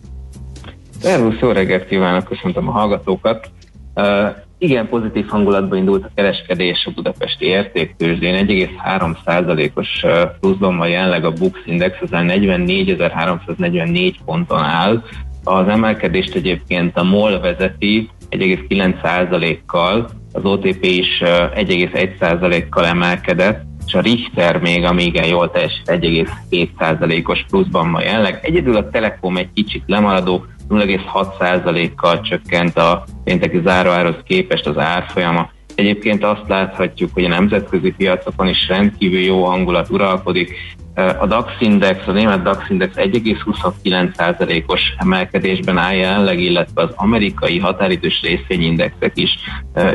Szervusz, 1.00 1.38
jó 1.40 1.50
reggelt 1.50 1.86
kívánok, 1.86 2.24
köszöntöm 2.24 2.68
a 2.68 2.70
hallgatókat. 2.70 3.50
Uh, 3.94 4.28
igen, 4.58 4.88
pozitív 4.88 5.26
hangulatban 5.26 5.78
indult 5.78 6.04
a 6.04 6.10
kereskedés 6.14 6.86
a 6.86 6.90
budapesti 6.94 7.44
értéktőzsdén. 7.44 8.46
1,3%-os 8.46 10.04
pluszban 10.40 10.76
van 10.76 10.88
jelenleg 10.88 11.24
a 11.24 11.32
Bux 11.32 11.58
Index, 11.64 11.96
az 12.00 12.08
44.344 12.12 14.14
ponton 14.24 14.62
áll. 14.62 15.02
Az 15.44 15.68
emelkedést 15.68 16.34
egyébként 16.34 16.96
a 16.96 17.02
MOL 17.02 17.40
vezeti 17.40 18.10
1,9%-kal, 18.30 20.10
az 20.32 20.44
OTP 20.44 20.84
is 20.84 21.22
1,1%-kal 21.22 22.86
emelkedett, 22.86 23.62
és 23.86 23.94
a 23.94 24.00
Richter 24.00 24.60
még, 24.60 24.84
ami 24.84 25.02
igen 25.02 25.26
jól 25.26 25.50
teljesít, 25.50 25.82
1,7%-os 25.84 27.44
pluszban 27.48 27.92
van 27.92 28.02
jelenleg. 28.02 28.38
Egyedül 28.42 28.76
a 28.76 28.90
Telekom 28.90 29.36
egy 29.36 29.52
kicsit 29.54 29.82
lemaradó, 29.86 30.44
0,6%-kal 30.68 32.20
csökkent 32.20 32.78
a 32.78 33.04
pénteki 33.24 33.60
záróárhoz 33.64 34.16
képest 34.24 34.66
az 34.66 34.78
árfolyama. 34.78 35.50
Egyébként 35.74 36.24
azt 36.24 36.48
láthatjuk, 36.48 37.10
hogy 37.12 37.24
a 37.24 37.28
nemzetközi 37.28 37.90
piacokon 37.90 38.48
is 38.48 38.68
rendkívül 38.68 39.20
jó 39.20 39.44
hangulat 39.44 39.90
uralkodik. 39.90 40.54
A 40.98 41.26
DAX 41.26 41.52
Index, 41.58 42.06
a 42.06 42.12
német 42.12 42.42
DAX 42.42 42.70
Index 42.70 42.92
1,29%-os 42.96 44.80
emelkedésben 44.96 45.78
áll 45.78 45.94
jelenleg, 45.94 46.40
illetve 46.40 46.82
az 46.82 46.90
amerikai 46.94 47.58
határidős 47.58 48.20
részvényindexek 48.22 49.12
is 49.14 49.38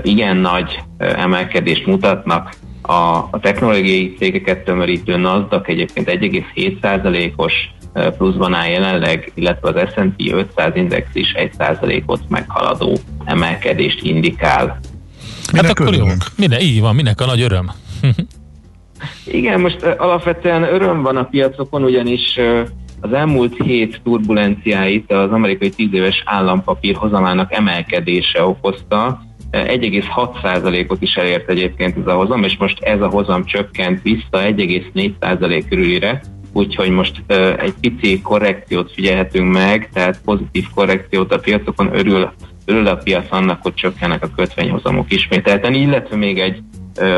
igen 0.01 0.38
nagy 0.38 0.80
emelkedést 0.97 1.86
mutatnak. 1.86 2.54
A, 2.82 2.93
a 3.32 3.39
technológiai 3.41 4.16
cégeket 4.18 4.64
tömörítő 4.64 5.18
NASDAQ 5.18 5.72
egyébként 5.72 6.10
1,7%-os 6.10 7.54
pluszban 8.18 8.54
áll 8.54 8.70
jelenleg, 8.70 9.32
illetve 9.36 9.70
az 9.70 9.89
S&P 9.93 10.32
500 10.34 10.76
index 10.76 11.08
is 11.14 11.36
1%-ot 11.38 12.22
meghaladó 12.30 12.97
emelkedést 13.26 14.04
indikál. 14.04 14.68
Hát 14.68 15.51
minek 15.51 15.80
akkor 15.80 15.95
jó, 15.95 16.06
Mine, 16.36 16.60
így 16.60 16.82
van, 16.82 16.95
minek 16.95 17.22
a 17.22 17.26
nagy 17.26 17.41
öröm? 17.41 17.72
Igen, 19.26 19.62
most 19.62 19.84
alapvetően 19.84 20.64
öröm 20.64 21.01
van 21.01 21.18
a 21.18 21.24
piacokon, 21.24 21.84
ugyanis 21.84 22.39
az 23.01 23.14
elmúlt 23.14 23.64
hét 23.64 24.01
turbulenciáit 24.04 25.12
az 25.12 25.32
amerikai 25.32 25.70
10 25.70 25.88
éves 25.91 26.24
állampapír 26.26 26.95
hozamának 26.95 27.54
emelkedése 27.54 28.43
okozta, 28.43 29.22
1,6%-ot 29.51 31.01
is 31.01 31.16
elért 31.16 31.49
egyébként 31.49 31.97
ez 31.97 32.08
a 32.08 32.16
hozam, 32.16 32.43
és 32.43 32.58
most 32.58 32.84
ez 32.84 33.01
a 33.01 33.10
hozam 33.10 33.45
csökkent 33.45 34.01
vissza 34.01 34.30
1,4% 34.32 35.64
körülire, 35.70 36.22
úgyhogy 36.54 36.89
most 36.89 37.24
egy 37.58 37.74
pici 37.82 38.22
korrekciót 38.22 38.91
figyelhetünk 38.91 39.54
meg, 39.54 39.89
tehát 39.93 40.22
pozitív 40.26 40.66
korrekciót 40.76 41.34
a 41.34 41.39
piacokon. 41.39 41.89
Örül, 41.93 42.32
örül 42.66 42.88
a 42.88 42.95
piac 42.95 43.26
annak, 43.30 43.62
hogy 43.62 43.74
csökkennek 43.74 44.24
a 44.24 44.30
kötvényhozamok 44.36 45.12
ismételten, 45.12 45.74
illetve 45.74 46.16
még 46.16 46.39
egy 46.39 46.62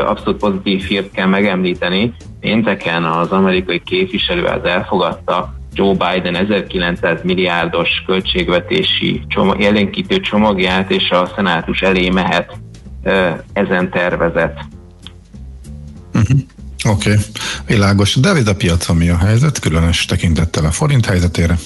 abszolút 0.06 0.40
pozitív 0.40 0.82
hírt 0.82 1.10
kell 1.10 1.26
megemlíteni. 1.26 2.14
Pénteken 2.40 3.04
az 3.04 3.30
amerikai 3.30 3.82
képviselőház 3.84 4.64
elfogadta 4.64 5.54
Joe 5.72 5.94
Biden 5.94 6.36
1900 6.36 7.20
milliárdos 7.22 7.88
költségvetési 8.06 9.22
csomag, 9.28 9.60
jelenkítő 9.60 10.20
csomagját, 10.20 10.90
és 10.90 11.10
a 11.10 11.30
szenátus 11.34 11.80
elé 11.80 12.08
mehet 12.08 12.58
ezen 13.52 13.90
tervezet. 13.90 14.60
Uh-huh. 16.14 16.38
Oké, 16.88 17.10
okay. 17.10 17.22
világos. 17.66 18.14
David, 18.14 18.48
a 18.48 18.54
piacon 18.54 18.96
mi 18.96 19.08
a 19.08 19.16
helyzet, 19.16 19.58
különös 19.58 20.04
tekintettel 20.04 20.64
a 20.64 20.70
forint 20.70 21.06
helyzetére? 21.06 21.58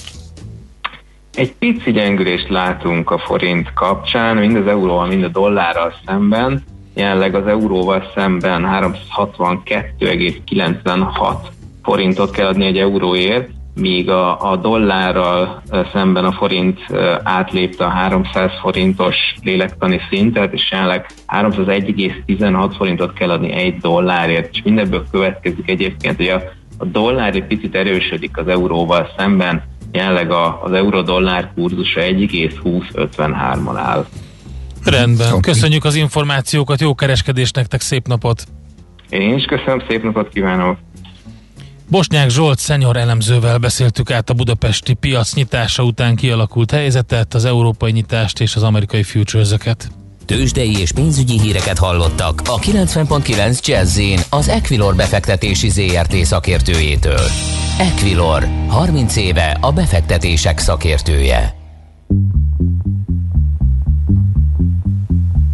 Egy 1.33 1.53
pici 1.53 1.91
gyengülést 1.91 2.49
látunk 2.49 3.11
a 3.11 3.17
forint 3.17 3.73
kapcsán, 3.73 4.37
mind 4.37 4.55
az 4.55 4.67
euróval, 4.67 5.07
mind 5.07 5.23
a 5.23 5.27
dollárral 5.27 5.93
szemben. 6.05 6.63
Jelenleg 6.93 7.35
az 7.35 7.47
euróval 7.47 8.11
szemben 8.15 8.65
362,96 8.65 11.35
forintot 11.83 12.31
kell 12.31 12.47
adni 12.47 12.65
egy 12.65 12.77
euróért, 12.77 13.49
míg 13.75 14.09
a, 14.09 14.51
a 14.51 14.55
dollárral 14.55 15.61
szemben 15.93 16.25
a 16.25 16.31
forint 16.31 16.79
átlépte 17.23 17.85
a 17.85 17.89
300 17.89 18.51
forintos 18.61 19.15
lélektani 19.43 19.99
szintet, 20.09 20.53
és 20.53 20.71
jelenleg 20.71 21.05
301,16 21.27 22.73
forintot 22.77 23.13
kell 23.13 23.29
adni 23.29 23.51
egy 23.51 23.77
dollárért, 23.77 24.49
és 24.51 24.61
mindebből 24.63 25.05
következik 25.11 25.69
egyébként, 25.69 26.15
hogy 26.15 26.27
a, 26.27 26.41
a 26.77 26.85
dollár 26.85 27.35
egy 27.35 27.45
picit 27.45 27.75
erősödik 27.75 28.37
az 28.37 28.47
euróval 28.47 29.09
szemben, 29.17 29.63
jelenleg 29.91 30.31
a, 30.31 30.63
az 30.63 30.71
euró-dollár 30.71 31.51
kurzusa 31.55 32.01
1,2053-on 32.01 33.75
áll. 33.75 34.05
Rendben, 34.83 35.27
okay. 35.27 35.39
köszönjük 35.39 35.83
az 35.83 35.95
információkat, 35.95 36.81
jó 36.81 36.95
kereskedést 36.95 37.55
nektek, 37.55 37.81
szép 37.81 38.07
napot! 38.07 38.43
Én 39.09 39.33
is 39.35 39.45
köszönöm, 39.45 39.83
szép 39.87 40.03
napot 40.03 40.29
kívánok! 40.29 40.77
Bosnyák 41.87 42.29
Zsolt 42.29 42.59
szenyor 42.59 42.97
elemzővel 42.97 43.57
beszéltük 43.57 44.11
át 44.11 44.29
a 44.29 44.33
budapesti 44.33 44.93
piac 44.93 45.33
nyitása 45.33 45.83
után 45.83 46.15
kialakult 46.15 46.71
helyzetet, 46.71 47.33
az 47.33 47.45
európai 47.45 47.91
nyitást 47.91 48.39
és 48.41 48.55
az 48.55 48.63
amerikai 48.63 49.03
futures-eket. 49.03 49.91
Tőzsdei 50.25 50.79
és 50.79 50.91
pénzügyi 50.91 51.39
híreket 51.39 51.77
hallottak 51.77 52.41
a 52.45 52.59
90.9 52.59 53.65
jazz 53.65 53.99
az 54.29 54.47
Equilor 54.47 54.95
befektetési 54.95 55.69
ZRT 55.69 56.15
szakértőjétől. 56.15 57.27
Equilor, 57.79 58.47
30 58.67 59.15
éve 59.15 59.57
a 59.61 59.71
befektetések 59.71 60.59
szakértője. 60.59 61.60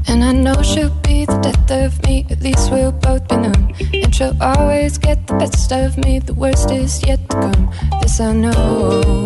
And 0.10 0.24
I 0.24 0.32
know 0.32 0.62
she'll 0.62 0.90
be 1.02 1.26
the 1.26 1.38
death 1.40 1.72
of 1.72 2.02
me, 2.04 2.26
at 2.30 2.42
least 2.42 2.72
we'll 2.72 2.94
both 2.94 3.28
be 3.28 3.36
numb. 3.36 3.74
And 3.94 4.16
she'll 4.16 4.38
always 4.42 4.98
get 4.98 5.28
the 5.28 5.34
best 5.36 5.72
of 5.72 5.98
me, 5.98 6.20
the 6.20 6.34
worst 6.34 6.72
is 6.72 7.06
yet 7.06 7.20
to 7.30 7.36
come. 7.36 7.72
This 8.02 8.20
I 8.20 8.32
know. 8.34 9.26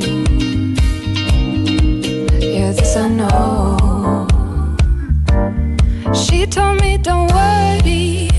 Yeah, 2.39 2.71
this 2.71 2.95
I 2.97 3.07
know. 3.09 4.27
She 6.13 6.45
told 6.47 6.82
me, 6.82 6.97
don't 6.97 7.32
worry 7.32 8.29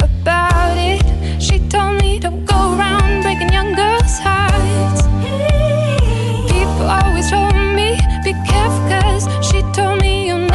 about 0.00 0.76
it. 0.76 1.02
She 1.40 1.60
told 1.68 2.00
me, 2.02 2.18
don't 2.18 2.44
go 2.44 2.74
around 2.76 3.22
breaking 3.22 3.52
young 3.52 3.74
girls' 3.74 4.18
hearts. 4.18 5.02
People 6.50 6.86
always 6.98 7.30
told 7.30 7.54
me, 7.78 7.96
be 8.24 8.32
careful, 8.50 8.88
cause 8.90 9.24
she 9.48 9.62
told 9.72 10.00
me 10.00 10.26
you'll 10.26 10.51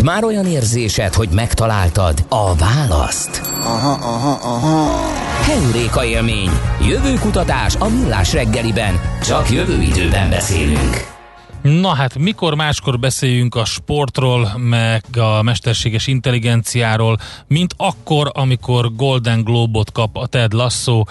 Volt 0.00 0.12
már 0.12 0.24
olyan 0.24 0.46
érzésed, 0.46 1.14
hogy 1.14 1.28
megtaláltad 1.28 2.24
a 2.28 2.54
választ? 2.54 3.40
Aha, 3.64 3.92
aha, 3.92 4.38
aha. 4.42 4.90
Heuréka 5.42 6.04
élmény. 6.04 6.50
Jövőkutatás 6.88 7.76
a 7.78 7.88
millás 7.88 8.32
reggeliben. 8.32 9.00
Csak 9.22 9.50
jövő 9.50 9.82
időben 9.82 10.30
beszélünk. 10.30 11.19
Na 11.62 11.94
hát, 11.94 12.18
mikor 12.18 12.54
máskor 12.54 12.98
beszéljünk 12.98 13.54
a 13.54 13.64
sportról, 13.64 14.52
meg 14.56 15.04
a 15.16 15.42
mesterséges 15.42 16.06
intelligenciáról, 16.06 17.18
mint 17.46 17.74
akkor, 17.76 18.30
amikor 18.34 18.94
Golden 18.94 19.42
Globot 19.42 19.92
kap 19.92 20.16
a 20.16 20.26
Ted 20.26 20.52
Lasso 20.52 21.04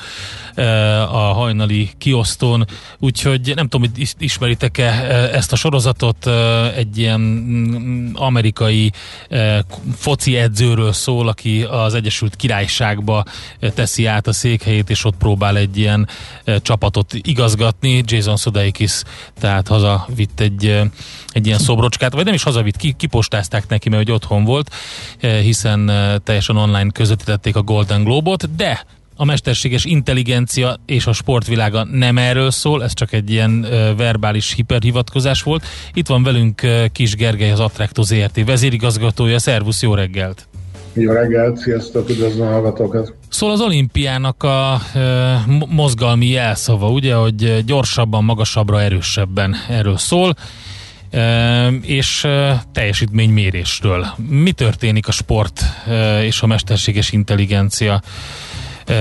eh, 0.55 1.15
a 1.15 1.33
hajnali 1.33 1.89
kiosztón, 1.97 2.65
úgyhogy 2.99 3.51
nem 3.55 3.67
tudom, 3.67 3.89
hogy 3.89 3.99
is- 3.99 4.15
ismeritek-e 4.17 4.83
eh, 4.83 5.33
ezt 5.33 5.51
a 5.51 5.55
sorozatot, 5.55 6.27
eh, 6.27 6.77
egy 6.77 6.97
ilyen 6.97 7.19
mm, 7.19 8.11
amerikai 8.15 8.91
foci 9.95 10.35
edzőről 10.35 10.93
szól, 10.93 11.27
aki 11.27 11.63
az 11.63 11.93
Egyesült 11.93 12.35
Királyságba 12.35 13.23
teszi 13.73 14.05
át 14.05 14.27
a 14.27 14.33
székhelyét, 14.33 14.89
és 14.89 15.05
ott 15.05 15.15
próbál 15.17 15.57
egy 15.57 15.77
ilyen 15.77 16.07
csapatot 16.61 17.13
igazgatni. 17.13 18.03
Jason 18.05 18.37
Sudeikis 18.37 19.01
tehát 19.39 19.67
hazavitt 19.67 20.38
egy, 20.39 20.65
eh, 20.65 20.85
egy 21.31 21.45
ilyen 21.45 21.59
szobrocskát, 21.59 22.13
vagy 22.13 22.25
nem 22.25 22.33
is 22.33 22.43
hazavitt, 22.43 22.75
ki, 22.75 22.93
kipostázták 22.97 23.67
neki, 23.67 23.89
mert 23.89 24.03
hogy 24.03 24.11
otthon 24.11 24.43
volt, 24.43 24.73
eh, 25.19 25.39
hiszen 25.39 25.89
eh, 25.89 26.15
teljesen 26.23 26.57
online 26.57 26.91
közvetítették 26.91 27.55
a 27.55 27.61
Golden 27.61 28.03
Globot, 28.03 28.55
de 28.55 28.85
a 29.15 29.25
mesterséges 29.25 29.85
intelligencia 29.85 30.77
és 30.85 31.05
a 31.05 31.13
sportvilága 31.13 31.83
nem 31.83 32.17
erről 32.17 32.51
szól, 32.51 32.83
ez 32.83 32.93
csak 32.93 33.13
egy 33.13 33.31
ilyen 33.31 33.61
verbális 33.97 34.53
hiperhivatkozás 34.53 35.41
volt. 35.41 35.65
Itt 35.93 36.07
van 36.07 36.23
velünk 36.23 36.61
Kis 36.91 37.15
Gergely, 37.15 37.51
az 37.51 37.59
Attrakto 37.59 38.01
ZRT 38.01 38.45
vezérigazgatója. 38.45 39.39
Szervusz, 39.39 39.81
jó 39.81 39.93
reggelt! 39.93 40.47
Jó 40.93 41.11
reggelt, 41.11 41.57
sziasztok, 41.57 42.09
üdvözlöm 42.09 42.47
a 42.47 42.51
hallgatókat! 42.51 43.13
Szól 43.29 43.51
az 43.51 43.61
olimpiának 43.61 44.43
a 44.43 44.81
ö, 44.95 45.33
mo- 45.47 45.71
mozgalmi 45.71 46.27
jelszava, 46.27 46.89
ugye, 46.89 47.15
hogy 47.15 47.65
gyorsabban, 47.65 48.23
magasabbra, 48.23 48.81
erősebben 48.81 49.55
erről 49.69 49.97
szól, 49.97 50.35
ö, 51.11 51.67
és 51.81 52.23
ö, 52.23 52.51
teljesítménymérésről. 52.71 54.07
Mi 54.29 54.51
történik 54.51 55.07
a 55.07 55.11
sport 55.11 55.63
ö, 55.87 56.21
és 56.21 56.41
a 56.41 56.47
mesterséges 56.47 57.11
intelligencia 57.11 58.01
ö, 58.85 58.93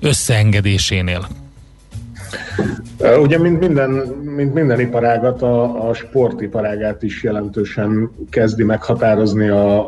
összeengedésénél? 0.00 1.28
Ugye, 3.20 3.38
mint 3.38 3.60
minden, 3.60 3.90
mint 4.36 4.54
minden 4.54 4.80
iparágat, 4.80 5.42
a, 5.42 5.88
a 5.88 5.94
sportiparágát 5.94 7.02
is 7.02 7.22
jelentősen 7.22 8.10
kezdi 8.30 8.64
meghatározni 8.64 9.48
a, 9.48 9.80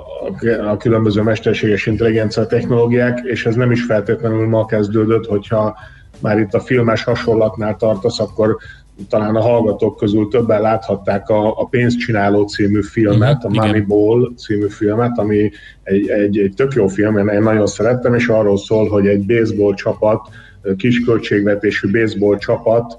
a, 0.70 0.76
különböző 0.78 1.22
mesterséges 1.22 1.86
intelligencia 1.86 2.46
technológiák, 2.46 3.20
és 3.22 3.46
ez 3.46 3.54
nem 3.54 3.70
is 3.70 3.82
feltétlenül 3.82 4.48
ma 4.48 4.64
kezdődött, 4.64 5.26
hogyha 5.26 5.76
már 6.20 6.38
itt 6.38 6.54
a 6.54 6.60
filmes 6.60 7.04
hasonlatnál 7.04 7.76
tartasz, 7.76 8.20
akkor 8.20 8.56
talán 9.08 9.34
a 9.34 9.40
hallgatók 9.40 9.96
közül 9.96 10.28
többen 10.28 10.60
láthatták 10.60 11.28
a, 11.28 11.60
a 11.60 11.66
Pénzcsináló 11.66 12.46
című 12.46 12.82
filmet, 12.82 13.44
a 13.44 13.48
Mhm. 13.48 13.56
Moneyball 13.56 14.32
című 14.36 14.68
filmet, 14.68 15.18
ami 15.18 15.50
egy, 15.82 16.08
egy, 16.08 16.38
egy 16.38 16.52
tök 16.56 16.72
jó 16.72 16.86
film, 16.86 17.28
én 17.28 17.42
nagyon 17.42 17.66
szerettem, 17.66 18.14
és 18.14 18.28
arról 18.28 18.58
szól, 18.58 18.88
hogy 18.88 19.06
egy 19.06 19.26
baseball 19.26 19.74
csapat, 19.74 20.28
kis 20.76 21.04
költségvetésű 21.04 21.90
baseball 21.90 22.38
csapat 22.38 22.96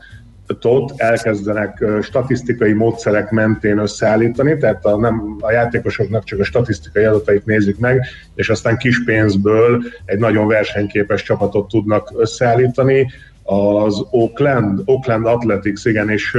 tot 0.60 0.94
elkezdenek 0.96 1.84
statisztikai 2.02 2.74
módszerek 2.74 3.32
mentén 3.32 3.78
összeállítani, 3.78 4.58
tehát 4.58 4.86
a, 4.86 4.98
nem, 4.98 5.36
a 5.40 5.52
játékosoknak 5.52 6.24
csak 6.24 6.40
a 6.40 6.44
statisztikai 6.44 7.04
adatait 7.04 7.46
nézik 7.46 7.78
meg, 7.78 8.06
és 8.36 8.50
aztán 8.50 8.78
kis 8.78 9.04
pénzből 9.04 9.84
egy 10.06 10.20
nagyon 10.20 10.48
versenyképes 10.48 11.24
csapatot 11.24 11.68
tudnak 11.68 12.14
összeállítani. 12.18 13.08
Az 13.44 14.06
Oakland, 14.12 14.82
Oakland 14.86 15.26
Athletics, 15.26 15.86
igen, 15.86 16.10
és 16.10 16.38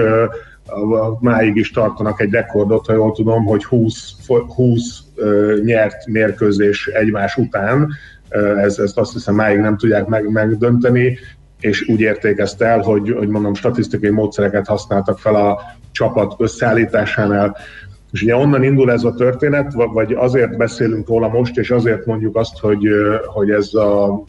máig 1.20 1.56
is 1.56 1.70
tartanak 1.70 2.20
egy 2.20 2.30
rekordot, 2.30 2.86
ha 2.86 2.92
jól 2.92 3.12
tudom, 3.12 3.44
hogy 3.44 3.64
20, 3.64 4.12
fo- 4.20 4.52
20 4.52 4.82
ö, 5.14 5.58
nyert 5.64 6.06
mérkőzés 6.06 6.86
egymás 6.86 7.36
után, 7.36 7.88
ez, 8.58 8.78
ezt 8.78 8.98
azt 8.98 9.12
hiszem 9.12 9.34
máig 9.34 9.58
nem 9.58 9.76
tudják 9.76 10.06
meg, 10.06 10.30
megdönteni, 10.30 11.18
és 11.60 11.88
úgy 11.88 12.00
értékezte 12.00 12.66
el, 12.66 12.80
hogy, 12.80 13.14
hogy 13.18 13.28
mondom, 13.28 13.54
statisztikai 13.54 14.10
módszereket 14.10 14.66
használtak 14.66 15.18
fel 15.18 15.34
a 15.34 15.60
csapat 15.90 16.34
összeállításánál. 16.38 17.56
És 18.12 18.22
ugye 18.22 18.36
onnan 18.36 18.62
indul 18.62 18.92
ez 18.92 19.04
a 19.04 19.14
történet, 19.14 19.72
va- 19.72 19.92
vagy 19.92 20.12
azért 20.12 20.56
beszélünk 20.56 21.08
róla 21.08 21.28
most, 21.28 21.56
és 21.56 21.70
azért 21.70 22.06
mondjuk 22.06 22.36
azt, 22.36 22.58
hogy, 22.58 22.88
hogy 23.26 23.50
ez 23.50 23.74
a 23.74 24.22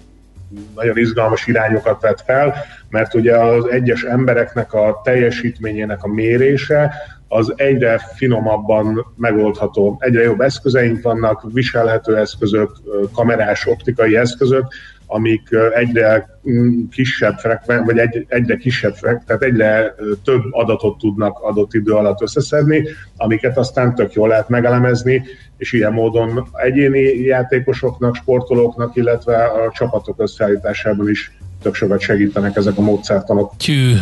nagyon 0.75 0.97
izgalmas 0.97 1.47
irányokat 1.47 2.01
vett 2.01 2.21
fel, 2.21 2.53
mert 2.89 3.13
ugye 3.13 3.37
az 3.37 3.69
egyes 3.69 4.03
embereknek 4.03 4.73
a 4.73 5.01
teljesítményének 5.03 6.03
a 6.03 6.07
mérése 6.07 6.93
az 7.27 7.53
egyre 7.55 8.01
finomabban 8.15 9.05
megoldható. 9.15 9.97
Egyre 9.99 10.21
jobb 10.21 10.41
eszközeink 10.41 11.01
vannak, 11.01 11.43
viselhető 11.53 12.17
eszközök, 12.17 12.71
kamerás, 13.13 13.65
optikai 13.65 14.15
eszközök, 14.15 14.67
amik 15.07 15.49
egyre 15.73 16.39
mm, 16.49 16.83
kisebb 16.91 17.37
frekven, 17.37 17.85
vagy 17.85 17.97
egy, 17.97 18.25
egyre 18.27 18.55
kisebb 18.55 18.93
frek, 18.93 19.23
tehát 19.25 19.43
egyre 19.43 19.95
több 20.23 20.41
adatot 20.51 20.97
tudnak 20.97 21.39
adott 21.39 21.73
idő 21.73 21.91
alatt 21.91 22.21
összeszedni, 22.21 22.87
amiket 23.17 23.57
aztán 23.57 23.95
tök 23.95 24.13
jól 24.13 24.27
lehet 24.27 24.49
megelemezni, 24.49 25.23
és 25.57 25.73
ilyen 25.73 25.93
módon 25.93 26.47
egyéni 26.53 26.99
játékosoknak, 27.19 28.15
sportolóknak, 28.15 28.95
illetve 28.95 29.43
a 29.43 29.71
csapatok 29.71 30.21
összeállításában 30.21 31.09
is 31.09 31.37
tök 31.61 31.75
sokat 31.75 31.99
segítenek 32.01 32.55
ezek 32.55 32.77
a 32.77 32.81
módszertanok. 32.81 33.53
Tű, 33.57 33.95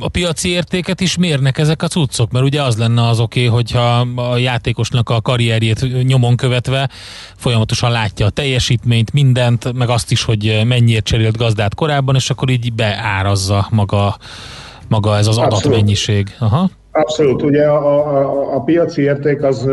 a 0.00 0.08
piaci 0.08 0.48
értéket 0.48 1.00
is 1.00 1.16
mérnek 1.16 1.58
ezek 1.58 1.82
a 1.82 1.88
cuccok, 1.88 2.30
mert 2.30 2.44
ugye 2.44 2.62
az 2.62 2.76
lenne 2.76 3.06
az 3.06 3.20
oké, 3.20 3.44
hogyha 3.44 4.06
a 4.16 4.36
játékosnak 4.36 5.10
a 5.10 5.20
karrierjét 5.20 6.04
nyomon 6.04 6.36
követve 6.36 6.88
folyamatosan 7.36 7.90
látja 7.90 8.26
a 8.26 8.30
teljesítményt, 8.30 9.12
mindent, 9.12 9.72
meg 9.72 9.88
azt 9.88 10.10
is, 10.10 10.22
hogy 10.22 10.62
mennyiért 10.66 11.04
cserélt 11.04 11.36
gazdát 11.36 11.74
korábban, 11.74 12.14
és 12.14 12.30
akkor 12.30 12.50
így 12.50 12.72
beárazza 12.72 13.66
maga, 13.70 14.16
maga 14.88 15.16
ez 15.16 15.26
az 15.26 15.36
Abszolút. 15.38 15.64
adatmennyiség. 15.64 16.34
Aha. 16.38 16.70
Abszolút, 16.90 17.42
ugye 17.42 17.66
a, 17.66 18.08
a, 18.08 18.54
a 18.54 18.60
piaci 18.60 19.02
érték 19.02 19.42
az 19.42 19.66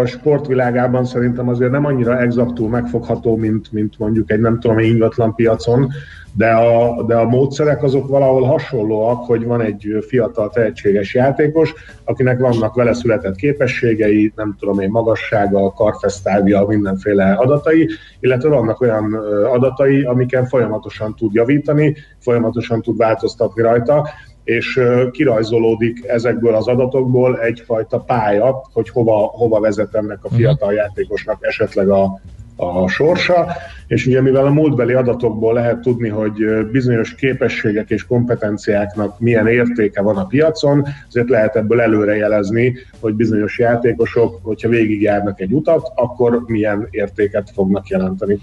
a 0.00 0.06
sportvilágában 0.06 1.04
szerintem 1.04 1.48
azért 1.48 1.70
nem 1.70 1.84
annyira 1.84 2.20
exaktul 2.20 2.68
megfogható, 2.68 3.36
mint, 3.36 3.72
mint 3.72 3.98
mondjuk 3.98 4.30
egy 4.30 4.40
nem 4.40 4.60
tudom, 4.60 4.78
egy 4.78 4.86
ingatlan 4.86 5.34
piacon, 5.34 5.88
de 6.32 6.50
a, 6.50 7.02
de 7.02 7.16
a 7.16 7.28
módszerek 7.28 7.82
azok 7.82 8.08
valahol 8.08 8.42
hasonlóak, 8.42 9.24
hogy 9.24 9.44
van 9.44 9.60
egy 9.60 10.04
fiatal 10.08 10.50
tehetséges 10.50 11.14
játékos, 11.14 11.74
akinek 12.04 12.38
vannak 12.38 12.74
vele 12.74 12.92
született 12.92 13.36
képességei, 13.36 14.32
nem 14.36 14.56
tudom 14.58 14.80
én, 14.80 14.90
magassága, 14.90 15.72
karfesztávja, 15.72 16.64
mindenféle 16.68 17.32
adatai, 17.32 17.88
illetve 18.20 18.48
vannak 18.48 18.80
olyan 18.80 19.14
adatai, 19.52 20.02
amiken 20.02 20.46
folyamatosan 20.46 21.14
tud 21.14 21.34
javítani, 21.34 21.96
folyamatosan 22.18 22.82
tud 22.82 22.96
változtatni 22.96 23.62
rajta, 23.62 24.08
és 24.50 24.80
kirajzolódik 25.10 26.04
ezekből 26.06 26.54
az 26.54 26.68
adatokból 26.68 27.40
egyfajta 27.40 27.98
pálya, 27.98 28.62
hogy 28.72 28.88
hova, 28.88 29.16
hova 29.16 29.60
vezet 29.60 29.94
ennek 29.94 30.18
a 30.22 30.28
fiatal 30.28 30.72
játékosnak 30.72 31.46
esetleg 31.46 31.88
a, 31.88 32.20
a 32.56 32.88
sorsa, 32.88 33.46
és 33.86 34.06
ugye 34.06 34.20
mivel 34.20 34.46
a 34.46 34.50
múltbeli 34.50 34.92
adatokból 34.92 35.54
lehet 35.54 35.80
tudni, 35.80 36.08
hogy 36.08 36.66
bizonyos 36.72 37.14
képességek 37.14 37.90
és 37.90 38.06
kompetenciáknak 38.06 39.20
milyen 39.20 39.46
értéke 39.46 40.02
van 40.02 40.16
a 40.16 40.26
piacon, 40.26 40.84
ezért 41.08 41.28
lehet 41.28 41.56
ebből 41.56 41.80
előrejelezni, 41.80 42.74
hogy 43.00 43.14
bizonyos 43.14 43.58
játékosok, 43.58 44.38
hogyha 44.42 44.68
végigjárnak 44.68 45.40
egy 45.40 45.52
utat, 45.52 45.92
akkor 45.94 46.42
milyen 46.46 46.86
értéket 46.90 47.50
fognak 47.54 47.88
jelenteni. 47.88 48.38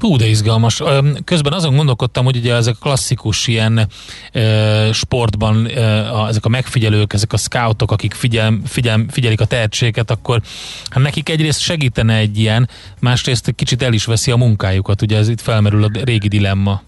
Hú, 0.00 0.16
de 0.16 0.26
izgalmas. 0.26 0.82
Közben 1.24 1.52
azon 1.52 1.76
gondolkodtam, 1.76 2.24
hogy 2.24 2.36
ugye 2.36 2.54
ezek 2.54 2.74
a 2.74 2.82
klasszikus 2.82 3.46
ilyen 3.46 3.88
sportban 4.92 5.68
ezek 6.28 6.44
a 6.44 6.48
megfigyelők, 6.48 7.12
ezek 7.12 7.32
a 7.32 7.36
scoutok, 7.36 7.90
akik 7.90 8.14
figyel, 8.14 8.58
figyel, 8.66 9.04
figyelik 9.10 9.40
a 9.40 9.44
tehetséget, 9.44 10.10
akkor 10.10 10.40
hát 10.90 11.02
nekik 11.02 11.28
egyrészt 11.28 11.60
segítene 11.60 12.16
egy 12.16 12.38
ilyen, 12.38 12.68
másrészt 13.00 13.52
kicsit 13.54 13.82
el 13.82 13.92
is 13.92 14.04
veszi 14.04 14.30
a 14.30 14.36
munkájukat. 14.36 15.02
Ugye 15.02 15.16
ez 15.16 15.28
itt 15.28 15.40
felmerül 15.40 15.84
a 15.84 15.90
régi 16.04 16.28
dilemma. 16.28 16.82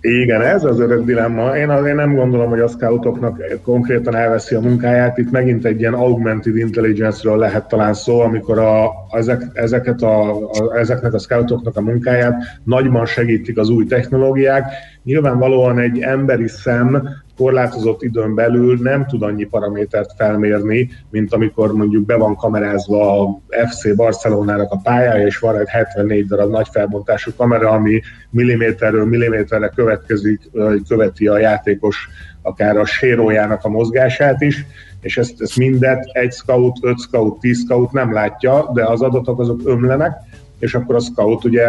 Igen, 0.00 0.42
ez 0.42 0.64
az 0.64 0.80
örök 0.80 1.04
dilemma. 1.04 1.56
Én 1.56 1.68
azért 1.68 1.96
nem 1.96 2.14
gondolom, 2.14 2.48
hogy 2.48 2.60
a 2.60 2.68
scoutoknak 2.68 3.42
konkrétan 3.62 4.14
elveszi 4.14 4.54
a 4.54 4.60
munkáját. 4.60 5.18
Itt 5.18 5.30
megint 5.30 5.64
egy 5.64 5.80
ilyen 5.80 5.94
augmented 5.94 6.56
intelligence-ről 6.56 7.38
lehet 7.38 7.68
talán 7.68 7.94
szó, 7.94 8.20
amikor 8.20 8.58
a, 8.58 8.90
ezek, 9.10 9.42
ezeket 9.52 10.02
a, 10.02 10.30
a, 10.30 10.76
ezeknek 10.78 11.14
a 11.14 11.18
scoutoknak 11.18 11.76
a 11.76 11.80
munkáját 11.80 12.42
nagyban 12.64 13.06
segítik 13.06 13.58
az 13.58 13.68
új 13.68 13.86
technológiák. 13.86 14.64
Nyilvánvalóan 15.04 15.78
egy 15.78 16.00
emberi 16.00 16.48
szem 16.48 17.08
korlátozott 17.36 18.02
időn 18.02 18.34
belül 18.34 18.78
nem 18.82 19.06
tud 19.06 19.22
annyi 19.22 19.44
paramétert 19.44 20.12
felmérni, 20.16 20.90
mint 21.10 21.32
amikor 21.32 21.72
mondjuk 21.72 22.06
be 22.06 22.16
van 22.16 22.36
kamerázva 22.36 23.22
a 23.22 23.40
FC 23.68 23.96
Barcelonának 23.96 24.70
a 24.70 24.80
pályája, 24.82 25.26
és 25.26 25.38
van 25.38 25.58
egy 25.58 25.68
74 25.68 26.26
darab 26.26 26.50
nagy 26.50 26.68
felbontású 26.72 27.30
kamera, 27.36 27.70
ami 27.70 28.00
milliméterről 28.30 29.06
milliméterre 29.06 29.68
következik, 29.68 30.50
követi 30.88 31.26
a 31.26 31.38
játékos 31.38 32.08
akár 32.42 32.76
a 32.76 32.84
sérójának 32.84 33.64
a 33.64 33.68
mozgását 33.68 34.40
is, 34.40 34.66
és 35.00 35.16
ezt, 35.18 35.40
ezt 35.40 35.56
mindet 35.56 36.04
egy 36.12 36.32
scout, 36.32 36.78
öt 36.82 37.00
scout, 37.00 37.40
tíz 37.40 37.62
scout 37.64 37.92
nem 37.92 38.12
látja, 38.12 38.70
de 38.74 38.84
az 38.84 39.02
adatok 39.02 39.40
azok 39.40 39.60
ömlenek, 39.64 40.12
és 40.60 40.74
akkor 40.74 40.94
a 40.94 41.00
scout 41.00 41.44
ugye 41.44 41.66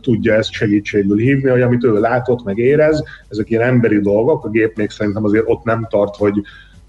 tudja 0.00 0.34
ezt 0.34 0.52
segítségül 0.52 1.16
hívni, 1.16 1.50
hogy 1.50 1.60
amit 1.60 1.84
ő 1.84 2.00
látott, 2.00 2.44
meg 2.44 2.58
érez, 2.58 3.04
ezek 3.28 3.50
ilyen 3.50 3.62
emberi 3.62 4.00
dolgok, 4.00 4.44
a 4.44 4.48
gép 4.48 4.76
még 4.76 4.90
szerintem 4.90 5.24
azért 5.24 5.44
ott 5.46 5.64
nem 5.64 5.86
tart, 5.90 6.16
hogy 6.16 6.34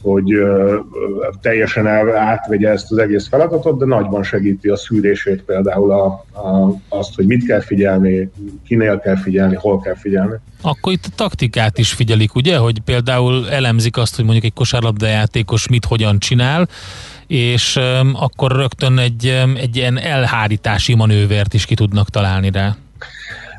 hogy 0.01 0.33
teljesen 1.41 1.87
el, 1.87 2.15
átvegye 2.17 2.69
ezt 2.69 2.91
az 2.91 2.97
egész 2.97 3.27
feladatot, 3.27 3.79
de 3.79 3.85
nagyban 3.85 4.23
segíti 4.23 4.67
a 4.67 4.75
szűrését 4.75 5.43
például 5.43 5.91
a, 5.91 6.05
a, 6.05 6.73
azt, 6.89 7.15
hogy 7.15 7.25
mit 7.25 7.45
kell 7.45 7.61
figyelni, 7.61 8.29
kinél 8.65 8.99
kell 8.99 9.17
figyelni, 9.17 9.55
hol 9.55 9.79
kell 9.79 9.95
figyelni. 9.95 10.35
Akkor 10.61 10.93
itt 10.93 11.05
a 11.05 11.15
taktikát 11.15 11.77
is 11.77 11.93
figyelik, 11.93 12.35
ugye? 12.35 12.57
Hogy 12.57 12.79
például 12.79 13.49
elemzik 13.49 13.97
azt, 13.97 14.15
hogy 14.15 14.23
mondjuk 14.25 14.45
egy 14.45 14.53
kosárlabdajátékos 14.53 15.67
mit 15.67 15.85
hogyan 15.85 16.19
csinál, 16.19 16.67
és 17.27 17.79
akkor 18.13 18.51
rögtön 18.51 18.97
egy, 18.97 19.41
egy 19.57 19.75
ilyen 19.75 19.97
elhárítási 19.97 20.95
manővert 20.95 21.53
is 21.53 21.65
ki 21.65 21.75
tudnak 21.75 22.09
találni 22.09 22.51
rá. 22.51 22.75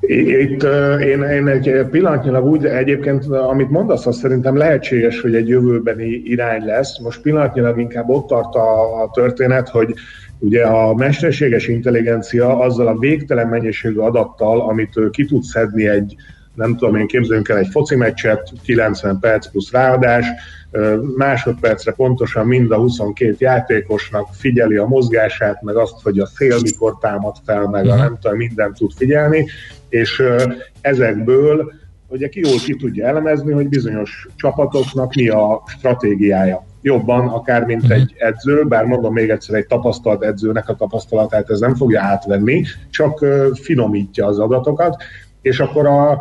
Itt 0.01 0.63
én, 1.01 1.23
én 1.23 1.47
egy 1.47 1.87
pillanatnyilag 1.91 2.45
úgy, 2.45 2.65
egyébként 2.65 3.27
amit 3.27 3.71
mondasz, 3.71 4.07
az 4.07 4.17
szerintem 4.17 4.57
lehetséges, 4.57 5.21
hogy 5.21 5.35
egy 5.35 5.49
jövőbeni 5.49 6.23
irány 6.25 6.65
lesz. 6.65 6.99
Most 6.99 7.21
pillanatnyilag 7.21 7.79
inkább 7.79 8.09
ott 8.09 8.27
tart 8.27 8.55
a, 8.55 9.03
a 9.03 9.11
történet, 9.13 9.69
hogy 9.69 9.95
ugye 10.39 10.65
a 10.65 10.95
mesterséges 10.95 11.69
intelligencia 11.69 12.59
azzal 12.59 12.87
a 12.87 12.99
végtelen 12.99 13.49
mennyiségű 13.49 13.99
adattal, 13.99 14.61
amit 14.61 14.97
ő 14.97 15.11
ki 15.11 15.25
tud 15.25 15.43
szedni 15.43 15.89
egy, 15.89 16.15
nem 16.55 16.77
tudom 16.77 16.97
én, 16.97 17.07
képzeljünk 17.07 17.49
el 17.49 17.59
egy 17.59 17.69
foci 17.71 17.97
meccset, 17.97 18.53
90 18.65 19.19
perc 19.21 19.51
plusz 19.51 19.73
ráadás, 19.73 20.27
másodpercre 21.17 21.93
pontosan 21.93 22.47
mind 22.47 22.71
a 22.71 22.77
22 22.77 23.37
játékosnak 23.39 24.29
figyeli 24.33 24.77
a 24.77 24.87
mozgását, 24.87 25.63
meg 25.63 25.77
azt, 25.77 26.03
hogy 26.03 26.19
a 26.19 26.27
szél 26.27 26.57
mikor 26.63 26.99
támad 27.01 27.37
fel, 27.45 27.67
meg 27.67 27.87
a 27.87 27.97
nem 27.97 28.19
tudom, 28.21 28.37
mindent 28.37 28.77
tud 28.77 28.93
figyelni, 28.97 29.47
és 29.89 30.23
ezekből 30.81 31.73
ugye 32.09 32.29
ki 32.29 32.41
jól 32.41 32.59
ki 32.65 32.77
tudja 32.77 33.07
elemezni, 33.07 33.53
hogy 33.53 33.69
bizonyos 33.69 34.29
csapatoknak 34.37 35.15
mi 35.15 35.29
a 35.29 35.63
stratégiája. 35.67 36.67
Jobban, 36.83 37.29
akár 37.29 37.65
mint 37.65 37.91
egy 37.91 38.15
edző, 38.19 38.65
bár 38.65 38.85
mondom 38.85 39.13
még 39.13 39.31
egyszer, 39.31 39.57
egy 39.57 39.67
tapasztalt 39.67 40.23
edzőnek 40.23 40.69
a 40.69 40.75
tapasztalatát 40.75 41.51
ez 41.51 41.61
nem 41.61 41.75
fogja 41.75 42.03
átvenni, 42.03 42.65
csak 42.91 43.25
finomítja 43.55 44.27
az 44.27 44.39
adatokat, 44.39 45.03
és 45.43 45.61
akkor 45.61 45.87
a, 45.87 46.19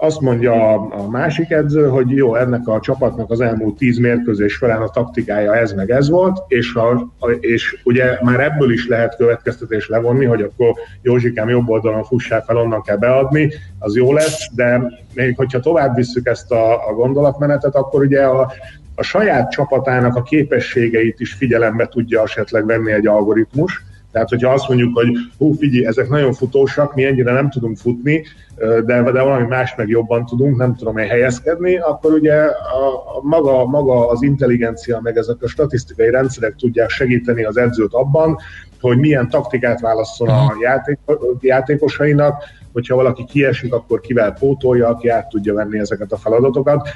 azt 0.00 0.20
mondja 0.20 0.72
a 0.72 1.08
másik 1.08 1.50
edző, 1.50 1.88
hogy 1.88 2.10
jó, 2.10 2.34
ennek 2.34 2.68
a 2.68 2.80
csapatnak 2.80 3.30
az 3.30 3.40
elmúlt 3.40 3.76
tíz 3.76 3.98
mérkőzés 3.98 4.56
felán 4.56 4.82
a 4.82 4.88
taktikája 4.88 5.56
ez 5.56 5.72
meg 5.72 5.90
ez 5.90 6.08
volt, 6.08 6.42
és, 6.48 6.74
a, 6.74 7.30
és 7.40 7.80
ugye 7.84 8.18
már 8.22 8.40
ebből 8.40 8.72
is 8.72 8.86
lehet 8.86 9.16
következtetés 9.16 9.88
levonni, 9.88 10.24
hogy 10.24 10.42
akkor 10.42 10.74
Józsikám 11.02 11.48
jobb 11.48 11.68
oldalon 11.68 12.04
fussál 12.04 12.42
fel, 12.42 12.56
onnan 12.56 12.82
kell 12.82 12.96
beadni, 12.96 13.52
az 13.78 13.96
jó 13.96 14.12
lesz, 14.12 14.50
de 14.54 14.82
még 15.14 15.36
hogyha 15.36 15.60
tovább 15.60 15.94
visszük 15.94 16.26
ezt 16.26 16.52
a, 16.52 16.88
a 16.88 16.92
gondolatmenetet, 16.92 17.74
akkor 17.74 18.02
ugye 18.02 18.22
a, 18.22 18.52
a 18.94 19.02
saját 19.02 19.50
csapatának 19.50 20.16
a 20.16 20.22
képességeit 20.22 21.20
is 21.20 21.32
figyelembe 21.32 21.86
tudja 21.86 22.22
esetleg 22.22 22.66
venni 22.66 22.92
egy 22.92 23.06
algoritmus, 23.06 23.82
tehát, 24.18 24.32
hogyha 24.32 24.52
azt 24.52 24.68
mondjuk, 24.68 24.96
hogy 24.98 25.08
hú, 25.38 25.52
figyelj, 25.52 25.86
ezek 25.86 26.08
nagyon 26.08 26.32
futósak, 26.32 26.94
mi 26.94 27.04
ennyire 27.04 27.32
nem 27.32 27.50
tudunk 27.50 27.76
futni, 27.76 28.24
de, 28.56 28.82
de 29.02 29.22
valami 29.22 29.46
más 29.46 29.74
meg 29.76 29.88
jobban 29.88 30.26
tudunk, 30.26 30.56
nem 30.56 30.74
tudom 30.74 30.98
én 30.98 31.08
helyezkedni, 31.08 31.76
akkor 31.76 32.12
ugye 32.12 32.34
a, 32.34 33.16
a 33.16 33.20
maga, 33.22 33.66
maga 33.66 34.08
az 34.08 34.22
intelligencia, 34.22 35.00
meg 35.02 35.16
ezek 35.16 35.36
a 35.40 35.48
statisztikai 35.48 36.10
rendszerek 36.10 36.54
tudják 36.54 36.88
segíteni 36.88 37.44
az 37.44 37.56
edzőt 37.56 37.92
abban, 37.92 38.38
hogy 38.80 38.98
milyen 38.98 39.28
taktikát 39.28 39.80
válasszon 39.80 40.28
a 40.28 40.54
játék, 40.60 40.98
játékosainak, 41.40 42.42
hogyha 42.72 42.96
valaki 42.96 43.24
kiesik, 43.24 43.72
akkor 43.72 44.00
kivel 44.00 44.32
pótolja, 44.32 44.88
aki 44.88 45.08
át 45.08 45.28
tudja 45.28 45.54
venni 45.54 45.78
ezeket 45.78 46.12
a 46.12 46.16
feladatokat. 46.16 46.88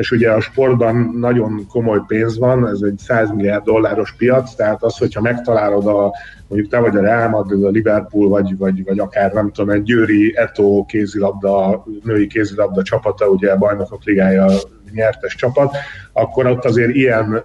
És 0.00 0.10
ugye 0.10 0.30
a 0.30 0.40
sportban 0.40 1.14
nagyon 1.18 1.66
komoly 1.68 2.00
pénz 2.06 2.38
van, 2.38 2.68
ez 2.68 2.80
egy 2.82 2.98
100 2.98 3.30
milliárd 3.30 3.64
dolláros 3.64 4.14
piac, 4.16 4.54
tehát 4.54 4.82
az, 4.82 4.98
hogyha 4.98 5.20
megtalálod 5.20 5.86
a, 5.86 6.12
mondjuk 6.48 6.70
te 6.70 6.78
vagy 6.78 6.96
a 6.96 7.00
Real 7.00 7.28
Madrid, 7.28 7.64
a 7.64 7.68
Liverpool, 7.68 8.28
vagy, 8.28 8.56
vagy, 8.58 8.84
vagy 8.84 8.98
akár 8.98 9.32
nem 9.32 9.50
tudom, 9.50 9.70
egy 9.70 9.82
Győri 9.82 10.36
Eto 10.36 10.84
kézilabda, 10.88 11.84
női 12.02 12.26
kézilabda 12.26 12.82
csapata, 12.82 13.28
ugye 13.28 13.52
a 13.52 13.58
bajnokok 13.58 14.04
ligája 14.04 14.46
nyertes 14.92 15.34
csapat, 15.34 15.76
akkor 16.12 16.46
ott 16.46 16.64
azért 16.64 16.94
ilyen, 16.94 17.44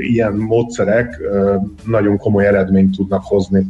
ilyen 0.00 0.32
módszerek 0.32 1.20
nagyon 1.84 2.16
komoly 2.16 2.46
eredményt 2.46 2.96
tudnak 2.96 3.22
hozni. 3.24 3.66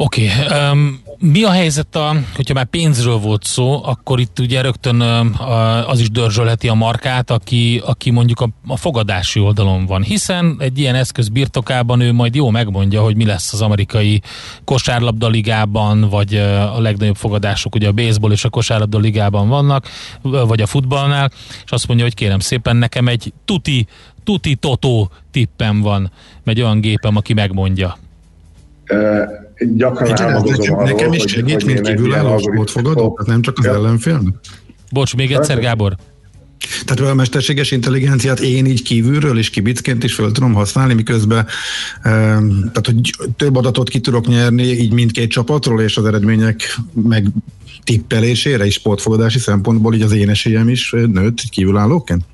Oké, 0.00 0.30
okay. 0.30 0.70
um, 0.70 1.00
mi 1.18 1.42
a 1.42 1.50
helyzet, 1.50 1.96
a, 1.96 2.14
hogyha 2.34 2.54
már 2.54 2.64
pénzről 2.64 3.16
volt 3.16 3.44
szó, 3.44 3.84
akkor 3.84 4.20
itt 4.20 4.38
ugye 4.38 4.60
rögtön 4.60 5.00
um, 5.00 5.34
az 5.86 6.00
is 6.00 6.10
dörzsölheti 6.10 6.68
a 6.68 6.74
markát, 6.74 7.30
aki, 7.30 7.82
aki 7.84 8.10
mondjuk 8.10 8.40
a, 8.40 8.48
a 8.66 8.76
fogadási 8.76 9.40
oldalon 9.40 9.86
van, 9.86 10.02
hiszen 10.02 10.56
egy 10.58 10.78
ilyen 10.78 10.94
eszköz 10.94 11.28
birtokában 11.28 12.00
ő 12.00 12.12
majd 12.12 12.34
jó 12.34 12.50
megmondja, 12.50 13.02
hogy 13.02 13.16
mi 13.16 13.24
lesz 13.24 13.52
az 13.52 13.60
amerikai 13.60 14.22
kosárlabda 14.64 15.28
ligában, 15.28 16.08
vagy 16.08 16.34
a 16.74 16.80
legnagyobb 16.80 17.16
fogadások 17.16 17.74
ugye 17.74 17.88
a 17.88 17.92
baseball 17.92 18.32
és 18.32 18.44
a 18.44 18.50
kosárlabda 18.50 18.98
ligában 18.98 19.48
vannak, 19.48 19.88
vagy 20.22 20.60
a 20.60 20.66
futballnál, 20.66 21.30
és 21.64 21.70
azt 21.70 21.86
mondja, 21.86 22.04
hogy 22.04 22.14
kérem 22.14 22.38
szépen, 22.38 22.76
nekem 22.76 23.08
egy 23.08 23.32
tuti, 23.44 23.86
tuti 24.24 24.54
totó 24.54 25.10
tippem 25.30 25.80
van, 25.80 26.10
egy 26.44 26.60
olyan 26.60 26.80
gépem, 26.80 27.16
aki 27.16 27.32
megmondja. 27.32 27.98
Uh, 28.90 29.46
gyakran 29.58 30.12
ez 30.12 30.20
álmodozom 30.20 30.58
nekem, 30.58 30.74
arról, 30.74 30.88
nekem 30.88 31.12
is 31.12 31.24
segít, 31.26 31.64
mint 31.64 31.80
kívülálló 31.80 32.26
ilyen 32.26 32.38
sportfogadó, 32.38 33.14
tehát 33.14 33.26
nem 33.26 33.42
csak 33.42 33.58
az 33.58 33.66
ellenfélnek? 33.66 34.34
Bocs, 34.90 35.16
még 35.16 35.32
egyszer, 35.32 35.60
Gábor. 35.60 35.96
Tehát 36.84 37.12
a 37.12 37.14
mesterséges 37.14 37.70
intelligenciát 37.70 38.40
én 38.40 38.66
így 38.66 38.82
kívülről 38.82 39.38
és 39.38 39.50
kibicként 39.50 40.04
is 40.04 40.14
fel 40.14 40.30
tudom 40.30 40.52
használni, 40.52 40.94
miközben 40.94 41.46
tehát, 42.02 42.86
hogy 42.86 43.00
több 43.36 43.56
adatot 43.56 43.88
ki 43.88 44.00
tudok 44.00 44.26
nyerni 44.26 44.62
így 44.62 44.92
mindkét 44.92 45.30
csapatról, 45.30 45.80
és 45.80 45.96
az 45.96 46.04
eredmények 46.04 46.78
meg 46.92 47.26
tippelésére 47.84 48.66
és 48.66 48.74
sportfogadási 48.74 49.38
szempontból 49.38 49.94
így 49.94 50.02
az 50.02 50.12
én 50.12 50.28
esélyem 50.28 50.68
is 50.68 50.90
nőtt 50.90 51.40
így 51.40 51.50
kívülállóként? 51.50 52.24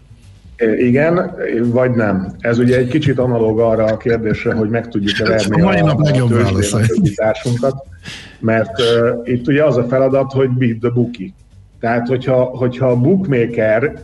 Igen, 0.79 1.37
vagy 1.63 1.91
nem. 1.91 2.35
Ez 2.39 2.59
ugye 2.59 2.77
egy 2.77 2.89
kicsit 2.89 3.19
analóg 3.19 3.61
arra 3.61 3.85
a 3.85 3.97
kérdésre, 3.97 4.55
hogy 4.55 4.69
meg 4.69 4.89
tudjuk-e 4.89 5.25
verni 5.25 5.61
A 5.61 5.65
mai 5.65 5.81
nap 5.81 6.01
legjobb 6.01 6.31
a 6.33 6.81
társunkat, 7.15 7.87
mert 8.41 8.81
uh, 8.81 9.21
itt 9.25 9.47
ugye 9.47 9.65
az 9.65 9.77
a 9.77 9.85
feladat, 9.85 10.33
hogy 10.33 10.51
beat 10.51 10.79
the 10.79 10.91
bookie. 10.91 11.29
Tehát, 11.81 12.09
hogyha, 12.09 12.43
hogyha 12.45 12.89
a 12.91 12.97
bookmaker 12.97 14.03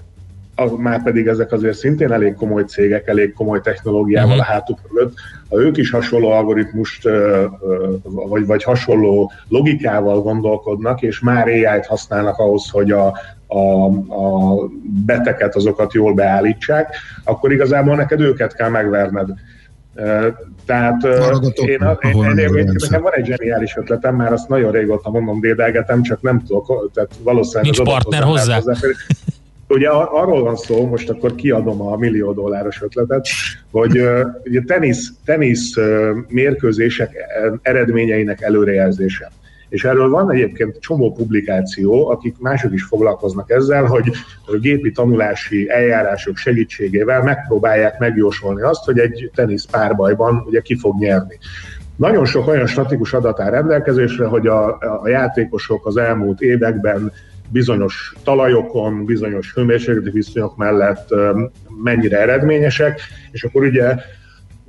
a, 0.55 0.77
már 0.77 1.03
pedig 1.03 1.27
ezek 1.27 1.53
azért 1.53 1.77
szintén 1.77 2.13
elég 2.13 2.35
komoly 2.35 2.65
cégek, 2.65 3.07
elég 3.09 3.33
komoly 3.33 3.61
technológiával 3.61 4.31
Mhm. 4.35 4.41
a 4.41 4.45
hátuk 4.45 4.79
mögött, 4.93 5.15
ha 5.49 5.61
ők 5.61 5.77
is 5.77 5.91
hasonló 5.91 6.31
algoritmust 6.31 7.07
ö, 7.07 7.45
vagy, 8.03 8.47
vagy 8.47 8.63
hasonló 8.63 9.33
logikával 9.49 10.23
gondolkodnak, 10.23 11.03
és 11.03 11.21
már 11.21 11.47
AI-t 11.47 11.87
használnak 11.87 12.39
ahhoz, 12.39 12.71
hogy 12.71 12.91
a, 12.91 13.15
a, 13.51 13.87
a 14.15 14.57
beteket, 15.07 15.57
azokat 15.57 15.93
jól 15.93 16.15
beállítsák, 16.15 16.95
akkor 17.25 17.53
igazából 17.53 17.97
neked 17.97 18.21
őket 18.21 18.55
kell 18.55 18.69
megverned. 18.69 19.29
Tehát 20.67 21.05
ö, 21.05 21.19
Maradok 21.19 21.57
én, 21.57 21.69
én, 21.69 21.79
nem 21.79 22.39
én, 22.39 22.57
én, 22.57 22.65
nekem 22.65 23.03
van 23.03 23.13
egy 23.13 23.27
zseniális 23.27 23.77
ötletem, 23.77 24.15
már 24.15 24.33
azt 24.33 24.49
nagyon 24.49 24.73
régóta 24.73 25.11
mondom, 25.11 25.41
dédelgetem, 25.41 26.03
csak 26.03 26.23
nem 26.23 26.43
tudok, 26.47 26.91
tehát 26.95 27.11
valószínűleg 27.23 27.65
Nincs 27.65 27.83
partner 27.83 28.23
hozzá? 28.23 28.55
hozzáférni. 28.55 28.97
Ugye 29.69 29.89
ar- 29.89 30.11
arról 30.13 30.43
van 30.43 30.57
szó, 30.57 30.87
most 30.87 31.11
akkor 31.11 31.35
kiadom 31.35 31.81
a 31.81 31.97
millió 31.97 32.33
dolláros 32.33 32.83
ötletet, 32.83 33.27
hogy 33.71 34.03
ugye 34.45 34.61
tenisz, 34.67 35.13
tenisz 35.25 35.75
mérkőzések 36.29 37.17
eredményeinek 37.63 38.41
előrejelzése. 38.41 39.31
És 39.71 39.85
erről 39.85 40.09
van 40.09 40.31
egyébként 40.31 40.81
csomó 40.81 41.13
publikáció, 41.13 42.09
akik 42.09 42.39
mások 42.39 42.73
is 42.73 42.83
foglalkoznak 42.83 43.51
ezzel, 43.51 43.85
hogy 43.85 44.11
a 44.47 44.57
gépi 44.57 44.91
tanulási 44.91 45.71
eljárások 45.71 46.37
segítségével 46.37 47.23
megpróbálják 47.23 47.99
megjósolni 47.99 48.63
azt, 48.63 48.85
hogy 48.85 48.99
egy 48.99 49.31
tenisz 49.35 49.65
párbajban 49.65 50.43
ugye 50.47 50.61
ki 50.61 50.77
fog 50.77 50.99
nyerni. 50.99 51.39
Nagyon 51.97 52.25
sok 52.25 52.47
olyan 52.49 52.67
statikus 52.67 53.13
adat 53.13 53.41
áll 53.41 53.51
rendelkezésre, 53.51 54.27
hogy 54.27 54.47
a, 54.47 54.79
a 55.03 55.09
játékosok 55.09 55.87
az 55.87 55.97
elmúlt 55.97 56.41
években 56.41 57.13
bizonyos 57.49 58.15
talajokon, 58.25 59.05
bizonyos 59.05 59.53
hőmérsékleti 59.55 60.11
viszonyok 60.11 60.57
mellett 60.57 61.09
mennyire 61.83 62.21
eredményesek, 62.21 63.01
és 63.31 63.45
akkor 63.45 63.63
ugye 63.63 63.95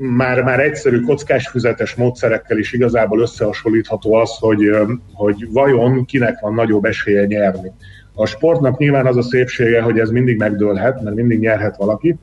már, 0.10 0.44
már 0.44 0.60
egyszerű 0.60 1.00
kockásfüzetes 1.00 1.96
módszerekkel 1.96 2.58
is 2.58 2.74
igazából 2.74 3.20
összehasonlítható 3.20 4.14
az, 4.14 4.38
hogy, 4.40 4.70
hogy 5.14 5.52
vajon 5.52 6.06
kinek 6.06 6.40
van 6.40 6.54
nagyobb 6.54 6.86
esélye 6.86 7.26
nyerni. 7.26 7.72
A 8.14 8.26
sportnak 8.26 8.78
nyilván 8.78 9.06
az 9.06 9.18
a 9.18 9.22
szépsége, 9.22 9.82
hogy 9.82 10.00
ez 10.00 10.10
mindig 10.10 10.38
megdőlhet, 10.38 11.02
mert 11.02 11.16
mindig 11.16 11.40
nyerhet 11.40 11.78
valaki, 11.78 12.18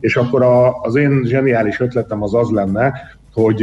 és 0.00 0.16
akkor 0.16 0.42
a, 0.42 0.80
az 0.80 0.94
én 0.94 1.22
zseniális 1.24 1.80
ötletem 1.80 2.22
az 2.22 2.34
az 2.34 2.50
lenne, 2.50 2.92
hogy 3.32 3.62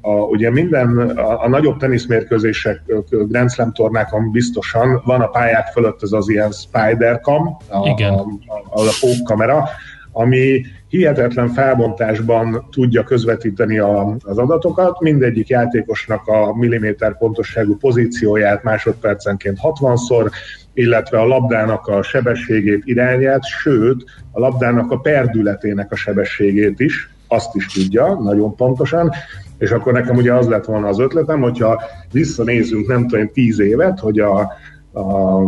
a, 0.00 0.10
ugye 0.10 0.50
minden, 0.50 0.98
a, 0.98 1.44
a 1.44 1.48
nagyobb 1.48 1.78
teniszmérkőzések, 1.78 2.82
Grand 3.10 3.50
Slam 3.50 3.72
tornákon 3.72 4.30
biztosan 4.30 5.02
van 5.04 5.20
a 5.20 5.26
pályák 5.26 5.66
fölött 5.66 6.02
ez 6.02 6.12
az 6.12 6.28
ilyen 6.28 6.50
spider 6.52 7.20
cam, 7.20 7.56
a, 7.68 7.88
Igen. 7.88 8.12
a, 8.12 8.24
a, 8.46 8.80
a 8.80 8.92
pókkamera, 9.00 9.68
ami 10.12 10.62
hihetetlen 10.90 11.48
felbontásban 11.48 12.66
tudja 12.70 13.04
közvetíteni 13.04 13.78
a, 13.78 14.16
az 14.24 14.38
adatokat, 14.38 15.00
mindegyik 15.00 15.48
játékosnak 15.48 16.26
a 16.26 16.56
milliméter 16.56 17.18
pontosságú 17.18 17.76
pozícióját 17.76 18.62
másodpercenként 18.62 19.58
60-szor, 19.62 20.30
illetve 20.74 21.20
a 21.20 21.26
labdának 21.26 21.86
a 21.86 22.02
sebességét, 22.02 22.82
irányát, 22.84 23.44
sőt, 23.44 24.04
a 24.32 24.40
labdának 24.40 24.90
a 24.90 24.98
perdületének 24.98 25.92
a 25.92 25.96
sebességét 25.96 26.80
is, 26.80 27.10
azt 27.28 27.54
is 27.54 27.66
tudja, 27.66 28.14
nagyon 28.14 28.56
pontosan, 28.56 29.10
és 29.58 29.70
akkor 29.70 29.92
nekem 29.92 30.16
ugye 30.16 30.34
az 30.34 30.46
lett 30.46 30.64
volna 30.64 30.88
az 30.88 30.98
ötletem, 30.98 31.40
hogyha 31.40 31.82
visszanézünk 32.12 32.86
nem 32.86 33.08
tudom, 33.08 33.30
tíz 33.32 33.60
évet, 33.60 33.98
hogy 33.98 34.18
a, 34.18 34.52
a, 34.92 35.40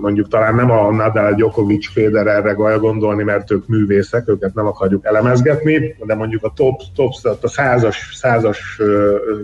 mondjuk 0.00 0.28
talán 0.28 0.54
nem 0.54 0.70
a 0.70 0.90
Nadal, 0.90 1.34
Djokovic, 1.34 1.92
Federerre 1.92 2.54
kell 2.54 2.78
gondolni, 2.78 3.22
mert 3.22 3.50
ők 3.50 3.66
művészek, 3.66 4.28
őket 4.28 4.54
nem 4.54 4.66
akarjuk 4.66 5.04
elemezgetni, 5.04 5.96
de 6.06 6.14
mondjuk 6.14 6.44
a 6.44 6.52
top, 6.56 6.80
top 6.94 7.12
a 7.42 7.48
százas, 7.48 8.10
százas 8.14 8.80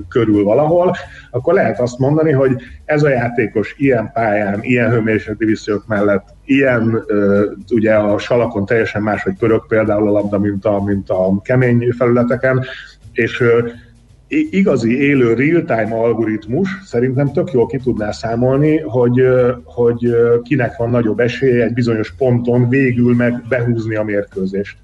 körül 0.08 0.44
valahol, 0.44 0.96
akkor 1.30 1.54
lehet 1.54 1.80
azt 1.80 1.98
mondani, 1.98 2.32
hogy 2.32 2.56
ez 2.84 3.02
a 3.02 3.08
játékos 3.08 3.74
ilyen 3.78 4.10
pályán, 4.12 4.62
ilyen 4.62 4.90
hőmérsékleti 4.90 5.44
viszonyok 5.44 5.86
mellett, 5.86 6.28
ilyen 6.44 7.04
ugye 7.70 7.94
a 7.94 8.18
salakon 8.18 8.66
teljesen 8.66 9.02
máshogy 9.02 9.36
pörög 9.38 9.66
például 9.66 10.08
a 10.08 10.12
labda, 10.12 10.38
mint 10.38 10.64
a, 10.64 10.82
mint 10.82 11.10
a 11.10 11.40
kemény 11.42 11.92
felületeken, 11.96 12.64
és 13.12 13.44
igazi 14.28 15.00
élő 15.00 15.34
real-time 15.34 15.94
algoritmus 15.96 16.68
szerintem 16.84 17.32
tök 17.32 17.52
jól 17.52 17.66
ki 17.66 17.76
tudná 17.76 18.10
számolni, 18.10 18.78
hogy, 18.78 19.22
hogy 19.64 20.14
kinek 20.42 20.76
van 20.76 20.90
nagyobb 20.90 21.20
esélye 21.20 21.64
egy 21.64 21.72
bizonyos 21.72 22.14
ponton 22.18 22.68
végül 22.68 23.14
meg 23.14 23.42
behúzni 23.48 23.94
a 23.94 24.02
mérkőzést. 24.02 24.76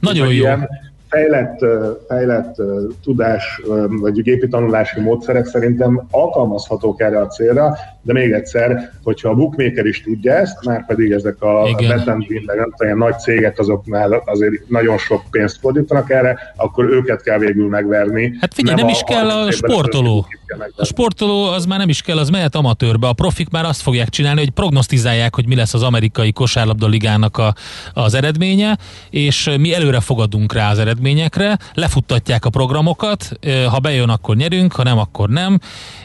Nagyon 0.00 0.26
jó. 0.26 0.32
Ilyen 0.32 0.68
fejlett, 1.08 1.64
fejlett 2.08 2.54
tudás 3.02 3.60
vagy 3.88 4.22
gépi 4.22 4.48
tanulási 4.48 5.00
módszerek 5.00 5.46
szerintem 5.46 6.06
alkalmazhatók 6.10 7.00
erre 7.00 7.20
a 7.20 7.26
célra, 7.26 7.76
de 8.02 8.12
még 8.12 8.32
egyszer, 8.32 8.92
hogyha 9.02 9.28
a 9.28 9.34
bookmaker 9.34 9.86
is 9.86 10.02
tudja 10.02 10.32
ezt, 10.32 10.64
már 10.64 10.86
pedig 10.86 11.10
ezek 11.10 11.42
a 11.42 11.68
Igen. 11.78 11.96
Betentin, 11.96 12.42
meg 12.46 12.56
nem 12.56 12.72
tudom, 12.76 12.98
nagy 12.98 13.18
cégek 13.18 13.58
azoknál 13.58 14.22
azért 14.24 14.68
nagyon 14.68 14.98
sok 14.98 15.22
pénzt 15.30 15.58
fordítanak 15.58 16.10
erre, 16.10 16.38
akkor 16.56 16.84
őket 16.84 17.22
kell 17.22 17.38
végül 17.38 17.68
megverni. 17.68 18.36
Hát 18.40 18.54
figyelj, 18.54 18.80
nem, 18.80 18.88
is 18.88 19.02
kell 19.06 19.28
a 19.28 19.32
harmadik 19.32 19.54
évben 19.54 19.70
sportoló. 19.70 20.26
kell. 20.46 20.68
A 20.76 20.84
sportoló 20.84 21.44
az 21.44 21.66
már 21.66 21.78
nem 21.78 21.88
is 21.88 22.02
kell, 22.02 22.18
az 22.18 22.28
mehet 22.28 22.54
amatőrbe. 22.54 23.06
A 23.08 23.12
profik 23.12 23.48
már 23.48 23.64
azt 23.64 23.80
fogják 23.80 24.08
csinálni, 24.08 24.40
hogy 24.40 24.50
prognosztizálják, 24.50 25.34
hogy 25.34 25.46
mi 25.46 25.54
lesz 25.54 25.74
az 25.74 25.82
amerikai 25.82 26.32
kosárlabda 26.32 26.86
ligának 26.86 27.38
a, 27.38 27.54
az 27.92 28.14
eredménye, 28.14 28.78
és 29.10 29.50
mi 29.60 29.74
előre 29.74 30.00
fogadunk 30.00 30.52
rá 30.52 30.70
az 30.70 30.78
eredményekre, 30.96 31.58
lefuttatják 31.74 32.44
a 32.44 32.50
programokat, 32.50 33.28
ha 33.70 33.78
bejön, 33.78 34.08
akkor 34.08 34.36
nyerünk, 34.36 34.72
ha 34.72 34.82
nem, 34.82 34.98
akkor 34.98 35.28
nem, 35.28 35.58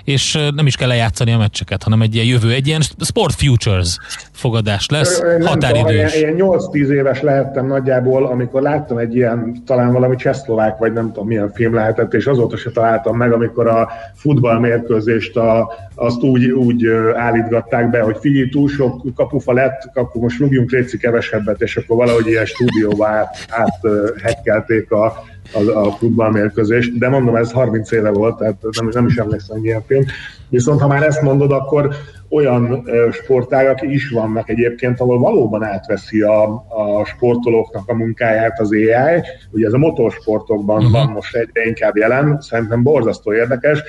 és 0.03 0.37
nem 0.55 0.65
is 0.65 0.75
kell 0.75 0.87
lejátszani 0.87 1.31
a 1.31 1.37
meccseket, 1.37 1.83
hanem 1.83 2.01
egy 2.01 2.15
ilyen 2.15 2.25
jövő, 2.25 2.51
egy 2.51 2.67
ilyen 2.67 2.81
sport 2.99 3.33
futures 3.33 3.97
fogadás 4.31 4.89
lesz, 4.89 5.19
nem 5.21 5.31
tudom, 5.31 5.47
határidős. 5.47 6.15
Ilyen, 6.15 6.35
ilyen 6.35 6.49
8-10 6.71 6.87
éves 6.87 7.21
lehettem 7.21 7.67
nagyjából, 7.67 8.25
amikor 8.25 8.61
láttam 8.61 8.97
egy 8.97 9.15
ilyen, 9.15 9.63
talán 9.65 9.91
valami 9.91 10.15
csehszlovák, 10.15 10.77
vagy 10.77 10.93
nem 10.93 11.07
tudom 11.07 11.27
milyen 11.27 11.51
film 11.53 11.73
lehetett, 11.73 12.13
és 12.13 12.25
azóta 12.25 12.57
se 12.57 12.71
találtam 12.71 13.17
meg, 13.17 13.31
amikor 13.31 13.67
a 13.67 13.89
futballmérkőzést 14.15 15.37
a, 15.37 15.73
azt 15.95 16.23
úgy, 16.23 16.45
úgy 16.51 16.87
állítgatták 17.15 17.89
be, 17.89 18.01
hogy 18.01 18.17
figyelj, 18.19 18.49
túl 18.49 18.69
sok 18.69 19.13
kapufa 19.15 19.53
lett, 19.53 19.89
akkor 19.93 20.21
most 20.21 20.39
rúgjunk 20.39 20.71
létszi 20.71 20.97
kevesebbet, 20.97 21.61
és 21.61 21.77
akkor 21.77 21.97
valahogy 21.97 22.27
ilyen 22.27 22.45
stúdióba 22.45 23.07
át, 23.07 23.35
át 23.49 23.79
hekkelték 24.81 24.91
a, 24.91 25.23
a, 25.53 25.87
a 25.87 25.91
futballmérkőzést, 25.91 26.97
de 26.97 27.09
mondom, 27.09 27.35
ez 27.35 27.51
30 27.51 27.91
éve 27.91 28.11
volt, 28.11 28.37
tehát 28.37 28.61
nem, 28.79 28.89
nem 28.91 29.07
is 29.07 29.15
emlékszem, 29.15 29.55
hogy 29.55 29.61
milyen 29.61 29.83
film. 29.87 30.03
Viszont 30.49 30.81
ha 30.81 30.87
már 30.87 31.03
ezt 31.03 31.21
mondod, 31.21 31.51
akkor 31.51 31.95
olyan 32.29 32.89
sportágak 33.11 33.81
is 33.81 34.09
vannak 34.09 34.49
egyébként, 34.49 34.99
ahol 34.99 35.19
valóban 35.19 35.63
átveszi 35.63 36.21
a, 36.21 36.43
a 36.53 37.05
sportolóknak 37.05 37.89
a 37.89 37.93
munkáját 37.93 38.59
az 38.59 38.71
AI. 38.71 39.21
Ugye 39.51 39.65
ez 39.65 39.73
a 39.73 39.77
motorsportokban 39.77 40.77
uh-huh. 40.77 40.91
van 40.91 41.11
most 41.11 41.35
egyre 41.35 41.65
inkább 41.65 41.95
jelen, 41.95 42.37
szerintem 42.41 42.83
borzasztó 42.83 43.33
érdekes. 43.33 43.83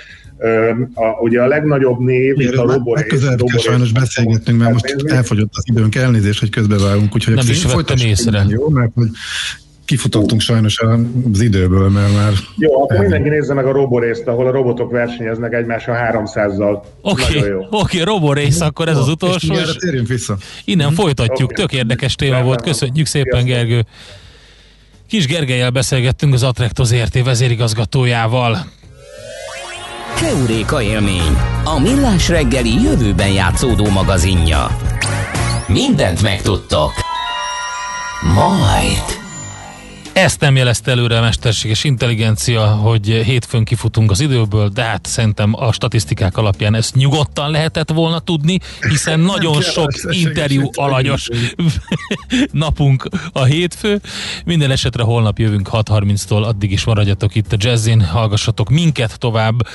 A, 0.95 1.21
ugye 1.21 1.43
a 1.43 1.47
legnagyobb 1.47 1.99
név 1.99 2.41
itt 2.41 2.57
a 2.57 2.73
roborész. 2.73 3.07
Közelebb 3.07 3.39
kell 3.39 3.59
sajnos 3.59 3.93
beszélgetnünk, 3.93 4.59
mert 4.59 4.73
most 4.73 5.05
elfogyott 5.07 5.51
az 5.53 5.65
időnk, 5.67 5.95
elnézést, 5.95 6.41
hogy 6.41 6.51
közbevágunk, 6.51 7.15
úgyhogy 7.15 7.35
Nem 7.35 7.45
a 7.49 7.51
is 7.51 7.65
folytassuk 7.65 8.09
észre. 8.09 8.45
Jó, 8.49 8.69
mert 8.69 8.91
hogy 8.95 9.09
kifutottunk 9.85 10.41
sajnos 10.41 10.81
az 11.33 11.41
időből, 11.41 11.89
mert 11.89 12.15
már 12.15 12.33
Jó, 12.57 12.83
akkor 12.83 12.99
mindenki 12.99 13.29
nézze 13.29 13.55
meg 13.55 13.67
a 13.67 13.73
roborészt, 13.73 14.27
ahol 14.27 14.47
a 14.47 14.51
robotok 14.51 14.91
versenyeznek 14.91 15.53
egymással 15.53 15.97
300-zal. 16.13 16.83
Oké, 17.01 17.39
jó. 17.39 17.67
oké, 17.71 18.01
roborész, 18.01 18.61
akkor 18.61 18.89
ez 18.89 18.97
az 18.97 19.07
és 19.07 19.13
utolsó, 19.13 19.49
mindjárt 19.49 19.69
és 19.69 19.77
térjünk 19.77 20.09
vissza. 20.09 20.37
Innen 20.65 20.93
folytatjuk, 20.93 21.51
Oké. 21.51 21.63
tök 21.63 21.73
érdekes 21.73 22.15
téma 22.15 22.43
volt, 22.43 22.63
köszönjük 22.63 23.07
szépen 23.07 23.43
Sziasztok. 23.43 23.67
Gergő. 23.67 23.85
Kis 25.09 25.27
Gergelyel 25.27 25.71
beszélgettünk 25.71 26.35
az 26.35 26.43
Attracto 26.43 26.85
ZRT 26.85 27.25
vezérigazgatójával. 27.25 28.67
Keuréka 30.17 30.83
élmény, 30.83 31.37
a 31.65 31.81
millás 31.81 32.29
reggeli 32.29 32.83
jövőben 32.83 33.33
játszódó 33.33 33.89
magazinja. 33.89 34.67
Mindent 35.67 36.23
megtudtok. 36.23 36.93
Majd. 38.35 39.22
Ezt 40.13 40.41
nem 40.41 40.57
jelezte 40.57 40.91
előre 40.91 41.19
a 41.19 41.21
mesterséges 41.21 41.85
intelligencia, 41.85 42.67
hogy 42.67 43.07
hétfőn 43.07 43.65
kifutunk 43.65 44.11
az 44.11 44.21
időből, 44.21 44.69
de 44.69 44.83
hát 44.83 45.07
szerintem 45.07 45.55
a 45.55 45.73
statisztikák 45.73 46.37
alapján 46.37 46.75
ezt 46.75 46.95
nyugodtan 46.95 47.51
lehetett 47.51 47.91
volna 47.91 48.19
tudni, 48.19 48.59
hiszen 48.89 49.21
nagyon 49.21 49.61
sok 49.61 49.91
interjú 50.11 50.69
alanyos 50.73 51.29
napunk 52.53 53.09
a 53.33 53.45
hétfő. 53.45 54.01
Minden 54.45 54.71
esetre 54.71 55.03
holnap 55.03 55.39
jövünk 55.39 55.69
6.30-tól, 55.73 56.43
addig 56.43 56.73
is 56.73 56.85
maradjatok 56.85 57.35
itt 57.35 57.53
a 57.53 57.57
Jazzin, 57.59 58.01
hallgassatok 58.01 58.69
minket 58.69 59.19
tovább 59.19 59.67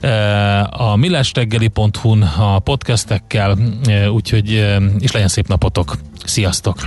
eh, 0.00 0.80
a 0.80 0.96
millásreggeli.hu-n 0.96 2.22
a 2.22 2.58
podcastekkel, 2.58 3.58
eh, 3.84 4.12
úgyhogy 4.12 4.54
eh, 4.54 4.76
és 4.98 5.12
legyen 5.12 5.28
szép 5.28 5.48
napotok. 5.48 5.98
Sziasztok! 6.24 6.86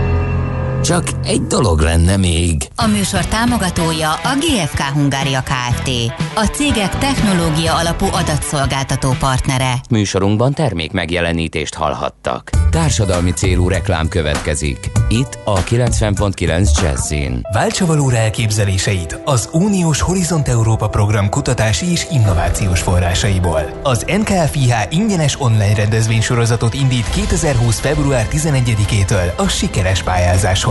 Csak 0.83 1.03
egy 1.23 1.41
dolog 1.41 1.79
lenne 1.79 2.17
még. 2.17 2.67
A 2.75 2.87
műsor 2.87 3.25
támogatója 3.25 4.11
a 4.11 4.37
GFK 4.39 4.79
Hungária 4.79 5.41
Kft. 5.41 5.89
A 6.35 6.45
cégek 6.45 6.97
technológia 6.97 7.75
alapú 7.75 8.05
adatszolgáltató 8.05 9.15
partnere. 9.19 9.73
Műsorunkban 9.89 10.53
termék 10.53 10.91
megjelenítést 10.91 11.73
hallhattak. 11.73 12.49
Társadalmi 12.69 13.31
célú 13.31 13.67
reklám 13.67 14.07
következik. 14.07 14.91
Itt 15.09 15.39
a 15.43 15.63
90.9 15.63 16.81
Jazzin. 16.81 17.47
Váltsa 17.53 17.85
valóra 17.85 18.15
elképzeléseit 18.15 19.19
az 19.25 19.49
Uniós 19.51 20.01
Horizont 20.01 20.47
Európa 20.47 20.89
program 20.89 21.29
kutatási 21.29 21.91
és 21.91 22.07
innovációs 22.11 22.81
forrásaiból. 22.81 23.79
Az 23.83 24.05
NKFIH 24.07 24.73
ingyenes 24.89 25.41
online 25.41 25.75
rendezvénysorozatot 25.75 26.73
indít 26.73 27.09
2020. 27.09 27.79
február 27.79 28.27
11-től 28.31 29.35
a 29.35 29.47
sikeres 29.47 30.03
pályázáshoz. 30.03 30.70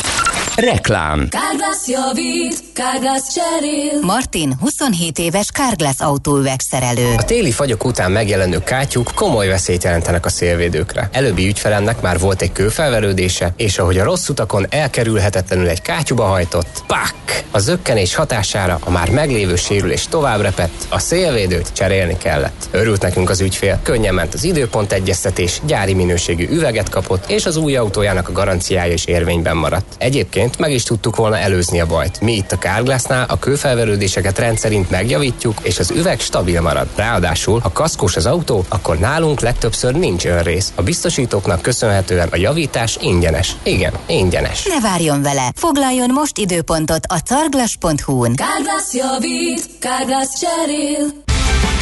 Reklám 0.55 1.27
Kárglász 1.29 1.87
javít, 1.87 2.63
Kárglász 2.73 3.33
cserél. 3.33 3.99
Martin 4.01 4.53
27 4.59 5.19
éves 5.19 5.47
Carglass 5.51 5.99
autóüvegszerelő. 5.99 7.13
A 7.17 7.23
téli 7.23 7.51
fagyok 7.51 7.85
után 7.85 8.11
megjelenő 8.11 8.59
kátyuk 8.63 9.11
komoly 9.15 9.47
veszélyt 9.47 9.83
jelentenek 9.83 10.25
a 10.25 10.29
szélvédőkre. 10.29 11.09
Előbbi 11.11 11.47
ügyfelemnek 11.47 12.01
már 12.01 12.19
volt 12.19 12.41
egy 12.41 12.51
kőfelverődése, 12.51 13.53
és 13.57 13.77
ahogy 13.77 13.97
a 13.97 14.03
rossz 14.03 14.29
utakon 14.29 14.65
elkerülhetetlenül 14.69 15.67
egy 15.67 15.81
kátyuba 15.81 16.23
hajtott, 16.23 16.83
pak! 16.87 17.13
A 17.51 17.59
zökkenés 17.59 18.15
hatására 18.15 18.79
a 18.83 18.89
már 18.91 19.09
meglévő 19.09 19.55
sérülés 19.55 20.07
tovább 20.07 20.41
repett, 20.41 20.85
a 20.89 20.99
szélvédőt 20.99 21.73
cserélni 21.73 22.17
kellett. 22.17 22.67
Örült 22.71 23.01
nekünk 23.01 23.29
az 23.29 23.41
ügyfél, 23.41 23.79
könnyen 23.83 24.13
ment 24.13 24.33
az 24.33 24.43
időpont 24.43 24.91
egyeztetés, 24.91 25.61
gyári 25.65 25.93
minőségű 25.93 26.47
üveget 26.49 26.89
kapott, 26.89 27.29
és 27.29 27.45
az 27.45 27.55
új 27.55 27.75
autójának 27.75 28.29
a 28.29 28.31
garanciája 28.31 28.93
is 28.93 29.05
érvényben 29.05 29.57
maradt. 29.57 29.95
Egyébként 29.97 30.40
meg 30.57 30.71
is 30.71 30.83
tudtuk 30.83 31.15
volna 31.15 31.37
előzni 31.37 31.79
a 31.79 31.85
bajt. 31.85 32.21
Mi 32.21 32.35
itt 32.35 32.51
a 32.51 32.57
Carglassnál 32.57 33.25
a 33.29 33.39
kőfelverődéseket 33.39 34.39
rendszerint 34.39 34.89
megjavítjuk, 34.89 35.57
és 35.61 35.79
az 35.79 35.91
üveg 35.91 36.19
stabil 36.19 36.61
marad. 36.61 36.87
Ráadásul, 36.95 37.59
ha 37.59 37.71
kaszkós 37.71 38.15
az 38.15 38.25
autó, 38.25 38.65
akkor 38.69 38.97
nálunk 38.97 39.39
legtöbbször 39.39 39.95
nincs 39.95 40.25
önrész. 40.25 40.71
A 40.75 40.81
biztosítóknak 40.81 41.61
köszönhetően 41.61 42.27
a 42.31 42.35
javítás 42.35 42.97
ingyenes. 43.01 43.55
Igen, 43.63 43.93
ingyenes. 44.05 44.65
Ne 44.65 44.79
várjon 44.79 45.21
vele! 45.21 45.51
Foglaljon 45.55 46.09
most 46.09 46.37
időpontot 46.37 47.05
a 47.07 47.17
carglass.hu-n. 47.17 48.35
Kárglász 48.35 48.93
javít, 48.93 49.69
Kárglász 49.79 50.39
cserél. 50.39 51.21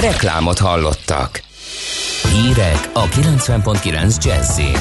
Reklámot 0.00 0.58
hallottak. 0.58 1.42
Hírek 2.32 2.90
a 2.92 3.08
90.9 3.08 4.24
Jazzin. 4.24 4.78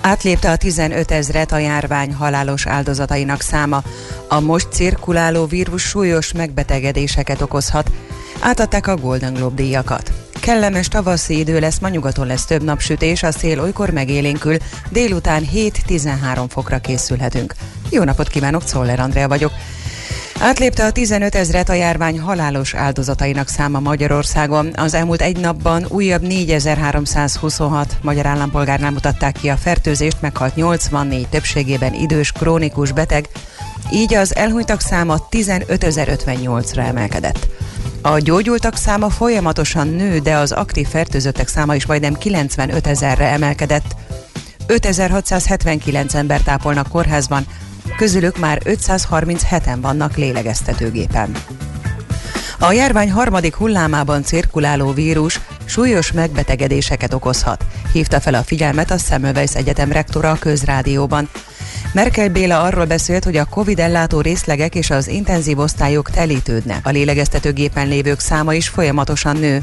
Átlépte 0.00 0.50
a 0.50 0.56
15 0.56 1.10
ezret 1.10 1.52
a 1.52 1.58
járvány 1.58 2.14
halálos 2.14 2.66
áldozatainak 2.66 3.40
száma. 3.40 3.82
A 4.28 4.40
most 4.40 4.68
cirkuláló 4.70 5.46
vírus 5.46 5.82
súlyos 5.82 6.32
megbetegedéseket 6.32 7.40
okozhat. 7.40 7.90
Átadták 8.40 8.86
a 8.86 8.96
Golden 8.96 9.34
Globe 9.34 9.54
díjakat. 9.54 10.12
Kellemes 10.40 10.88
tavaszi 10.88 11.38
idő 11.38 11.58
lesz, 11.58 11.78
ma 11.78 11.88
nyugaton 11.88 12.26
lesz 12.26 12.44
több 12.44 12.62
napsütés, 12.62 13.22
a 13.22 13.32
szél 13.32 13.60
olykor 13.60 13.90
megélénkül, 13.90 14.56
délután 14.90 15.42
7-13 15.54 16.44
fokra 16.48 16.78
készülhetünk. 16.78 17.54
Jó 17.90 18.02
napot 18.02 18.28
kívánok, 18.28 18.64
Czoller 18.64 19.00
Andrea 19.00 19.28
vagyok. 19.28 19.52
Átlépte 20.40 20.84
a 20.84 20.90
15 20.90 21.34
ezret 21.34 21.68
a 21.68 21.72
járvány 21.72 22.20
halálos 22.20 22.74
áldozatainak 22.74 23.48
száma 23.48 23.80
Magyarországon. 23.80 24.72
Az 24.76 24.94
elmúlt 24.94 25.22
egy 25.22 25.36
napban 25.36 25.86
újabb 25.88 26.22
4326 26.22 27.96
magyar 28.02 28.26
állampolgárnál 28.26 28.90
mutatták 28.90 29.32
ki 29.32 29.48
a 29.48 29.56
fertőzést, 29.56 30.20
meghalt 30.20 30.54
84 30.54 31.28
többségében 31.28 31.94
idős, 31.94 32.32
krónikus 32.32 32.92
beteg, 32.92 33.28
így 33.92 34.14
az 34.14 34.36
elhunytak 34.36 34.80
száma 34.80 35.16
15.058-ra 35.30 36.86
emelkedett. 36.86 37.46
A 38.02 38.18
gyógyultak 38.18 38.76
száma 38.76 39.10
folyamatosan 39.10 39.88
nő, 39.88 40.18
de 40.18 40.36
az 40.36 40.52
aktív 40.52 40.86
fertőzöttek 40.86 41.48
száma 41.48 41.74
is 41.74 41.86
majdnem 41.86 42.14
95 42.14 42.86
ezerre 42.86 43.26
emelkedett. 43.26 43.96
5679 44.66 46.14
ember 46.14 46.40
tápolnak 46.40 46.88
kórházban, 46.88 47.46
közülük 47.96 48.38
már 48.38 48.62
537-en 48.64 49.78
vannak 49.80 50.16
lélegeztetőgépen. 50.16 51.32
A 52.58 52.72
járvány 52.72 53.10
harmadik 53.10 53.54
hullámában 53.54 54.22
cirkuláló 54.22 54.92
vírus 54.92 55.40
súlyos 55.64 56.12
megbetegedéseket 56.12 57.14
okozhat, 57.14 57.64
hívta 57.92 58.20
fel 58.20 58.34
a 58.34 58.42
figyelmet 58.42 58.90
a 58.90 58.98
Semmelweis 58.98 59.54
Egyetem 59.54 59.92
rektora 59.92 60.30
a 60.30 60.38
közrádióban. 60.38 61.28
Merkel 61.96 62.28
Béla 62.28 62.62
arról 62.62 62.84
beszélt, 62.84 63.24
hogy 63.24 63.36
a 63.36 63.44
Covid 63.44 63.78
ellátó 63.78 64.20
részlegek 64.20 64.74
és 64.74 64.90
az 64.90 65.08
intenzív 65.08 65.58
osztályok 65.58 66.10
telítődnek. 66.10 66.86
A 66.86 66.90
lélegeztetőgépen 66.90 67.88
lévők 67.88 68.20
száma 68.20 68.54
is 68.54 68.68
folyamatosan 68.68 69.36
nő. 69.36 69.62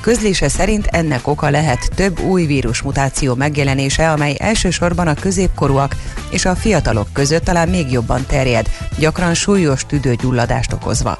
Közlése 0.00 0.48
szerint 0.48 0.86
ennek 0.86 1.26
oka 1.26 1.50
lehet 1.50 1.90
több 1.94 2.20
új 2.20 2.46
vírusmutáció 2.46 3.34
megjelenése, 3.34 4.10
amely 4.10 4.36
elsősorban 4.38 5.06
a 5.06 5.14
középkorúak 5.14 5.96
és 6.30 6.44
a 6.44 6.54
fiatalok 6.54 7.08
között 7.12 7.44
talán 7.44 7.68
még 7.68 7.92
jobban 7.92 8.26
terjed, 8.26 8.66
gyakran 8.98 9.34
súlyos 9.34 9.86
tüdőgyulladást 9.86 10.72
okozva. 10.72 11.16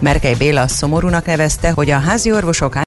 Merkely 0.00 0.34
Béla 0.34 0.68
szomorúnak 0.68 1.26
nevezte, 1.26 1.70
hogy 1.70 1.90
a 1.90 1.98
házi 1.98 2.32
orvosok 2.32 2.76